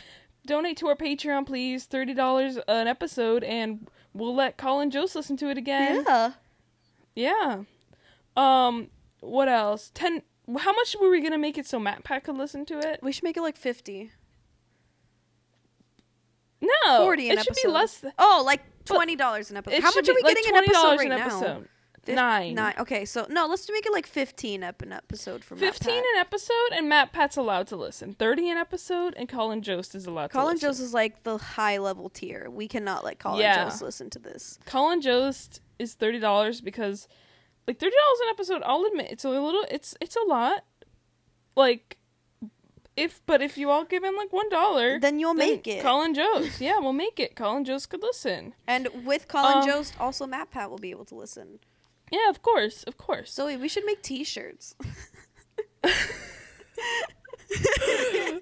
Donate 0.47 0.77
to 0.77 0.87
our 0.87 0.95
Patreon, 0.95 1.45
please. 1.45 1.87
Thirty 1.87 2.15
dollars 2.15 2.57
an 2.69 2.87
episode, 2.87 3.43
and 3.43 3.89
we'll 4.15 4.33
let 4.33 4.57
Colin 4.57 4.93
Jost 4.93 5.17
listen 5.17 5.37
to 5.39 5.51
it 5.51 5.59
again. 5.59 6.05
Yeah. 6.07 6.33
Yeah. 7.17 7.63
Um. 8.37 8.91
What 9.19 9.49
else? 9.49 9.91
Ten. 9.93 10.23
How 10.57 10.73
much 10.73 10.95
were 11.01 11.11
we 11.11 11.21
gonna 11.21 11.37
make 11.37 11.59
it 11.59 11.67
so 11.67 11.81
MatPat 11.81 12.23
could 12.23 12.37
listen 12.37 12.65
to 12.67 12.79
it? 12.79 13.01
We 13.03 13.11
should 13.11 13.25
make 13.25 13.37
it 13.37 13.43
like 13.43 13.57
50. 13.57 14.13
No, 16.61 16.99
40 17.05 17.31
an 17.31 17.39
it 17.39 17.41
should 17.41 17.51
episode. 17.53 17.69
be 17.69 17.73
less. 17.73 17.99
Than, 17.99 18.13
Oh, 18.19 18.43
like 18.47 18.63
But 18.91 19.09
$20 19.09 19.51
an 19.51 19.57
episode. 19.57 19.83
How 19.83 19.91
much 19.95 20.09
are 20.09 20.15
we 20.15 20.23
like 20.23 20.35
getting 20.37 20.51
an 20.57 20.65
episode 20.65 20.89
right 20.99 21.01
an 21.11 21.19
now? 21.19 21.27
episode. 21.27 21.69
Fif- 22.03 22.15
Nine. 22.15 22.55
Nine. 22.55 22.75
Okay, 22.79 23.05
so 23.05 23.27
no, 23.29 23.47
let's 23.47 23.71
make 23.71 23.85
it 23.85 23.93
like 23.93 24.07
15 24.07 24.63
ep- 24.63 24.81
an 24.81 24.91
episode 24.93 25.45
for 25.45 25.55
Matt 25.55 25.75
Fifteen 25.75 25.97
Pat. 26.03 26.05
an 26.15 26.21
episode, 26.21 26.73
and 26.73 26.91
MatPat's 26.91 27.37
allowed 27.37 27.67
to 27.67 27.77
listen. 27.77 28.15
Thirty 28.15 28.49
an 28.49 28.57
episode, 28.57 29.13
and 29.19 29.29
Colin 29.29 29.61
Jost 29.61 29.95
is 29.95 30.07
allowed 30.07 30.31
Colin 30.31 30.47
to 30.47 30.53
listen. 30.55 30.61
Colin 30.69 30.73
Jost 30.77 30.81
is 30.83 30.95
like 30.95 31.25
the 31.25 31.37
high 31.37 31.77
level 31.77 32.09
tier. 32.09 32.49
We 32.51 32.69
cannot 32.69 33.05
let 33.05 33.19
Colin 33.19 33.41
Yeah. 33.41 33.65
Jost 33.65 33.83
listen 33.83 34.09
to 34.11 34.19
this. 34.19 34.59
Colin 34.65 35.03
Jost 35.03 35.61
is 35.79 35.93
thirty 35.93 36.19
dollars 36.19 36.63
because, 36.63 37.07
like, 37.69 37.79
thirty 37.79 37.95
dollars 37.95 38.21
an 38.23 38.29
episode. 38.31 38.63
I'll 38.65 38.85
admit 38.87 39.09
it's 39.11 39.25
a 39.27 39.29
little. 39.29 39.67
It's 39.71 39.95
it's 40.01 40.17
a 40.17 40.23
lot. 40.27 40.65
Like, 41.55 41.99
if 43.01 43.21
but 43.27 43.41
if 43.43 43.57
you 43.59 43.71
all 43.71 43.85
give 43.85 44.05
him 44.05 44.15
like 44.17 44.33
one 44.33 44.49
dollar, 44.51 44.99
Then 45.01 45.19
you'll 45.19 45.35
then 45.35 45.49
make 45.49 45.67
it. 45.67 45.83
Colin 45.83 46.15
Jost, 46.15 46.61
yeah, 46.61 46.79
we'll 46.79 46.93
make 46.93 47.19
it. 47.19 47.35
Colin 47.35 47.65
Jost 47.65 47.89
could 47.91 48.03
listen. 48.03 48.55
and 48.67 48.89
with 49.05 49.27
Colin 49.29 49.59
Um, 49.63 49.67
Jost, 49.69 49.95
also 49.99 50.27
MatPat 50.27 50.69
will 50.71 50.79
be 50.79 50.91
able 50.91 51.05
to 51.07 51.15
listen. 51.15 51.59
Yeah, 52.13 52.29
of 52.29 52.43
course, 52.43 52.83
of 52.85 52.97
course. 52.97 53.33
Zoe, 53.33 53.57
we 53.57 53.69
should 53.69 53.85
make 53.85 54.03
T-shirts. 54.03 54.75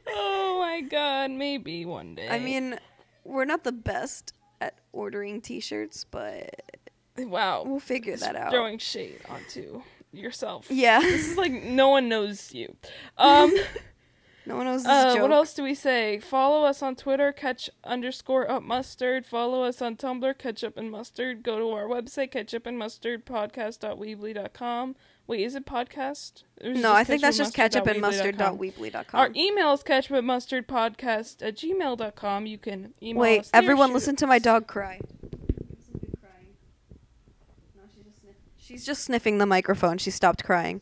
oh 0.09 0.57
my 0.59 0.81
god, 0.81 1.31
maybe 1.31 1.85
one 1.85 2.15
day. 2.15 2.29
I 2.29 2.39
mean, 2.39 2.79
we're 3.25 3.45
not 3.45 3.65
the 3.65 3.73
best 3.73 4.33
at 4.61 4.79
ordering 4.93 5.41
T-shirts, 5.41 6.05
but 6.11 6.63
wow, 7.19 7.63
we'll 7.67 7.81
figure 7.81 8.15
It's 8.15 8.23
that 8.23 8.37
out. 8.37 8.51
Throwing 8.53 8.79
shade 8.79 9.21
onto 9.29 9.83
yourself. 10.13 10.67
Yeah. 10.71 11.01
This 11.01 11.29
is 11.29 11.37
like 11.37 11.53
no 11.53 11.89
one 11.89 12.09
knows 12.09 12.53
you. 12.55 12.75
Um 13.17 13.55
No 14.49 14.57
one 14.57 14.65
knows 14.65 14.83
this 14.83 14.91
Uh, 14.91 15.13
joke. 15.13 15.23
what 15.23 15.33
else 15.33 15.53
do 15.53 15.63
we 15.63 15.75
say? 15.75 16.19
Follow 16.21 16.65
us 16.65 16.83
on 16.83 16.97
Twitter, 16.97 17.33
catch 17.33 17.69
underscore 17.85 18.51
up 18.51 18.63
mustard. 18.63 19.27
Follow 19.27 19.63
us 19.63 19.83
on 19.83 19.95
Tumblr, 19.97 20.39
ketchup 20.39 20.79
and 20.79 20.91
mustard. 20.91 21.43
Go 21.43 21.59
to 21.59 21.69
our 21.73 21.85
website, 21.85 22.31
ketchup 22.31 22.65
and 22.67 22.79
mustard 22.79 23.27
podcast.weebly.com. 23.27 24.97
Wait, 25.27 25.41
is 25.43 25.55
it 25.55 25.67
podcast? 25.67 26.45
Or 26.65 26.71
is 26.71 26.79
it 26.79 26.81
No, 26.81 26.95
I 26.95 27.05
think 27.05 27.21
that's 27.21 27.37
just 27.37 27.53
ketchup 27.53 27.87
and 27.87 28.01
mustard.weebly.com? 28.01 28.57
mustard.weebly.com. 28.57 29.21
Our 29.21 29.31
email 29.37 29.75
is 29.75 29.83
ketchup 29.83 30.17
and 30.17 30.27
mustard 30.27 30.67
podcast 30.67 31.47
at 31.47 31.55
gmail.com. 31.55 32.47
You 32.47 32.57
can 32.57 32.95
email 33.03 33.21
Wait, 33.21 33.41
us. 33.41 33.51
there, 33.51 33.61
everyone, 33.63 33.91
shoot 33.91 33.95
listen 33.97 34.17
to 34.17 34.27
my 34.27 34.39
dog 34.39 34.67
cry. 34.67 34.99
She's 38.57 38.85
just 38.85 39.05
sniffing 39.05 39.37
the 39.39 39.47
microphone. 39.47 39.99
She 39.99 40.11
stopped 40.11 40.45
crying. 40.45 40.81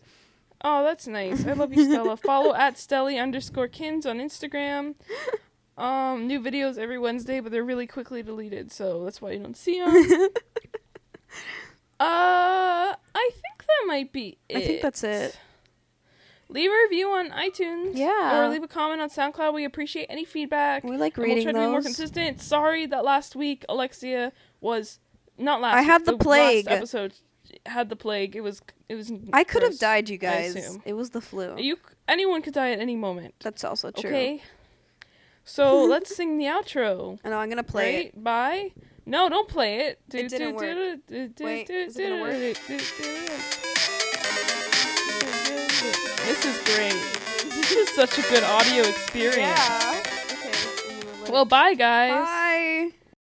Oh, 0.68 0.82
that's 0.82 1.06
nice. 1.06 1.46
I 1.46 1.52
love 1.52 1.72
you, 1.72 1.84
Stella. 1.84 2.16
Follow 2.16 2.52
at 2.52 2.74
Stelly 2.74 3.22
underscore 3.22 3.68
kins 3.68 4.04
on 4.04 4.18
Instagram. 4.18 4.96
Um, 5.78 6.26
new 6.26 6.40
videos 6.40 6.76
every 6.76 6.98
Wednesday, 6.98 7.38
but 7.38 7.52
they're 7.52 7.62
really 7.62 7.86
quickly 7.86 8.20
deleted, 8.20 8.72
so 8.72 9.04
that's 9.04 9.22
why 9.22 9.30
you 9.30 9.38
don't 9.38 9.56
see 9.56 9.78
them. 9.78 9.94
uh, 12.00 12.00
I 12.00 12.96
think 13.14 13.64
that 13.64 13.86
might 13.86 14.12
be 14.12 14.38
it. 14.48 14.56
I 14.56 14.60
think 14.66 14.82
that's 14.82 15.04
it. 15.04 15.38
Leave 16.48 16.72
a 16.72 16.74
review 16.88 17.10
on 17.10 17.30
iTunes. 17.30 17.92
Yeah. 17.94 18.36
Or 18.36 18.48
leave 18.48 18.64
a 18.64 18.68
comment 18.68 19.00
on 19.00 19.08
SoundCloud. 19.08 19.54
We 19.54 19.64
appreciate 19.64 20.06
any 20.08 20.24
feedback. 20.24 20.82
We 20.82 20.96
like 20.96 21.16
reading 21.16 21.46
And 21.46 21.46
we'll 21.46 21.52
try 21.54 21.62
to 21.62 21.68
be 21.68 21.70
more 21.70 21.82
consistent. 21.82 22.40
Sorry 22.40 22.86
that 22.86 23.04
last 23.04 23.36
week 23.36 23.64
Alexia 23.68 24.32
was 24.60 24.98
not 25.38 25.60
last. 25.60 25.76
I 25.76 25.82
had 25.82 26.04
the 26.04 26.16
plague. 26.16 26.66
episode 26.68 27.14
had 27.66 27.88
the 27.88 27.96
plague. 27.96 28.36
It 28.36 28.40
was 28.42 28.62
it 28.88 28.94
was. 28.94 29.12
I 29.32 29.44
could 29.44 29.62
have 29.62 29.78
died, 29.78 30.08
you 30.08 30.18
guys. 30.18 30.78
It 30.84 30.94
was 30.94 31.10
the 31.10 31.20
flu. 31.20 31.56
You 31.58 31.78
anyone 32.08 32.42
could 32.42 32.54
die 32.54 32.72
at 32.72 32.80
any 32.80 32.96
moment. 32.96 33.34
That's 33.40 33.64
also 33.64 33.90
true. 33.90 34.10
Okay. 34.10 34.42
So 35.44 35.84
let's 35.88 36.14
sing 36.14 36.38
the 36.38 36.44
outro. 36.44 37.18
I 37.24 37.30
know 37.30 37.38
I'm 37.38 37.48
gonna 37.48 37.62
play 37.62 38.06
it. 38.06 38.22
Bye. 38.22 38.72
No, 39.06 39.28
don't 39.28 39.48
play 39.48 39.86
it. 39.86 40.00
It 40.12 40.28
didn't 40.28 40.54
work. 40.54 40.98
Wait, 41.40 41.70
is 41.70 41.96
it 41.96 42.02
gonna 42.02 42.20
work? 42.20 42.32
This 46.26 46.44
is 46.44 46.58
great. 46.74 47.00
This 47.54 47.70
is 47.72 47.88
such 47.90 48.18
a 48.18 48.22
good 48.22 48.42
audio 48.42 48.82
experience. 48.82 49.58
Yeah. 49.58 50.02
Okay. 50.32 51.32
Well, 51.32 51.44
bye, 51.44 51.74
guys. 51.74 52.12
Bye. 52.12 52.55